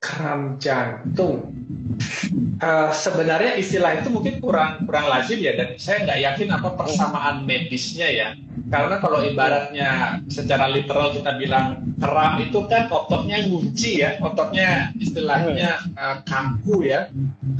Kram 0.00 0.56
jantung. 0.56 1.63
Uh, 2.62 2.90
sebenarnya 2.94 3.58
istilah 3.58 3.98
itu 3.98 4.08
mungkin 4.14 4.38
kurang 4.38 4.86
kurang 4.86 5.10
lazim 5.10 5.42
ya 5.42 5.58
dan 5.58 5.74
saya 5.74 6.06
nggak 6.06 6.20
yakin 6.22 6.48
apa 6.54 6.68
persamaan 6.78 7.42
medisnya 7.42 8.06
ya 8.06 8.28
karena 8.70 8.96
kalau 9.02 9.20
ibaratnya 9.20 10.18
secara 10.30 10.70
literal 10.70 11.12
kita 11.12 11.36
bilang 11.36 11.94
keram 11.98 12.40
itu 12.40 12.58
kan 12.70 12.88
ototnya 12.88 13.44
ngunci 13.46 14.02
ya, 14.02 14.16
ototnya 14.22 14.94
istilahnya 14.98 15.82
uh, 15.98 16.22
kaku 16.24 16.86
ya. 16.86 17.10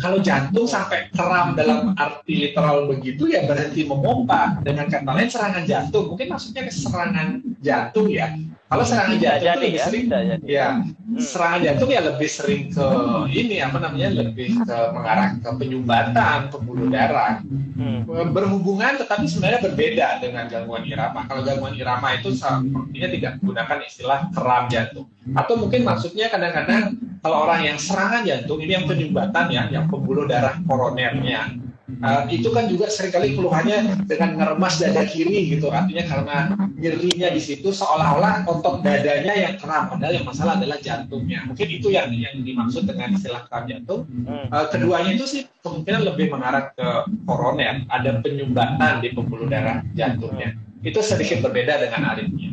Kalau 0.01 0.19
jantung 0.23 0.67
sampai 0.67 1.11
keram 1.13 1.55
dalam 1.59 1.93
arti 1.99 2.51
literal 2.51 2.89
begitu 2.89 3.31
ya 3.31 3.45
berhenti 3.45 3.85
memompa. 3.85 4.59
Dengan 4.65 4.91
kata 4.91 5.11
lain 5.13 5.31
serangan 5.31 5.65
jantung, 5.69 6.15
mungkin 6.15 6.29
maksudnya 6.35 6.63
serangan 6.73 7.43
jantung 7.61 8.09
ya. 8.11 8.35
Kalau 8.65 8.83
serangan 8.83 9.19
jantung 9.21 9.45
jadi, 9.45 9.61
lebih 9.61 9.71
ya, 9.77 9.85
sering, 9.87 10.07
ya 10.43 10.67
hmm. 10.81 11.21
serangan 11.21 11.61
jantung 11.63 11.91
ya 11.95 12.01
lebih 12.01 12.31
sering 12.33 12.63
ke 12.73 12.89
ini 13.31 13.63
apa 13.63 13.79
namanya 13.79 14.25
lebih 14.25 14.57
ke 14.67 14.79
mengarah 14.93 15.29
ke 15.41 15.51
penyumbatan 15.57 16.53
pembuluh 16.53 16.93
darah. 16.93 17.41
Hmm. 17.79 18.05
Berhubungan 18.07 19.01
tetapi 19.01 19.25
sebenarnya 19.25 19.61
berbeda 19.65 20.07
dengan 20.21 20.45
gangguan 20.51 20.85
irama. 20.85 21.25
Kalau 21.25 21.41
gangguan 21.41 21.73
irama 21.79 22.13
itu 22.13 22.37
sepertinya 22.37 23.09
tidak 23.09 23.33
menggunakan 23.41 23.79
istilah 23.89 24.21
keram 24.35 24.65
jantung. 24.69 25.09
Atau 25.33 25.55
mungkin 25.57 25.89
maksudnya 25.89 26.29
kadang-kadang 26.29 27.01
kalau 27.25 27.49
orang 27.49 27.65
yang 27.65 27.79
serangan 27.81 28.29
jantung 28.29 28.61
ini 28.61 28.77
yang 28.77 28.85
penyumbatan 28.85 29.47
ya, 29.49 29.63
yang 29.73 29.89
pembuluh 29.89 30.29
darah 30.29 30.61
koronernya 30.69 31.64
Uh, 31.85 32.25
itu 32.33 32.49
kan 32.49 32.65
juga 32.65 32.89
sering 32.89 33.13
kali 33.13 33.37
keluhannya 33.37 34.09
dengan 34.09 34.41
ngeremas 34.41 34.81
dada 34.81 35.05
kiri 35.05 35.53
gitu. 35.53 35.69
Artinya 35.69 36.05
karena 36.09 36.37
nyerinya 36.81 37.29
di 37.29 37.37
situ 37.45 37.77
seolah-olah 37.77 38.49
otot 38.49 38.81
dadanya 38.81 39.37
yang 39.37 39.61
kram 39.61 39.93
padahal 39.93 40.17
yang 40.17 40.25
masalah 40.25 40.57
adalah 40.57 40.81
jantungnya. 40.81 41.45
Mungkin 41.45 41.69
itu 41.69 41.93
yang 41.93 42.09
yang 42.17 42.41
dimaksud 42.41 42.89
dengan 42.89 43.13
istilah 43.13 43.45
kram 43.53 43.69
jantung. 43.69 44.09
Uh, 44.49 44.65
keduanya 44.73 45.13
itu 45.13 45.29
sih 45.29 45.45
kemungkinan 45.61 46.09
lebih 46.09 46.33
mengarah 46.33 46.73
ke 46.73 46.89
koroner 47.29 47.85
ada 47.93 48.17
penyumbatan 48.25 49.05
di 49.05 49.13
pembuluh 49.13 49.45
darah 49.45 49.85
jantungnya. 49.93 50.57
Itu 50.81 51.05
sedikit 51.05 51.45
berbeda 51.45 51.85
dengan 51.85 52.17
aritmia. 52.17 52.49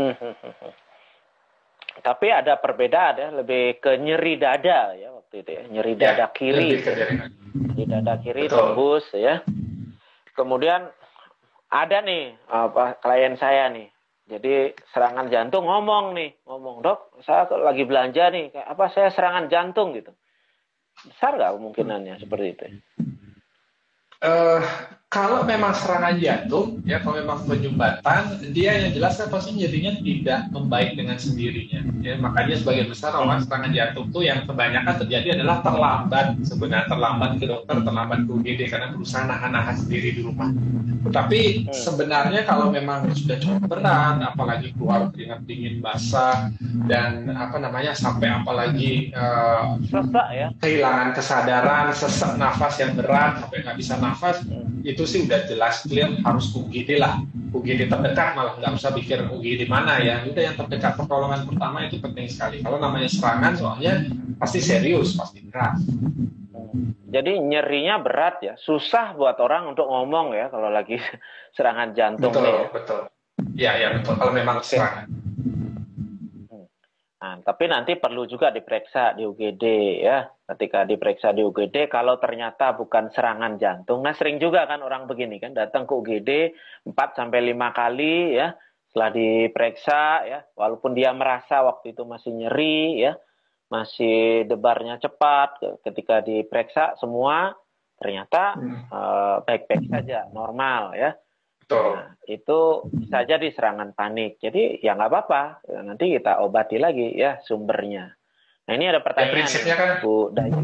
Tapi 2.08 2.26
ada 2.32 2.56
perbedaan 2.56 3.14
ya 3.20 3.28
lebih 3.36 3.84
ke 3.84 4.00
nyeri 4.00 4.40
dada 4.40 4.96
ya 4.96 5.12
waktu 5.12 5.44
itu 5.44 5.50
ya. 5.52 5.62
Nyeri 5.68 5.92
ya, 5.92 6.00
dada 6.00 6.26
kiri 6.32 6.68
di 7.76 7.84
dada 7.88 8.18
kiri 8.20 8.46
Betul. 8.46 8.56
tembus 8.56 9.06
ya. 9.16 9.40
Kemudian 10.36 10.88
ada 11.72 11.98
nih 12.04 12.36
apa 12.48 13.00
klien 13.00 13.34
saya 13.36 13.72
nih. 13.72 13.88
Jadi 14.26 14.74
serangan 14.90 15.30
jantung 15.30 15.70
ngomong 15.70 16.18
nih. 16.18 16.34
Ngomong 16.44 16.82
dok 16.82 17.22
saya 17.22 17.46
lagi 17.62 17.86
belanja 17.86 18.30
nih. 18.30 18.50
Kayak 18.50 18.68
apa 18.68 18.84
saya 18.90 19.08
serangan 19.14 19.46
jantung 19.46 19.94
gitu. 19.94 20.12
Besar 21.06 21.36
nggak 21.36 21.54
kemungkinannya 21.56 22.14
seperti 22.18 22.46
itu? 22.56 22.66
Uh, 24.24 24.64
kalau 25.06 25.46
memang 25.46 25.70
serangan 25.70 26.18
jantung, 26.18 26.82
ya 26.82 26.98
kalau 26.98 27.22
memang 27.22 27.46
penyumbatan, 27.46 28.42
dia 28.50 28.74
yang 28.74 28.90
jelas 28.90 29.14
kan 29.14 29.30
pasti 29.30 29.54
nyerinya 29.54 30.02
tidak 30.02 30.50
membaik 30.50 30.98
dengan 30.98 31.14
sendirinya. 31.14 31.78
Ya, 32.02 32.18
makanya 32.18 32.58
sebagian 32.58 32.90
besar 32.90 33.14
orang 33.14 33.38
serangan 33.46 33.70
jantung 33.70 34.10
itu 34.10 34.26
yang 34.26 34.42
kebanyakan 34.50 35.06
terjadi 35.06 35.38
adalah 35.38 35.62
terlambat. 35.62 36.42
Sebenarnya 36.42 36.90
terlambat 36.90 37.30
ke 37.38 37.46
dokter, 37.46 37.76
terlambat 37.86 38.18
ke 38.26 38.30
UGD 38.34 38.60
karena 38.66 38.86
berusaha 38.98 39.22
nahan-nahan 39.30 39.76
sendiri 39.78 40.08
di 40.10 40.20
rumah. 40.26 40.50
Tetapi 41.06 41.70
sebenarnya 41.70 42.42
kalau 42.42 42.74
memang 42.74 43.06
sudah 43.14 43.38
cukup 43.38 43.78
berat, 43.78 44.18
apalagi 44.26 44.74
keluar 44.74 45.14
keringat 45.14 45.46
dingin 45.46 45.78
basah 45.78 46.50
dan 46.90 47.30
apa 47.30 47.62
namanya 47.62 47.94
sampai 47.94 48.26
apalagi 48.26 49.14
uh, 49.14 49.78
ya. 50.34 50.50
kehilangan 50.58 51.14
kesadaran, 51.14 51.94
sesak 51.94 52.34
nafas 52.34 52.74
yang 52.82 52.98
berat 52.98 53.38
sampai 53.38 53.62
nggak 53.62 53.78
bisa 53.78 53.94
nafas, 54.02 54.42
itu 54.96 55.04
sih 55.04 55.28
udah 55.28 55.44
jelas 55.44 55.84
clear 55.84 56.08
harus 56.24 56.48
UGD 56.56 56.96
lah. 56.96 57.20
UGD 57.52 57.92
terdekat 57.92 58.32
malah 58.32 58.56
nggak 58.56 58.80
usah 58.80 58.96
pikir 58.96 59.28
UGD 59.28 59.68
mana 59.68 60.00
ya. 60.00 60.24
Udah 60.24 60.42
yang 60.48 60.56
terdekat 60.56 60.96
pertolongan 60.96 61.44
pertama 61.44 61.84
itu 61.84 62.00
penting 62.00 62.24
sekali. 62.32 62.64
Kalau 62.64 62.80
namanya 62.80 63.12
serangan 63.12 63.52
soalnya 63.52 64.08
pasti 64.40 64.64
serius 64.64 65.12
pasti 65.12 65.44
berat. 65.44 65.76
Jadi 67.12 67.36
nyerinya 67.36 68.00
berat 68.00 68.40
ya. 68.40 68.54
Susah 68.56 69.12
buat 69.12 69.36
orang 69.36 69.76
untuk 69.76 69.84
ngomong 69.84 70.32
ya 70.32 70.48
kalau 70.48 70.72
lagi 70.72 70.96
serangan 71.56 71.92
jantung 71.92 72.32
betul 72.32 72.48
ya. 72.48 72.64
betul. 72.72 73.00
Ya 73.52 73.72
ya 73.76 73.88
betul. 74.00 74.16
Kalau 74.16 74.32
memang 74.32 74.64
serangan 74.64 75.04
Nah, 77.16 77.40
tapi 77.40 77.64
nanti 77.64 77.96
perlu 77.96 78.28
juga 78.28 78.52
diperiksa 78.52 79.16
di 79.16 79.24
UGD 79.24 79.64
ya. 80.04 80.28
Ketika 80.46 80.84
diperiksa 80.84 81.32
di 81.32 81.40
UGD, 81.40 81.88
kalau 81.88 82.20
ternyata 82.20 82.76
bukan 82.76 83.08
serangan 83.08 83.56
jantung, 83.56 84.04
nah 84.04 84.14
sering 84.14 84.36
juga 84.38 84.68
kan 84.68 84.84
orang 84.84 85.08
begini 85.10 85.42
kan 85.42 85.56
datang 85.56 85.88
ke 85.88 85.92
UGD 85.96 86.30
4 86.86 87.18
sampai 87.18 87.40
5 87.50 87.72
kali 87.72 88.36
ya. 88.36 88.52
Setelah 88.92 89.10
diperiksa 89.12 90.00
ya, 90.28 90.38
walaupun 90.54 90.92
dia 90.92 91.10
merasa 91.16 91.64
waktu 91.64 91.96
itu 91.96 92.04
masih 92.04 92.32
nyeri 92.36 93.08
ya, 93.08 93.12
masih 93.72 94.46
debarnya 94.46 95.00
cepat, 95.00 95.82
ketika 95.82 96.20
diperiksa 96.22 97.00
semua 97.00 97.56
ternyata 97.96 98.60
hmm. 98.60 98.92
uh, 98.92 99.36
baik-baik 99.48 99.88
saja, 99.88 100.28
normal 100.30 100.92
ya. 100.92 101.16
Nah, 101.66 102.14
itu 102.30 102.60
bisa 102.94 103.26
jadi 103.26 103.48
serangan 103.50 103.90
panik. 103.90 104.38
Jadi 104.38 104.78
ya 104.82 104.94
nggak 104.94 105.10
apa-apa. 105.10 105.42
Ya, 105.66 105.80
nanti 105.82 106.14
kita 106.14 106.38
obati 106.38 106.78
lagi 106.78 107.10
ya 107.14 107.42
sumbernya. 107.42 108.14
Nah 108.66 108.72
ini 108.74 108.84
ada 108.86 109.02
ya, 109.02 109.04
pertanyaan. 109.04 109.30
Ya, 109.30 109.36
prinsipnya 109.38 109.74
kan, 109.74 109.88
Bu 110.02 110.30
Dayu. 110.30 110.60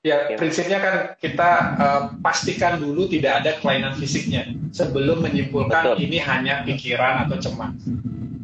Ya 0.00 0.24
Oke. 0.24 0.40
prinsipnya 0.40 0.78
kan 0.80 0.94
kita 1.20 1.50
uh, 1.76 2.02
pastikan 2.24 2.80
dulu 2.80 3.04
tidak 3.04 3.44
ada 3.44 3.60
kelainan 3.60 3.92
fisiknya 3.92 4.48
sebelum 4.72 5.20
menyimpulkan 5.20 5.92
Betul. 5.92 6.08
ini 6.08 6.16
hanya 6.24 6.64
pikiran 6.64 7.28
atau 7.28 7.36
cemas. 7.36 7.76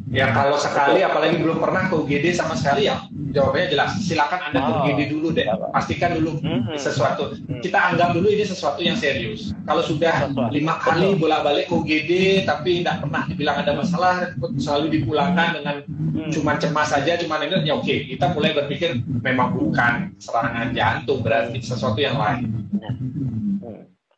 Ya 0.07 0.31
kalau 0.31 0.55
sekali 0.55 1.03
apalagi 1.03 1.35
belum 1.43 1.59
pernah 1.59 1.91
ke 1.91 1.95
UGD 1.99 2.31
sama 2.31 2.55
sekali 2.55 2.87
ya 2.87 3.03
jawabannya 3.35 3.67
jelas. 3.69 3.91
Silakan 4.01 4.39
Anda 4.49 4.59
ke 4.63 4.71
UGD 4.71 4.99
oh. 4.99 5.07
dulu 5.13 5.27
deh. 5.35 5.45
Pastikan 5.75 6.15
dulu 6.15 6.39
hmm. 6.39 6.79
sesuatu. 6.79 7.35
Hmm. 7.35 7.59
Kita 7.59 7.93
anggap 7.93 8.15
dulu 8.15 8.27
ini 8.31 8.47
sesuatu 8.47 8.79
yang 8.79 8.95
serius. 8.95 9.51
Kalau 9.67 9.83
sudah 9.83 10.31
lima 10.49 10.79
kali 10.79 11.19
bolak-balik 11.19 11.67
ke 11.67 11.73
UGD 11.75 12.11
tapi 12.47 12.81
tidak 12.81 13.03
pernah 13.03 13.23
dibilang 13.27 13.57
ada 13.61 13.71
masalah, 13.75 14.13
selalu 14.57 14.85
dipulangkan 14.95 15.59
dengan 15.59 15.75
hmm. 15.85 16.31
cuma 16.31 16.55
cemas 16.55 16.87
saja, 16.89 17.19
cuma 17.19 17.43
ini 17.43 17.67
ya 17.67 17.75
oke. 17.75 17.95
Kita 18.07 18.31
mulai 18.31 18.55
berpikir 18.55 19.03
memang 19.21 19.59
bukan 19.59 20.15
serangan 20.17 20.71
jantung 20.71 21.19
berarti 21.21 21.59
sesuatu 21.59 21.99
yang 21.99 22.15
lain. 22.15 22.47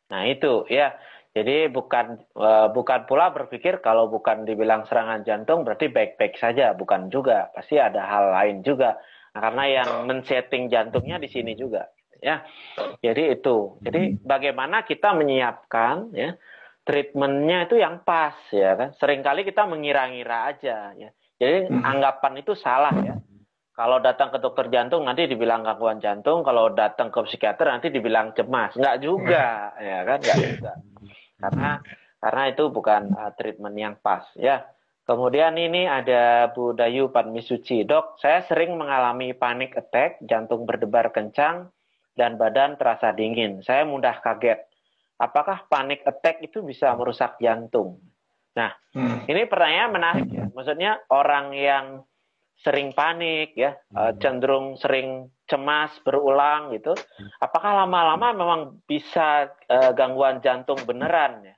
Nah 0.09 0.21
itu 0.25 0.65
ya 0.69 0.93
jadi 1.29 1.69
bukan 1.69 2.17
uh, 2.33 2.73
bukan 2.73 3.05
pula 3.05 3.29
berpikir 3.29 3.85
kalau 3.85 4.09
bukan 4.09 4.49
dibilang 4.49 4.89
serangan 4.89 5.21
jantung 5.21 5.61
berarti 5.61 5.85
baik-baik 5.85 6.41
saja, 6.41 6.73
bukan 6.73 7.13
juga. 7.13 7.53
Pasti 7.53 7.77
ada 7.77 8.01
hal 8.01 8.33
lain 8.33 8.65
juga. 8.65 8.97
Nah, 9.37 9.41
karena 9.45 9.63
yang 9.69 9.89
men-setting 10.09 10.73
jantungnya 10.73 11.21
di 11.21 11.29
sini 11.29 11.53
juga, 11.53 11.85
ya. 12.17 12.41
Jadi 13.05 13.37
itu. 13.37 13.77
Jadi 13.85 14.17
bagaimana 14.25 14.81
kita 14.81 15.13
menyiapkan 15.13 16.17
ya 16.17 16.33
treatmentnya 16.81 17.69
itu 17.69 17.77
yang 17.77 18.01
pas 18.01 18.33
ya 18.49 18.73
kan. 18.73 18.89
Seringkali 18.97 19.45
kita 19.45 19.69
mengira-ngira 19.69 20.49
aja 20.49 20.97
ya. 20.97 21.13
Jadi 21.37 21.69
hmm. 21.69 21.85
anggapan 21.85 22.41
itu 22.41 22.57
salah 22.57 22.95
ya. 23.05 23.21
Kalau 23.77 24.01
datang 24.01 24.33
ke 24.33 24.41
dokter 24.43 24.67
jantung 24.73 25.05
nanti 25.07 25.23
dibilang 25.23 25.63
gangguan 25.63 26.03
jantung, 26.03 26.43
kalau 26.43 26.73
datang 26.73 27.13
ke 27.13 27.21
psikiater 27.23 27.69
nanti 27.69 27.87
dibilang 27.93 28.35
cemas. 28.35 28.75
Enggak 28.75 28.97
juga, 28.99 29.71
ya 29.79 30.03
kan? 30.03 30.19
Enggak 30.19 30.35
juga 30.35 30.73
karena 31.39 31.79
karena 32.19 32.43
itu 32.51 32.67
bukan 32.67 33.15
uh, 33.15 33.31
treatment 33.39 33.75
yang 33.79 33.95
pas 33.99 34.27
ya. 34.35 34.67
Kemudian 35.09 35.57
ini 35.57 35.89
ada 35.89 36.53
Bu 36.53 36.77
Dayu 36.77 37.09
Padmisuci. 37.09 37.81
Dok, 37.81 38.21
saya 38.21 38.45
sering 38.45 38.77
mengalami 38.77 39.33
panic 39.33 39.73
attack, 39.73 40.21
jantung 40.21 40.69
berdebar 40.69 41.09
kencang, 41.09 41.73
dan 42.13 42.37
badan 42.37 42.77
terasa 42.77 43.09
dingin. 43.09 43.65
Saya 43.65 43.89
mudah 43.89 44.21
kaget. 44.21 44.61
Apakah 45.17 45.65
panic 45.65 46.05
attack 46.05 46.45
itu 46.45 46.61
bisa 46.61 46.93
merusak 46.93 47.41
jantung? 47.41 47.97
Nah, 48.53 48.69
hmm. 48.93 49.25
ini 49.25 49.49
pertanyaan 49.49 49.89
menarik 49.89 50.29
ya. 50.29 50.45
Maksudnya 50.53 51.01
orang 51.09 51.57
yang 51.57 51.85
sering 52.59 52.91
panik 52.91 53.55
ya, 53.55 53.71
uh, 53.95 54.11
cenderung 54.19 54.75
sering 54.75 55.31
cemas 55.47 55.95
berulang 56.03 56.75
gitu. 56.75 56.91
Apakah 57.39 57.83
lama-lama 57.83 58.35
memang 58.35 58.61
bisa 58.83 59.47
uh, 59.71 59.91
gangguan 59.95 60.43
jantung 60.43 60.77
beneran 60.83 61.41
ya? 61.43 61.55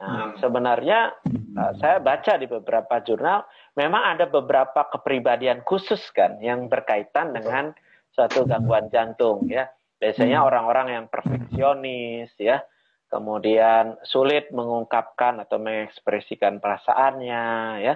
Nah, 0.00 0.32
hmm. 0.32 0.40
sebenarnya 0.40 1.12
uh, 1.56 1.72
saya 1.76 2.00
baca 2.00 2.40
di 2.40 2.48
beberapa 2.48 3.04
jurnal 3.04 3.44
memang 3.76 4.16
ada 4.16 4.24
beberapa 4.28 4.88
kepribadian 4.88 5.60
khusus 5.64 6.00
kan 6.16 6.40
yang 6.40 6.72
berkaitan 6.72 7.36
dengan 7.36 7.72
suatu 8.12 8.48
gangguan 8.48 8.88
jantung 8.92 9.44
ya. 9.48 9.68
Biasanya 10.00 10.40
hmm. 10.40 10.48
orang-orang 10.48 10.86
yang 10.96 11.04
perfeksionis 11.12 12.32
ya, 12.40 12.64
kemudian 13.12 14.00
sulit 14.04 14.48
mengungkapkan 14.48 15.44
atau 15.44 15.60
mengekspresikan 15.60 16.56
perasaannya 16.56 17.44
ya, 17.84 17.94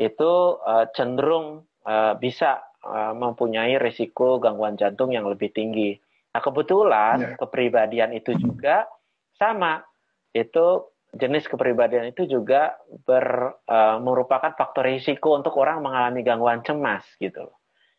itu 0.00 0.32
uh, 0.64 0.88
cenderung 0.96 1.68
uh, 1.84 2.16
bisa 2.16 2.64
uh, 2.80 3.12
mempunyai 3.12 3.76
risiko 3.76 4.40
gangguan 4.40 4.80
jantung 4.80 5.12
yang 5.12 5.28
lebih 5.28 5.52
tinggi. 5.52 6.00
Nah, 6.32 6.40
kebetulan 6.40 7.16
yeah. 7.20 7.36
kepribadian 7.36 8.16
itu 8.16 8.32
juga 8.40 8.88
sama. 9.36 9.84
Itu 10.32 10.88
jenis 11.12 11.50
kepribadian 11.50 12.14
itu 12.14 12.24
juga 12.24 12.80
ber, 13.04 13.60
uh, 13.68 13.98
merupakan 14.00 14.54
faktor 14.56 14.88
risiko 14.88 15.36
untuk 15.36 15.58
orang 15.60 15.84
mengalami 15.84 16.24
gangguan 16.24 16.64
cemas 16.64 17.04
gitu. 17.20 17.50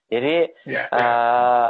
Jadi 0.10 0.50
yeah, 0.66 0.88
yeah. 0.92 0.98
Uh, 0.98 1.70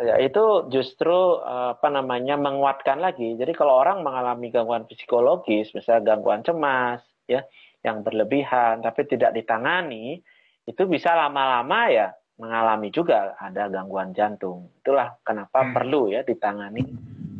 ya 0.00 0.16
itu 0.20 0.70
justru 0.72 1.40
uh, 1.42 1.76
apa 1.76 1.88
namanya 1.92 2.36
menguatkan 2.38 3.02
lagi. 3.02 3.36
Jadi 3.36 3.52
kalau 3.52 3.80
orang 3.82 4.00
mengalami 4.00 4.48
gangguan 4.52 4.88
psikologis, 4.88 5.72
misalnya 5.76 6.14
gangguan 6.14 6.40
cemas, 6.40 7.04
ya, 7.28 7.44
yang 7.80 8.04
berlebihan 8.04 8.84
tapi 8.84 9.08
tidak 9.08 9.32
ditangani, 9.32 10.20
itu 10.68 10.82
bisa 10.84 11.16
lama-lama 11.16 11.88
ya 11.88 12.08
mengalami 12.40 12.88
juga 12.88 13.36
ada 13.36 13.68
gangguan 13.68 14.16
jantung. 14.16 14.72
Itulah 14.80 15.20
kenapa 15.20 15.60
hmm. 15.60 15.72
perlu 15.76 16.08
ya 16.08 16.24
ditangani 16.24 16.88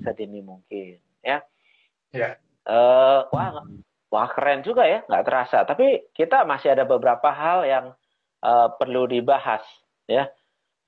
sedini 0.04 0.44
mungkin 0.44 1.00
ya. 1.24 1.40
Ya. 2.12 2.36
Uh, 2.68 3.24
wah, 3.32 3.64
wah 4.12 4.28
keren 4.36 4.60
juga 4.60 4.84
ya, 4.84 5.00
nggak 5.08 5.24
terasa. 5.24 5.64
Tapi 5.64 6.12
kita 6.12 6.44
masih 6.44 6.76
ada 6.76 6.84
beberapa 6.84 7.32
hal 7.32 7.64
yang 7.64 7.86
uh, 8.44 8.68
perlu 8.76 9.08
dibahas 9.08 9.64
ya. 10.04 10.28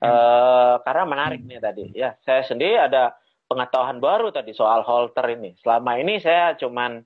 Uh, 0.03 0.83
karena 0.83 1.03
menarik 1.07 1.41
nih 1.47 1.63
tadi 1.63 1.85
ya. 1.95 2.13
Saya 2.27 2.43
sendiri 2.43 2.75
ada 2.75 3.15
pengetahuan 3.47 4.03
baru 4.03 4.29
tadi 4.29 4.51
soal 4.51 4.83
holter 4.83 5.25
ini. 5.31 5.55
Selama 5.63 5.95
ini 5.97 6.19
saya 6.19 6.53
cuman 6.59 7.01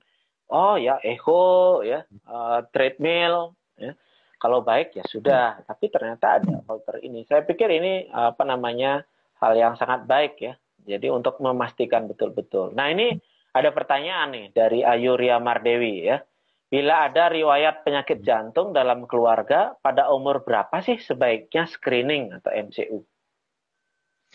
oh 0.48 0.76
ya 0.80 1.00
echo 1.04 1.80
ya, 1.84 2.04
uh, 2.28 2.64
treadmill 2.72 3.54
ya 3.76 3.92
kalau 4.38 4.62
baik 4.62 4.94
ya 4.94 5.02
sudah, 5.02 5.66
tapi 5.66 5.90
ternyata 5.90 6.38
ada 6.38 6.62
filter 6.62 7.02
ini. 7.02 7.26
Saya 7.26 7.42
pikir 7.42 7.66
ini 7.74 8.06
apa 8.14 8.46
namanya 8.46 9.02
hal 9.42 9.58
yang 9.58 9.74
sangat 9.74 10.06
baik 10.06 10.38
ya. 10.38 10.54
Jadi 10.86 11.10
untuk 11.10 11.42
memastikan 11.42 12.06
betul-betul. 12.06 12.70
Nah 12.72 12.86
ini 12.88 13.18
ada 13.50 13.74
pertanyaan 13.74 14.30
nih 14.30 14.46
dari 14.54 14.80
Ayuria 14.86 15.42
Mardewi 15.42 16.06
ya. 16.06 16.22
Bila 16.68 17.10
ada 17.10 17.32
riwayat 17.32 17.82
penyakit 17.82 18.22
jantung 18.22 18.76
dalam 18.76 19.08
keluarga, 19.08 19.74
pada 19.80 20.12
umur 20.12 20.44
berapa 20.44 20.84
sih 20.84 21.00
sebaiknya 21.00 21.64
screening 21.64 22.28
atau 22.38 22.52
MCU? 22.52 22.98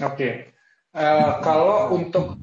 Oke, 0.01 0.17
okay. 0.17 0.33
uh, 0.97 0.99
eh, 0.99 1.31
kalau 1.45 1.93
untuk 1.93 2.33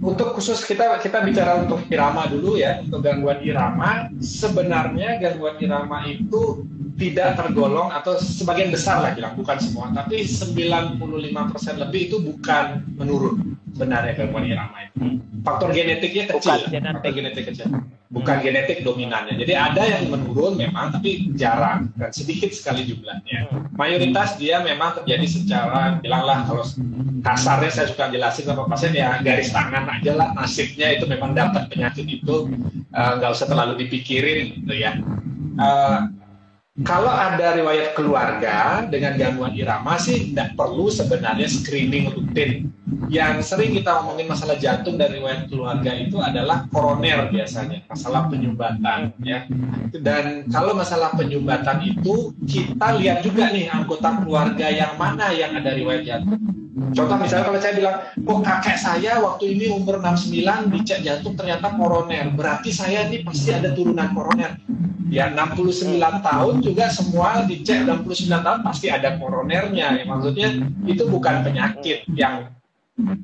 untuk 0.00 0.32
khusus 0.32 0.64
kita 0.64 0.96
kita 1.04 1.20
bicara 1.20 1.60
untuk 1.60 1.84
irama 1.92 2.24
dulu 2.24 2.56
ya 2.56 2.80
untuk 2.80 3.04
gangguan 3.04 3.44
irama. 3.44 4.08
Sebenarnya 4.20 5.20
gangguan 5.20 5.60
irama 5.60 6.08
itu 6.08 6.64
tidak 6.96 7.36
tergolong 7.36 7.92
atau 7.92 8.16
sebagian 8.16 8.72
besar 8.72 9.04
lah 9.04 9.12
bilang 9.12 9.36
bukan 9.36 9.60
semua. 9.60 9.92
Tapi 9.92 10.24
95% 10.24 10.96
lebih 11.76 12.00
itu 12.08 12.16
bukan 12.20 12.84
menurun 12.96 13.60
benarnya 13.76 14.16
gangguan 14.16 14.48
irama 14.48 14.88
itu. 14.88 15.20
Faktor 15.44 15.68
genetiknya 15.76 16.24
kecil. 16.32 16.56
Bukan 16.64 16.72
genetik. 16.72 16.92
faktor 16.96 17.12
genetik 17.12 17.44
kecil 17.52 17.68
bukan 18.10 18.36
hmm. 18.36 18.44
genetik 18.44 18.78
dominannya. 18.82 19.38
Jadi 19.38 19.54
ada 19.54 19.82
yang 19.86 20.10
menurun 20.10 20.58
memang 20.58 20.90
tapi 20.90 21.30
jarang. 21.38 21.94
Dan 21.94 22.10
sedikit 22.10 22.50
sekali 22.50 22.82
jumlahnya. 22.90 23.70
Mayoritas 23.78 24.34
dia 24.36 24.60
memang 24.60 24.98
terjadi 25.00 25.26
secara 25.30 26.02
bilanglah 26.02 26.42
kalau 26.44 26.66
kasarnya 27.22 27.70
saya 27.70 27.86
suka 27.88 28.10
jelasin 28.10 28.50
sama 28.50 28.66
pasien 28.66 28.92
ya 28.96 29.22
garis 29.22 29.54
tangan 29.54 29.86
aja 29.86 30.12
lah 30.18 30.28
nasibnya 30.34 30.90
itu 30.98 31.04
memang 31.06 31.36
dapat 31.36 31.70
penyakit 31.70 32.08
itu 32.08 32.50
eh, 32.90 33.12
nggak 33.20 33.30
uh, 33.30 33.34
usah 33.36 33.46
terlalu 33.46 33.86
dipikirin 33.86 34.58
gitu 34.66 34.74
ya. 34.74 34.98
Uh, 35.60 36.10
kalau 36.80 37.12
ada 37.12 37.56
riwayat 37.56 37.92
keluarga 37.92 38.86
dengan 38.88 39.16
gangguan 39.20 39.52
irama 39.52 40.00
sih 40.00 40.32
tidak 40.32 40.56
perlu 40.56 40.88
sebenarnya 40.88 41.48
screening 41.50 42.12
rutin. 42.14 42.72
Yang 43.10 43.54
sering 43.54 43.74
kita 43.74 44.02
ngomongin 44.02 44.30
masalah 44.30 44.56
jantung 44.58 44.98
dari 44.98 45.18
riwayat 45.18 45.50
keluarga 45.50 45.92
itu 45.94 46.18
adalah 46.22 46.66
koroner 46.70 47.30
biasanya, 47.30 47.82
masalah 47.86 48.30
penyumbatan 48.30 49.14
ya. 49.22 49.46
Dan 49.94 50.46
kalau 50.50 50.74
masalah 50.74 51.14
penyumbatan 51.14 51.84
itu 51.86 52.34
kita 52.46 52.98
lihat 52.98 53.26
juga 53.26 53.50
nih 53.50 53.70
anggota 53.70 54.22
keluarga 54.22 54.66
yang 54.70 54.94
mana 54.94 55.34
yang 55.34 55.54
ada 55.54 55.74
riwayat 55.74 56.02
jantung. 56.06 56.69
Contoh 56.80 57.16
misalnya 57.20 57.44
kalau 57.44 57.60
saya 57.60 57.74
bilang, 57.76 57.96
kok 58.16 58.40
kakek 58.40 58.78
saya 58.80 59.12
waktu 59.20 59.44
ini 59.52 59.68
umur 59.68 60.00
69 60.00 60.72
dicek 60.72 61.04
jantung 61.04 61.36
ternyata 61.36 61.76
koroner, 61.76 62.32
berarti 62.32 62.72
saya 62.72 63.04
ini 63.04 63.20
pasti 63.20 63.52
ada 63.52 63.76
turunan 63.76 64.08
koroner. 64.16 64.56
Ya 65.10 65.26
69 65.28 65.98
tahun 66.22 66.54
juga 66.62 66.86
semua 66.88 67.42
dicek 67.44 67.84
69 67.84 68.30
tahun 68.30 68.60
pasti 68.62 68.86
ada 68.88 69.18
koronernya. 69.18 70.00
Ya, 70.00 70.04
maksudnya 70.06 70.48
itu 70.86 71.02
bukan 71.10 71.42
penyakit 71.42 72.06
yang 72.14 72.48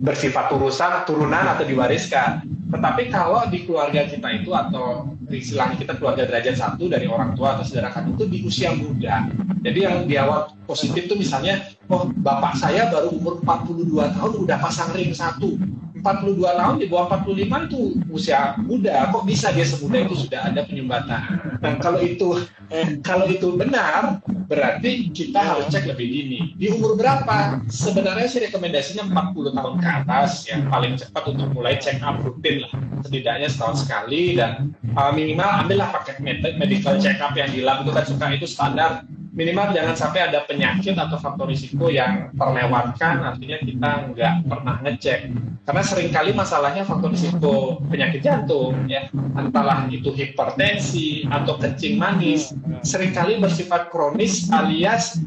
bersifat 0.01 0.53
turusan, 0.53 1.05
turunan 1.05 1.45
atau 1.57 1.65
diwariskan. 1.65 2.45
Tetapi 2.67 3.15
kalau 3.15 3.47
di 3.47 3.63
keluarga 3.63 4.05
kita 4.11 4.29
itu 4.43 4.51
atau 4.51 5.15
istilahnya 5.31 5.79
kita 5.79 5.95
keluarga 5.99 6.27
derajat 6.27 6.59
satu 6.59 6.91
dari 6.91 7.07
orang 7.07 7.35
tua 7.39 7.55
atau 7.59 7.65
saudara 7.67 7.95
kandung 7.95 8.19
itu 8.19 8.27
di 8.27 8.39
usia 8.43 8.75
muda. 8.75 9.31
Jadi 9.63 9.79
yang 9.83 10.07
di 10.07 10.15
awal 10.19 10.51
positif 10.67 11.07
itu 11.07 11.15
misalnya, 11.19 11.63
oh 11.91 12.11
bapak 12.11 12.59
saya 12.59 12.91
baru 12.91 13.15
umur 13.15 13.43
42 13.43 14.15
tahun 14.19 14.33
udah 14.47 14.59
pasang 14.59 14.91
ring 14.95 15.15
satu. 15.15 15.59
42 16.07 16.39
tahun 16.47 16.77
di 16.79 16.87
bawah 16.87 17.19
45 17.27 17.67
itu 17.67 17.81
usia 18.15 18.55
muda. 18.63 19.11
Kok 19.11 19.27
bisa 19.27 19.51
dia 19.51 19.67
semuda 19.67 20.07
itu 20.07 20.15
sudah 20.15 20.47
ada 20.47 20.63
penyumbatan? 20.63 21.21
Nah 21.59 21.75
kalau 21.83 21.99
itu 21.99 22.47
eh, 22.71 23.03
kalau 23.03 23.27
itu 23.27 23.59
benar 23.59 24.23
berarti 24.47 25.11
kita 25.11 25.43
harus 25.43 25.67
cek 25.67 25.91
lebih 25.91 26.07
dini. 26.07 26.41
Di 26.55 26.71
umur 26.71 26.95
berapa? 26.95 27.59
Sebenarnya 27.67 28.31
sih 28.31 28.39
rekomendasinya 28.47 29.11
40 29.11 29.59
tahun 29.59 29.75
ke 29.83 29.89
atas 30.07 30.47
yang 30.47 30.71
paling 30.71 30.95
cepat 30.95 31.25
untuk 31.35 31.51
mulai 31.51 31.75
check 31.83 31.99
up 32.07 32.23
rutin 32.23 32.63
lah. 32.63 32.73
Setidaknya 33.03 33.51
setahun 33.51 33.83
sekali 33.83 34.39
dan 34.39 34.71
uh, 34.95 35.11
minimal 35.11 35.67
ambillah 35.67 35.91
paket 35.91 36.23
medical 36.55 36.95
check 37.03 37.19
up 37.19 37.35
yang 37.35 37.51
di 37.51 37.67
itu 37.67 37.91
kan 37.91 38.05
suka 38.07 38.27
itu 38.31 38.47
standar 38.47 39.03
minimal 39.37 39.77
jangan 39.77 39.93
sampai 39.93 40.33
ada 40.33 40.49
penyakit 40.49 40.97
atau 40.97 41.21
faktor 41.21 41.53
risiko 41.53 41.93
yang 41.93 42.33
terlewatkan 42.33 43.21
artinya 43.21 43.59
kita 43.61 43.91
nggak 44.11 44.35
pernah 44.49 44.77
ngecek. 44.81 45.21
Karena 45.69 45.83
sering 45.85 46.09
kali 46.09 46.31
masalahnya 46.33 46.89
faktor 46.89 47.13
risiko 47.13 47.85
penyakit 47.93 48.25
jantung 48.25 48.89
ya. 48.89 49.13
Entahlah 49.37 49.85
itu 49.93 50.09
hipertensi 50.09 51.29
atau 51.29 51.61
kencing 51.61 52.01
manis 52.01 52.57
sering 52.81 53.13
kali 53.13 53.37
bersifat 53.37 53.93
kronis 53.93 54.49
alias 54.49 55.21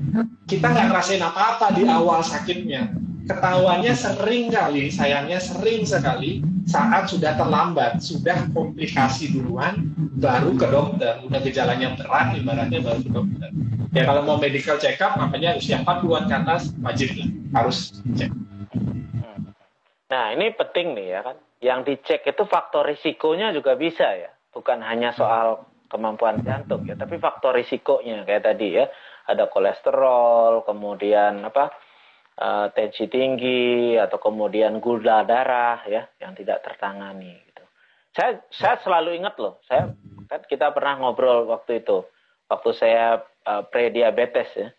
kita 0.50 0.66
nggak 0.66 0.90
ngerasain 0.90 1.22
apa-apa 1.22 1.78
di 1.78 1.86
awal 1.86 2.26
sakitnya 2.26 2.90
ketahuannya 3.30 3.94
sering 3.94 4.50
kali 4.50 4.90
sayangnya 4.90 5.38
sering 5.38 5.86
sekali 5.86 6.42
saat 6.66 7.14
sudah 7.14 7.38
terlambat, 7.38 8.02
sudah 8.02 8.50
komplikasi 8.50 9.30
duluan, 9.38 9.94
baru 10.18 10.58
ke 10.58 10.66
dokter. 10.66 11.22
Udah 11.22 11.40
gejalanya 11.46 11.94
berat, 11.94 12.34
ibaratnya 12.34 12.80
baru 12.82 13.02
ke 13.06 13.12
dokter. 13.14 13.50
Ya 13.94 14.06
kalau 14.06 14.22
mau 14.26 14.38
medical 14.38 14.78
check 14.78 15.02
up, 15.02 15.18
makanya 15.18 15.58
usia 15.58 15.82
40-an 15.82 16.30
ke 16.30 16.36
atas, 16.38 16.74
wajib 16.82 17.10
lah, 17.18 17.30
harus 17.62 17.94
cek. 18.18 18.30
Nah 20.10 20.26
ini 20.34 20.50
penting 20.54 20.98
nih 20.98 21.08
ya 21.14 21.22
kan. 21.22 21.38
Yang 21.60 21.80
dicek 21.92 22.24
itu 22.24 22.44
faktor 22.48 22.88
risikonya 22.88 23.52
juga 23.52 23.76
bisa 23.76 24.06
ya. 24.16 24.32
Bukan 24.54 24.80
hanya 24.82 25.12
soal 25.12 25.68
kemampuan 25.90 26.40
jantung 26.46 26.86
ya, 26.86 26.96
tapi 26.98 27.18
faktor 27.18 27.58
risikonya 27.58 28.26
kayak 28.26 28.46
tadi 28.46 28.78
ya. 28.78 28.86
Ada 29.30 29.46
kolesterol, 29.50 30.66
kemudian 30.66 31.46
apa 31.46 31.70
uh, 32.40 32.68
tensi 32.72 33.06
tinggi 33.12 34.00
atau 34.00 34.18
kemudian 34.18 34.80
gula 34.80 35.28
darah 35.28 35.84
ya 35.86 36.08
yang 36.24 36.34
tidak 36.34 36.64
tertangani 36.64 37.36
gitu. 37.52 37.64
Saya 38.16 38.40
saya 38.50 38.76
selalu 38.82 39.20
ingat 39.20 39.36
loh, 39.38 39.60
saya 39.68 39.94
kan 40.32 40.42
kita 40.48 40.72
pernah 40.72 40.98
ngobrol 41.04 41.46
waktu 41.52 41.84
itu 41.84 42.08
waktu 42.50 42.72
saya 42.74 43.22
uh, 43.46 43.64
pre-diabetes 43.68 44.50
ya. 44.56 44.70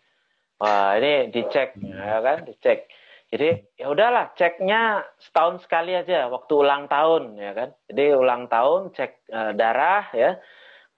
Wah, 0.61 0.93
ini 1.01 1.33
dicek 1.33 1.73
ya 1.81 2.21
kan, 2.21 2.45
dicek. 2.45 2.85
Jadi 3.31 3.79
ya 3.79 3.87
udahlah, 3.87 4.35
ceknya 4.35 5.07
setahun 5.17 5.63
sekali 5.63 5.95
aja 5.95 6.27
waktu 6.27 6.51
ulang 6.53 6.85
tahun 6.91 7.39
ya 7.39 7.51
kan. 7.55 7.69
Jadi 7.89 8.03
ulang 8.13 8.45
tahun 8.51 8.91
cek 8.93 9.11
uh, 9.31 9.51
darah 9.55 10.11
ya. 10.11 10.37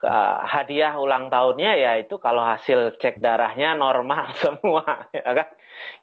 Uh, 0.04 0.44
hadiah 0.44 1.00
ulang 1.00 1.32
tahunnya 1.32 1.80
ya 1.80 1.96
itu 1.96 2.20
kalau 2.20 2.44
hasil 2.44 3.00
cek 3.00 3.24
darahnya 3.24 3.72
normal 3.72 4.28
semua 4.42 5.08
ya 5.16 5.24
kan 5.32 5.48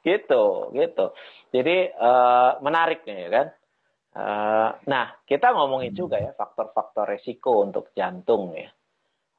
gitu 0.02 0.72
gitu. 0.74 1.14
Jadi 1.52 1.92
uh, 1.96 2.58
menarik 2.64 3.04
nih 3.04 3.18
ya 3.26 3.30
kan? 3.30 3.46
Uh, 4.12 4.70
nah 4.84 5.16
kita 5.24 5.56
ngomongin 5.56 5.96
juga 5.96 6.20
ya 6.20 6.36
faktor-faktor 6.36 7.08
resiko 7.08 7.64
untuk 7.64 7.92
jantung 7.96 8.52
ya. 8.52 8.68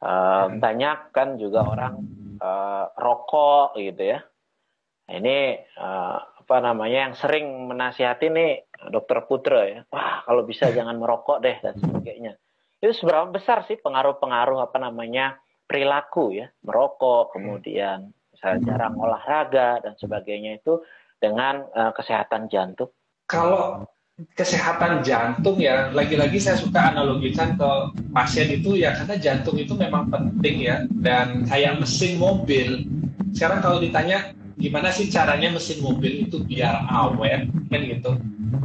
Uh, 0.04 0.60
banyak 0.60 1.16
kan 1.16 1.40
juga 1.40 1.64
orang 1.64 1.96
uh, 2.42 2.92
rokok 2.98 3.78
gitu 3.80 4.18
ya. 4.18 4.20
Ini 5.04 5.38
uh, 5.78 6.18
apa 6.44 6.58
namanya 6.60 7.08
yang 7.08 7.16
sering 7.16 7.72
menasihati 7.72 8.28
nih 8.28 8.52
dokter 8.92 9.24
Putra 9.24 9.62
ya. 9.64 9.80
Wah 9.94 10.26
kalau 10.28 10.44
bisa 10.44 10.70
jangan 10.78 10.98
merokok 11.00 11.40
deh 11.40 11.58
dan 11.62 11.78
sebagainya. 11.78 12.36
Itu 12.84 12.92
seberapa 13.00 13.32
besar 13.32 13.64
sih 13.64 13.80
pengaruh-pengaruh 13.80 14.60
apa 14.60 14.78
namanya 14.82 15.40
perilaku 15.70 16.36
ya? 16.36 16.52
Merokok 16.68 17.32
kemudian 17.32 18.12
misalnya 18.12 18.23
jarang 18.64 19.00
olahraga 19.00 19.80
dan 19.80 19.94
sebagainya 19.96 20.60
itu 20.60 20.84
dengan 21.18 21.64
uh, 21.72 21.96
kesehatan 21.96 22.52
jantung? 22.52 22.92
Kalau 23.32 23.88
kesehatan 24.38 25.02
jantung 25.02 25.58
ya 25.58 25.90
lagi-lagi 25.90 26.38
saya 26.38 26.60
suka 26.60 26.94
analogikan 26.94 27.58
ke 27.58 27.70
pasien 28.14 28.52
itu 28.52 28.78
ya 28.78 28.94
karena 28.94 29.16
jantung 29.18 29.56
itu 29.56 29.74
memang 29.74 30.12
penting 30.12 30.68
ya. 30.68 30.84
Dan 31.00 31.48
kayak 31.48 31.80
mesin 31.80 32.20
mobil. 32.20 32.84
Sekarang 33.32 33.64
kalau 33.64 33.80
ditanya 33.82 34.36
gimana 34.58 34.94
sih 34.94 35.10
caranya 35.10 35.50
mesin 35.54 35.82
mobil 35.82 36.30
itu 36.30 36.42
biar 36.46 36.86
awet 36.90 37.50
kan 37.72 37.82
gitu? 37.84 38.12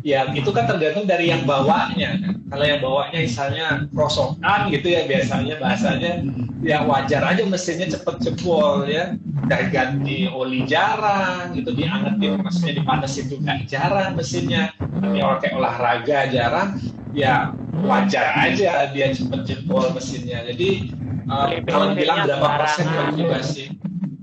Ya 0.06 0.28
itu 0.30 0.50
kan 0.54 0.68
tergantung 0.68 1.08
dari 1.08 1.32
yang 1.32 1.42
bawanya 1.48 2.16
kan. 2.20 2.34
kalau 2.48 2.64
yang 2.64 2.80
bawanya 2.80 3.18
misalnya 3.20 3.66
krosokan 3.92 4.72
gitu 4.72 4.88
ya 4.88 5.04
biasanya 5.04 5.60
bahasanya 5.60 6.24
ya 6.64 6.80
wajar 6.88 7.20
aja 7.28 7.44
mesinnya 7.44 7.92
cepet 7.92 8.16
jebol 8.24 8.88
ya. 8.88 9.16
Udah 9.48 9.62
ganti 9.72 10.28
oli 10.28 10.68
jarang 10.68 11.56
gitu 11.56 11.72
diangetin 11.72 12.40
maksudnya 12.40 12.72
dipanasin 12.80 13.26
juga 13.32 13.52
jarang 13.68 14.16
mesinnya. 14.16 14.72
Tapi 14.78 15.18
orang 15.20 15.40
kayak 15.40 15.54
olahraga 15.56 16.18
jarang 16.32 16.68
ya 17.16 17.52
wajar 17.84 18.36
aja 18.36 18.92
dia 18.92 19.12
cepet 19.12 19.40
jebol 19.44 19.92
mesinnya. 19.92 20.44
Jadi 20.52 20.92
uh, 21.28 21.48
kalau 21.68 21.92
bilang 21.96 22.28
berapa 22.28 22.48
persen 22.60 22.86
kontribusi 22.92 23.64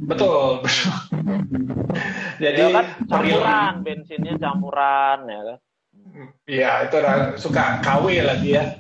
betul. 0.08 0.62
Jadi 2.40 2.62
ya 2.62 2.68
kan 2.72 2.88
campuran 3.08 3.74
bensinnya 3.82 4.34
campuran 4.38 5.18
ya 5.28 5.42
kan 5.42 5.60
Iya, 6.46 6.86
itu 6.86 6.98
suka 7.42 7.82
KW 7.82 8.22
lagi 8.22 8.54
ya. 8.54 8.78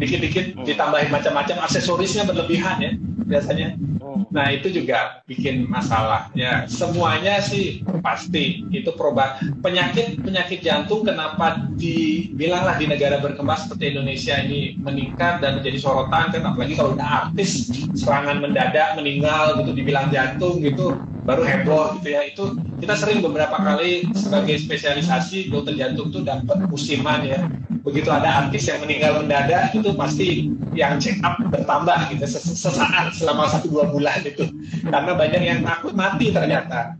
Dikit-dikit 0.00 0.56
hmm. 0.56 0.64
ditambahin 0.64 1.12
macam-macam 1.12 1.68
aksesorisnya 1.68 2.24
berlebihan 2.24 2.80
ya 2.80 2.92
biasanya. 3.28 3.76
Hmm. 4.00 4.24
Nah 4.32 4.48
itu 4.48 4.72
juga 4.72 5.20
bikin 5.28 5.68
masalah 5.68 6.32
ya. 6.32 6.64
Semuanya 6.64 7.44
sih 7.44 7.84
pasti 8.00 8.64
itu 8.72 8.88
proba 8.96 9.36
penyakit 9.60 10.24
penyakit 10.24 10.64
jantung 10.64 11.04
kenapa 11.04 11.68
dibilanglah 11.76 12.80
di 12.80 12.88
negara 12.88 13.20
berkembang 13.20 13.60
seperti 13.60 13.92
Indonesia 13.92 14.40
ini 14.40 14.80
meningkat 14.80 15.44
dan 15.44 15.60
menjadi 15.60 15.78
sorotan 15.84 16.32
kan 16.32 16.42
apalagi 16.48 16.74
kalau 16.80 16.96
udah 16.96 17.28
artis 17.28 17.68
serangan 17.92 18.40
mendadak 18.40 18.96
meninggal 18.96 19.60
gitu 19.60 19.70
dibilang 19.76 20.08
jantung 20.08 20.64
gitu 20.64 20.96
baru 21.22 21.46
heboh 21.46 22.02
gitu 22.02 22.08
ya 22.10 22.26
itu 22.26 22.44
kita 22.82 22.98
sering 22.98 23.22
beberapa 23.22 23.54
kali 23.54 24.10
sebagai 24.10 24.58
spesialisasi 24.58 25.54
dokter 25.54 25.78
jantung 25.78 26.10
tuh 26.10 26.26
dapat 26.26 26.66
musiman 27.02 27.26
ya? 27.26 27.42
Begitu 27.82 28.08
ada 28.14 28.46
artis 28.46 28.70
yang 28.70 28.78
meninggal 28.78 29.18
mendadak 29.18 29.74
itu 29.74 29.90
pasti 29.98 30.46
yang 30.70 31.02
check 31.02 31.18
up 31.26 31.34
bertambah 31.50 32.14
gitu 32.14 32.24
sesaat 32.30 33.18
selama 33.18 33.50
satu 33.50 33.66
dua 33.74 33.90
bulan 33.90 34.22
itu. 34.22 34.46
Karena 34.86 35.18
banyak 35.18 35.42
yang 35.42 35.60
takut 35.66 35.90
mati 35.98 36.30
ternyata. 36.30 36.94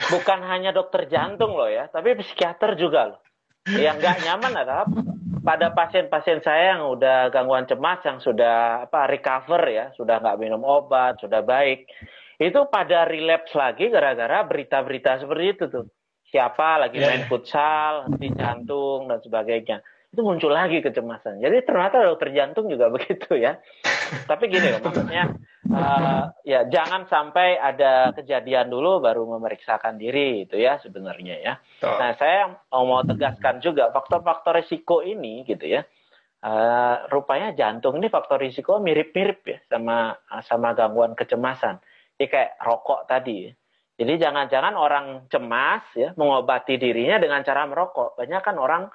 Bukan 0.00 0.40
hanya 0.46 0.70
dokter 0.70 1.10
jantung 1.10 1.58
loh 1.58 1.66
ya 1.66 1.90
tapi 1.90 2.14
psikiater 2.14 2.78
juga 2.78 3.10
loh. 3.10 3.20
Yang 3.66 4.06
nggak 4.06 4.18
nyaman 4.22 4.52
adalah 4.54 4.86
pada 5.42 5.74
pasien-pasien 5.74 6.40
saya 6.46 6.78
yang 6.78 6.86
udah 6.86 7.28
gangguan 7.34 7.66
cemas 7.66 7.98
yang 8.06 8.22
sudah 8.22 8.86
apa 8.86 9.10
recover 9.10 9.60
ya 9.66 9.90
sudah 9.98 10.22
nggak 10.22 10.38
minum 10.38 10.62
obat 10.62 11.18
sudah 11.18 11.42
baik. 11.42 11.90
Itu 12.38 12.70
pada 12.70 13.04
relapse 13.04 13.52
lagi 13.52 13.90
gara-gara 13.90 14.46
berita-berita 14.46 15.26
seperti 15.26 15.46
itu 15.58 15.64
tuh. 15.68 15.86
Siapa 16.30 16.78
lagi 16.78 17.02
yeah. 17.02 17.10
main 17.10 17.26
futsal, 17.26 18.06
henti 18.06 18.30
jantung 18.38 19.10
dan 19.10 19.18
sebagainya. 19.18 19.82
Itu 20.10 20.22
muncul 20.22 20.50
lagi 20.50 20.82
kecemasan. 20.82 21.42
Jadi 21.42 21.62
ternyata 21.66 22.02
dokter 22.06 22.30
jantung 22.30 22.70
juga 22.70 22.90
begitu 22.94 23.34
ya. 23.34 23.58
Tapi 24.26 24.50
gini 24.50 24.74
loh, 24.74 24.82
maksudnya 24.82 25.34
uh, 25.70 26.30
ya 26.42 26.66
jangan 26.66 27.06
sampai 27.06 27.58
ada 27.58 28.10
kejadian 28.14 28.70
dulu 28.70 28.98
baru 29.02 29.26
memeriksakan 29.38 29.98
diri 29.98 30.46
itu 30.46 30.58
ya 30.58 30.78
sebenarnya 30.82 31.36
ya. 31.42 31.54
Nah 31.82 32.10
saya 32.18 32.58
mau 32.74 33.02
tegaskan 33.06 33.62
juga 33.62 33.90
faktor-faktor 33.94 34.58
risiko 34.62 35.02
ini 35.02 35.46
gitu 35.46 35.66
ya. 35.66 35.82
Uh, 36.40 37.04
rupanya 37.12 37.52
jantung 37.52 38.00
ini 38.00 38.08
faktor 38.08 38.40
risiko 38.40 38.80
mirip-mirip 38.80 39.44
ya 39.44 39.58
sama 39.68 40.16
sama 40.46 40.72
gangguan 40.72 41.12
kecemasan. 41.12 41.78
Jadi 42.16 42.26
kayak 42.28 42.52
rokok 42.64 43.06
tadi. 43.06 43.59
Jadi 44.00 44.16
jangan-jangan 44.16 44.74
orang 44.80 45.28
cemas 45.28 45.84
ya 45.92 46.16
mengobati 46.16 46.80
dirinya 46.80 47.20
dengan 47.20 47.44
cara 47.44 47.68
merokok. 47.68 48.16
Banyak 48.16 48.40
kan 48.40 48.56
orang 48.56 48.88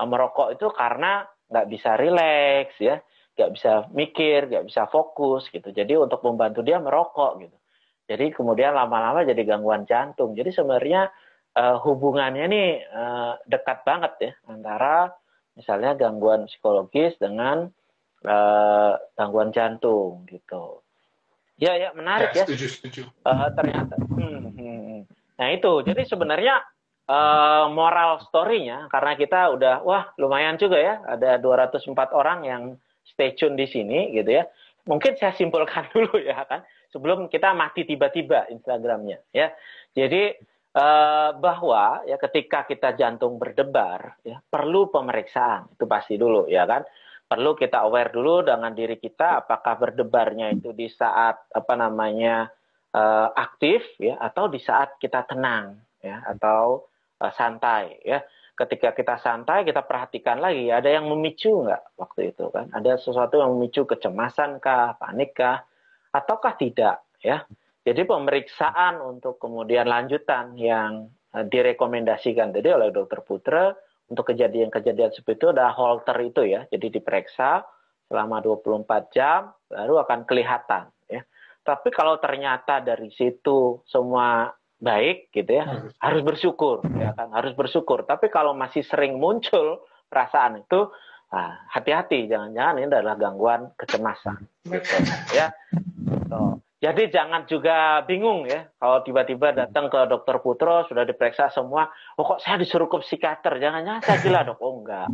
uh, 0.00 0.06
merokok 0.08 0.56
itu 0.56 0.72
karena 0.72 1.28
nggak 1.52 1.68
bisa 1.68 2.00
rileks 2.00 2.76
ya. 2.80 2.96
nggak 3.38 3.54
bisa 3.54 3.72
mikir, 3.94 4.50
nggak 4.50 4.66
bisa 4.66 4.90
fokus 4.90 5.46
gitu. 5.52 5.70
Jadi 5.70 5.94
untuk 5.94 6.24
membantu 6.26 6.58
dia 6.64 6.82
merokok 6.82 7.38
gitu. 7.38 7.54
Jadi 8.08 8.34
kemudian 8.34 8.74
lama-lama 8.74 9.22
jadi 9.22 9.38
gangguan 9.46 9.86
jantung. 9.86 10.34
Jadi 10.34 10.50
sebenarnya 10.50 11.06
uh, 11.54 11.76
hubungannya 11.84 12.44
nih 12.50 12.70
uh, 12.88 13.32
dekat 13.46 13.86
banget 13.86 14.12
ya 14.18 14.32
antara 14.48 15.12
misalnya 15.54 15.94
gangguan 15.94 16.50
psikologis 16.50 17.14
dengan 17.20 17.70
uh, 18.26 18.92
gangguan 19.14 19.54
jantung 19.54 20.26
gitu. 20.26 20.82
Ya 21.58 21.74
ya 21.74 21.90
menarik 21.92 22.30
ya. 22.32 22.42
ya. 22.42 22.44
Setuju 22.46 22.66
setuju. 22.70 23.02
Uh, 23.26 23.50
ternyata. 23.52 23.98
Hmm, 23.98 24.54
hmm, 24.54 24.54
hmm. 24.54 25.00
Nah 25.38 25.48
itu 25.50 25.72
jadi 25.82 26.02
sebenarnya 26.06 26.62
uh, 27.10 27.66
moral 27.74 28.22
story-nya 28.30 28.86
karena 28.88 29.12
kita 29.18 29.50
udah 29.58 29.82
wah 29.82 30.14
lumayan 30.22 30.54
juga 30.54 30.78
ya 30.78 31.02
ada 31.02 31.36
204 31.42 32.14
orang 32.14 32.38
yang 32.46 32.62
stay 33.02 33.34
tune 33.34 33.58
di 33.58 33.66
sini 33.66 34.14
gitu 34.14 34.38
ya. 34.38 34.46
Mungkin 34.86 35.18
saya 35.18 35.34
simpulkan 35.34 35.90
dulu 35.94 36.22
ya 36.22 36.46
kan 36.46 36.62
sebelum 36.94 37.26
kita 37.26 37.52
mati 37.58 37.82
tiba-tiba 37.82 38.46
Instagramnya 38.54 39.18
ya. 39.34 39.50
Jadi 39.98 40.38
uh, 40.78 41.30
bahwa 41.34 42.06
ya 42.06 42.16
ketika 42.22 42.62
kita 42.70 42.94
jantung 42.94 43.34
berdebar 43.36 44.20
ya 44.22 44.38
perlu 44.46 44.94
pemeriksaan 44.94 45.74
itu 45.74 45.84
pasti 45.90 46.14
dulu 46.14 46.46
ya 46.46 46.64
kan 46.70 46.86
perlu 47.28 47.52
kita 47.52 47.84
aware 47.84 48.08
dulu 48.08 48.40
dengan 48.40 48.72
diri 48.72 48.96
kita 48.96 49.44
apakah 49.44 49.76
berdebarnya 49.76 50.56
itu 50.56 50.72
di 50.72 50.88
saat 50.88 51.36
apa 51.52 51.74
namanya 51.76 52.48
uh, 52.96 53.28
aktif 53.36 53.84
ya 54.00 54.16
atau 54.16 54.48
di 54.48 54.56
saat 54.56 54.96
kita 54.96 55.28
tenang 55.28 55.76
ya 56.00 56.24
atau 56.24 56.88
uh, 57.20 57.32
santai 57.36 58.00
ya. 58.00 58.24
Ketika 58.58 58.90
kita 58.90 59.22
santai 59.22 59.62
kita 59.62 59.86
perhatikan 59.86 60.42
lagi 60.42 60.66
ada 60.66 60.90
yang 60.90 61.06
memicu 61.06 61.62
nggak 61.62 61.94
waktu 61.94 62.34
itu 62.34 62.50
kan? 62.50 62.72
Ada 62.74 62.98
sesuatu 62.98 63.38
yang 63.38 63.54
memicu 63.54 63.86
kecemasan 63.86 64.58
kah 64.58 64.98
panik 64.98 65.36
kah 65.36 65.62
ataukah 66.10 66.58
tidak 66.58 67.04
ya? 67.22 67.44
Jadi 67.86 68.02
pemeriksaan 68.02 68.98
untuk 68.98 69.38
kemudian 69.38 69.86
lanjutan 69.86 70.58
yang 70.58 71.06
uh, 71.36 71.44
direkomendasikan 71.46 72.50
tadi 72.50 72.72
oleh 72.72 72.90
dokter 72.90 73.20
Putra 73.22 73.70
untuk 74.08 74.32
kejadian-kejadian 74.32 75.12
seperti 75.12 75.44
itu 75.44 75.48
ada 75.52 75.68
holter 75.72 76.16
itu 76.24 76.42
ya. 76.48 76.64
Jadi 76.72 77.00
diperiksa 77.00 77.64
selama 78.08 78.40
24 78.40 79.12
jam 79.12 79.52
baru 79.68 80.00
akan 80.02 80.24
kelihatan 80.24 80.88
ya. 81.12 81.22
Tapi 81.60 81.92
kalau 81.92 82.16
ternyata 82.16 82.80
dari 82.80 83.12
situ 83.12 83.84
semua 83.84 84.48
baik 84.80 85.28
gitu 85.34 85.60
ya, 85.60 85.64
harus, 85.68 85.92
harus 86.00 86.22
bersyukur 86.24 86.76
ya 86.96 87.12
kan, 87.12 87.28
harus 87.36 87.52
bersyukur. 87.52 88.08
Tapi 88.08 88.32
kalau 88.32 88.56
masih 88.56 88.80
sering 88.80 89.20
muncul 89.20 89.84
perasaan 90.08 90.64
itu 90.64 90.88
nah, 91.28 91.68
hati-hati 91.68 92.24
jangan-jangan 92.32 92.80
ini 92.80 92.88
adalah 92.88 93.16
gangguan 93.20 93.68
kecemasan 93.76 94.40
gitu, 94.72 94.96
ya. 95.36 95.52
Jadi 96.78 97.10
jangan 97.10 97.42
juga 97.50 98.06
bingung 98.06 98.46
ya 98.46 98.70
kalau 98.78 99.02
tiba-tiba 99.02 99.50
datang 99.50 99.90
ke 99.90 99.98
dokter 100.06 100.38
Putro 100.38 100.86
sudah 100.86 101.02
diperiksa 101.02 101.50
semua, 101.50 101.90
oh 102.14 102.22
kok 102.22 102.38
saya 102.38 102.54
disuruh 102.54 102.86
ke 102.86 103.02
psikiater, 103.02 103.58
jangan-jangan 103.58 103.98
saya 104.06 104.18
gila 104.22 104.40
dok, 104.46 104.62
oh 104.62 104.78
enggak, 104.78 105.10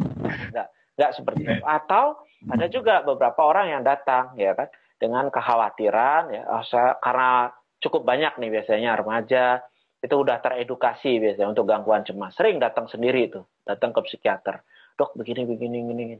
enggak, 0.52 0.68
enggak 0.68 1.10
seperti 1.16 1.40
itu. 1.48 1.64
Atau 1.64 2.20
ada 2.52 2.66
juga 2.68 3.00
beberapa 3.00 3.48
orang 3.48 3.72
yang 3.72 3.80
datang 3.80 4.36
ya 4.36 4.52
kan 4.52 4.68
dengan 5.00 5.32
kekhawatiran 5.32 6.36
ya, 6.36 6.42
oh, 6.52 6.64
saya, 6.68 7.00
karena 7.00 7.48
cukup 7.80 8.04
banyak 8.04 8.36
nih 8.44 8.50
biasanya 8.60 9.00
remaja 9.00 9.64
itu 10.04 10.14
udah 10.20 10.44
teredukasi 10.44 11.16
biasanya 11.16 11.48
untuk 11.48 11.64
gangguan 11.64 12.04
cemas, 12.04 12.36
sering 12.36 12.60
datang 12.60 12.92
sendiri 12.92 13.32
itu, 13.32 13.40
datang 13.64 13.96
ke 13.96 14.04
psikiater, 14.04 14.60
dok 15.00 15.16
begini 15.16 15.48
begini 15.48 15.80
begini. 15.80 16.16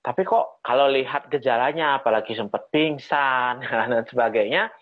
Tapi 0.00 0.24
kok 0.24 0.64
kalau 0.64 0.88
lihat 0.88 1.28
gejalanya, 1.28 2.00
apalagi 2.00 2.32
sempat 2.32 2.72
pingsan 2.72 3.60
dan 3.92 4.08
sebagainya, 4.08 4.72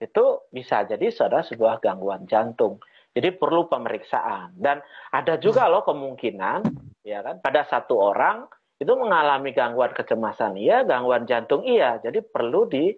itu 0.00 0.48
bisa 0.48 0.88
jadi 0.88 1.12
saudara 1.12 1.44
sebuah 1.44 1.84
gangguan 1.84 2.24
jantung. 2.24 2.80
Jadi 3.10 3.36
perlu 3.36 3.68
pemeriksaan 3.68 4.56
dan 4.56 4.80
ada 5.12 5.36
juga 5.36 5.68
loh 5.68 5.84
kemungkinan 5.84 6.62
ya 7.04 7.20
kan 7.20 7.42
pada 7.42 7.66
satu 7.66 7.98
orang 7.98 8.46
itu 8.80 8.92
mengalami 8.96 9.52
gangguan 9.52 9.92
kecemasan 9.92 10.56
iya, 10.56 10.88
gangguan 10.88 11.28
jantung 11.28 11.60
iya. 11.68 12.00
Jadi 12.00 12.24
perlu 12.24 12.64
di 12.64 12.88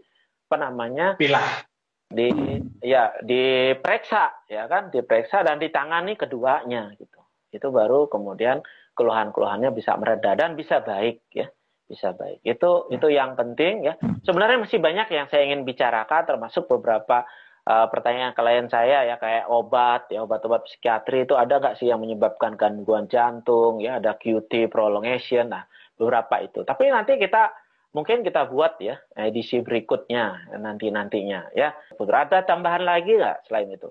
apa 0.46 0.56
namanya? 0.68 1.18
pilah 1.18 1.64
di 2.12 2.28
ya 2.84 3.10
diperiksa 3.24 4.46
ya 4.46 4.68
kan, 4.68 4.92
diperiksa 4.92 5.42
dan 5.42 5.58
ditangani 5.58 6.14
keduanya 6.14 6.92
gitu. 7.00 7.18
Itu 7.50 7.72
baru 7.72 8.06
kemudian 8.06 8.62
keluhan-keluhannya 8.94 9.72
bisa 9.72 9.96
mereda 9.96 10.36
dan 10.36 10.54
bisa 10.54 10.84
baik 10.84 11.24
ya 11.32 11.48
bisa 11.86 12.14
baik. 12.16 12.40
Itu 12.46 12.88
itu 12.88 13.06
yang 13.12 13.34
penting 13.36 13.86
ya. 13.86 13.94
Sebenarnya 14.24 14.62
masih 14.62 14.78
banyak 14.78 15.08
yang 15.12 15.26
saya 15.28 15.42
ingin 15.46 15.66
bicarakan 15.66 16.24
termasuk 16.24 16.66
beberapa 16.70 17.26
uh, 17.66 17.86
pertanyaan 17.90 18.34
klien 18.34 18.66
saya 18.70 19.06
ya 19.06 19.16
kayak 19.18 19.46
obat 19.50 20.08
ya 20.10 20.24
obat-obat 20.24 20.66
psikiatri 20.66 21.26
itu 21.26 21.34
ada 21.38 21.58
nggak 21.62 21.78
sih 21.78 21.90
yang 21.90 22.02
menyebabkan 22.02 22.58
gangguan 22.58 23.06
jantung 23.06 23.78
ya 23.78 23.98
ada 24.02 24.16
QT 24.18 24.70
prolongation 24.72 25.52
nah 25.52 25.64
beberapa 25.98 26.42
itu. 26.42 26.64
Tapi 26.66 26.90
nanti 26.90 27.18
kita 27.20 27.52
mungkin 27.92 28.24
kita 28.24 28.48
buat 28.48 28.80
ya 28.80 28.96
edisi 29.14 29.60
berikutnya 29.60 30.54
nanti 30.58 30.88
nantinya 30.88 31.52
ya. 31.52 31.76
Putra 31.94 32.26
ada 32.26 32.42
tambahan 32.42 32.82
lagi 32.82 33.14
nggak 33.18 33.46
selain 33.46 33.70
itu? 33.70 33.90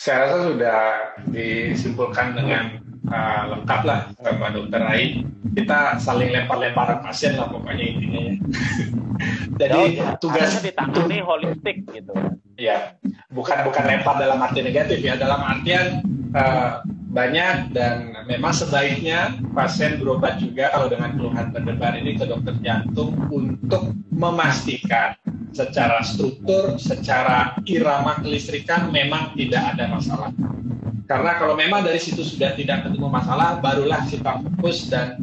Saya 0.00 0.24
rasa 0.24 0.36
sudah 0.48 0.80
disimpulkan 1.28 2.32
dengan 2.32 2.89
uh, 3.08 3.42
lengkap 3.56 3.80
lah 3.86 4.00
sama 4.20 4.52
dokter 4.52 4.80
Rai. 4.82 5.24
Kita 5.56 5.96
saling 5.98 6.30
lempar-lemparan 6.30 7.00
pasien 7.00 7.38
lah 7.40 7.48
pokoknya 7.48 7.84
intinya. 7.84 8.22
Jadi 9.60 10.00
oh, 10.00 10.16
tugas 10.20 10.60
ditangani 10.60 11.20
holistik 11.20 11.84
gitu. 11.92 12.12
Ya, 12.60 12.96
bukan 13.32 13.64
bukan 13.64 13.84
lempar 13.88 14.20
dalam 14.20 14.40
arti 14.40 14.60
negatif 14.60 15.00
ya, 15.00 15.16
dalam 15.16 15.40
artian 15.40 16.04
uh, 16.36 16.84
banyak 17.10 17.74
dan 17.74 18.14
memang 18.30 18.54
sebaiknya 18.54 19.34
pasien 19.50 19.98
berobat 19.98 20.38
juga 20.38 20.70
kalau 20.70 20.86
dengan 20.86 21.18
keluhan 21.18 21.50
berdebar 21.50 21.98
ini 21.98 22.14
ke 22.14 22.24
dokter 22.28 22.54
jantung 22.62 23.18
untuk 23.28 23.90
memastikan 24.14 25.18
secara 25.50 25.98
struktur, 26.06 26.78
secara 26.78 27.58
irama 27.66 28.22
kelistrikan 28.22 28.94
memang 28.94 29.34
tidak 29.34 29.74
ada 29.74 29.90
masalah. 29.90 30.30
Karena 31.10 31.34
kalau 31.42 31.58
memang 31.58 31.82
dari 31.82 31.98
situ 31.98 32.22
sudah 32.22 32.54
tidak 32.54 32.86
ketemu 32.86 33.10
masalah, 33.10 33.58
barulah 33.58 34.06
kita 34.06 34.46
fokus 34.46 34.86
dan 34.86 35.18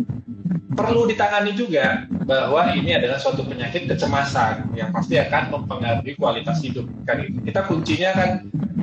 perlu 0.75 1.07
ditangani 1.07 1.55
juga 1.55 2.03
bahwa 2.27 2.75
ini 2.75 2.91
adalah 2.91 3.15
suatu 3.15 3.47
penyakit 3.47 3.87
kecemasan 3.87 4.75
yang 4.75 4.91
pasti 4.91 5.15
akan 5.15 5.47
mempengaruhi 5.47 6.19
kualitas 6.19 6.59
hidup. 6.59 6.83
Kan 7.07 7.23
kita 7.47 7.63
kuncinya 7.63 8.11
kan 8.11 8.29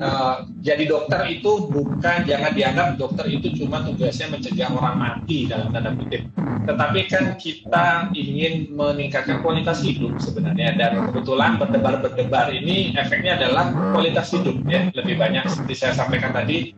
uh, 0.00 0.48
jadi 0.64 0.88
dokter 0.88 1.28
itu 1.28 1.68
bukan 1.68 2.24
jangan 2.24 2.56
dianggap 2.56 2.96
dokter 2.96 3.28
itu 3.28 3.52
cuma 3.60 3.84
tugasnya 3.84 4.32
mencegah 4.32 4.72
orang 4.72 4.96
mati 4.96 5.44
dalam 5.44 5.68
tanda 5.76 5.92
kutip, 5.92 6.24
tetapi 6.64 7.00
kan 7.12 7.24
kita 7.36 8.08
ingin 8.16 8.72
meningkatkan 8.72 9.44
kualitas 9.44 9.84
hidup 9.84 10.16
sebenarnya 10.16 10.80
dan 10.80 11.12
kebetulan 11.12 11.60
berdebar-berdebar 11.60 12.48
ini 12.48 12.96
efeknya 12.96 13.36
adalah 13.36 13.68
kualitas 13.92 14.32
hidup 14.32 14.56
ya 14.64 14.88
lebih 14.96 15.20
banyak 15.20 15.44
seperti 15.52 15.74
saya 15.76 15.92
sampaikan 15.92 16.32
tadi 16.32 16.72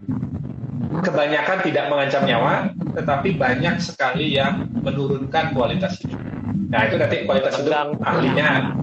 kebanyakan 1.03 1.59
tidak 1.63 1.85
mengancam 1.87 2.23
nyawa, 2.27 2.55
tetapi 2.97 3.37
banyak 3.37 3.79
sekali 3.79 4.35
yang 4.35 4.67
menurunkan 4.83 5.55
kualitas 5.55 6.03
hidup. 6.03 6.26
Nah 6.73 6.81
itu 6.89 6.97
nanti 6.99 7.17
kualitas 7.29 7.55
hidup 7.61 8.01
ahlinya 8.03 8.75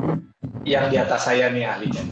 yang 0.63 0.87
di 0.87 0.97
atas 0.97 1.27
saya 1.27 1.49
nih 1.49 1.67
ahlinya. 1.67 2.03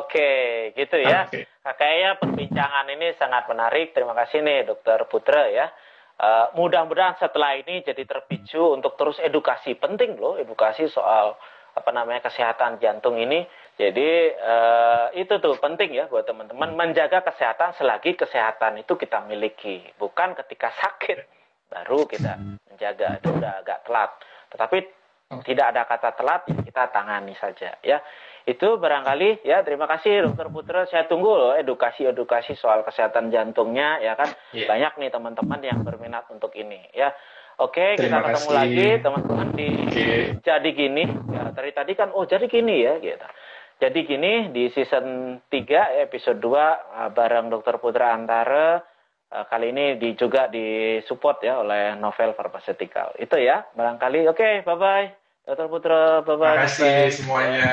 Oke, 0.00 0.72
gitu 0.72 0.96
ya. 0.96 1.28
Okay. 1.28 1.44
Nah, 1.68 1.76
kayaknya 1.76 2.10
perbincangan 2.16 2.88
ini 2.88 3.12
sangat 3.20 3.44
menarik. 3.44 3.92
Terima 3.92 4.16
kasih 4.16 4.40
nih 4.40 4.64
Dokter 4.64 5.04
Putra 5.04 5.52
ya. 5.52 5.68
Uh, 6.16 6.48
mudah-mudahan 6.56 7.20
setelah 7.20 7.60
ini 7.60 7.84
jadi 7.84 8.08
terpicu 8.08 8.72
untuk 8.72 8.96
terus 8.96 9.20
edukasi 9.20 9.76
penting 9.76 10.16
loh, 10.16 10.40
edukasi 10.40 10.88
soal 10.88 11.36
apa 11.72 11.88
namanya 11.88 12.28
kesehatan 12.28 12.76
jantung 12.84 13.16
ini 13.16 13.48
jadi 13.80 14.36
uh, 14.36 15.06
itu 15.16 15.40
tuh 15.40 15.56
penting 15.56 15.96
ya 15.96 16.04
buat 16.04 16.28
teman-teman 16.28 16.76
menjaga 16.76 17.24
kesehatan 17.24 17.72
selagi 17.80 18.12
kesehatan 18.12 18.84
itu 18.84 18.92
kita 19.00 19.24
miliki, 19.24 19.80
bukan 19.96 20.36
ketika 20.36 20.68
sakit 20.76 21.24
baru 21.72 22.04
kita 22.04 22.36
menjaga 22.68 23.16
itu 23.16 23.28
udah 23.32 23.52
agak 23.64 23.78
telat. 23.88 24.10
Tetapi 24.52 24.78
tidak 25.40 25.66
ada 25.72 25.82
kata 25.88 26.10
telat 26.12 26.42
ya 26.44 26.60
kita 26.60 26.82
tangani 26.92 27.32
saja 27.40 27.80
ya. 27.80 28.04
Itu 28.44 28.76
barangkali 28.76 29.46
ya 29.46 29.64
terima 29.64 29.88
kasih 29.88 30.28
Dokter 30.28 30.52
Putra. 30.52 30.84
Saya 30.84 31.08
tunggu 31.08 31.32
loh 31.32 31.52
edukasi-edukasi 31.56 32.52
soal 32.60 32.84
kesehatan 32.84 33.32
jantungnya 33.32 34.02
ya 34.04 34.12
kan. 34.12 34.28
Yeah. 34.52 34.68
Banyak 34.68 35.00
nih 35.00 35.10
teman-teman 35.14 35.60
yang 35.64 35.80
berminat 35.80 36.28
untuk 36.28 36.52
ini 36.52 36.84
ya. 36.92 37.16
Oke, 37.60 38.00
Terima 38.00 38.24
kita 38.24 38.32
ketemu 38.32 38.48
kasih. 38.48 38.58
lagi 38.58 38.88
teman-teman 39.04 39.48
di 39.54 39.68
okay. 39.86 40.20
jadi 40.40 40.70
gini. 40.72 41.04
Ya, 41.30 41.42
tadi 41.52 41.70
tadi 41.70 41.92
kan 41.94 42.08
oh 42.12 42.24
jadi 42.24 42.44
gini 42.48 42.76
ya 42.84 42.96
gitu. 43.00 43.26
Jadi 43.82 43.98
gini 44.06 44.32
di 44.54 44.70
season 44.70 45.38
3 45.50 46.06
episode 46.06 46.38
2 46.38 46.48
uh, 46.48 47.10
bareng 47.10 47.50
Dr. 47.50 47.82
Putra 47.82 48.14
Antara 48.14 48.78
kali 49.48 49.72
ini 49.72 49.96
di, 49.96 50.12
juga 50.12 50.46
disupport 50.52 51.38
ya 51.40 51.64
oleh 51.64 51.96
Novel 51.96 52.36
Pharmaceutical. 52.36 53.16
Itu 53.16 53.40
ya, 53.40 53.64
barangkali. 53.72 54.28
Oke, 54.28 54.36
okay, 54.36 54.54
bye-bye. 54.62 55.06
Dr. 55.48 55.66
Putra, 55.66 56.22
bye-bye. 56.22 56.54
Terima 56.54 56.64
kasih 56.68 56.98
semuanya. 57.16 57.72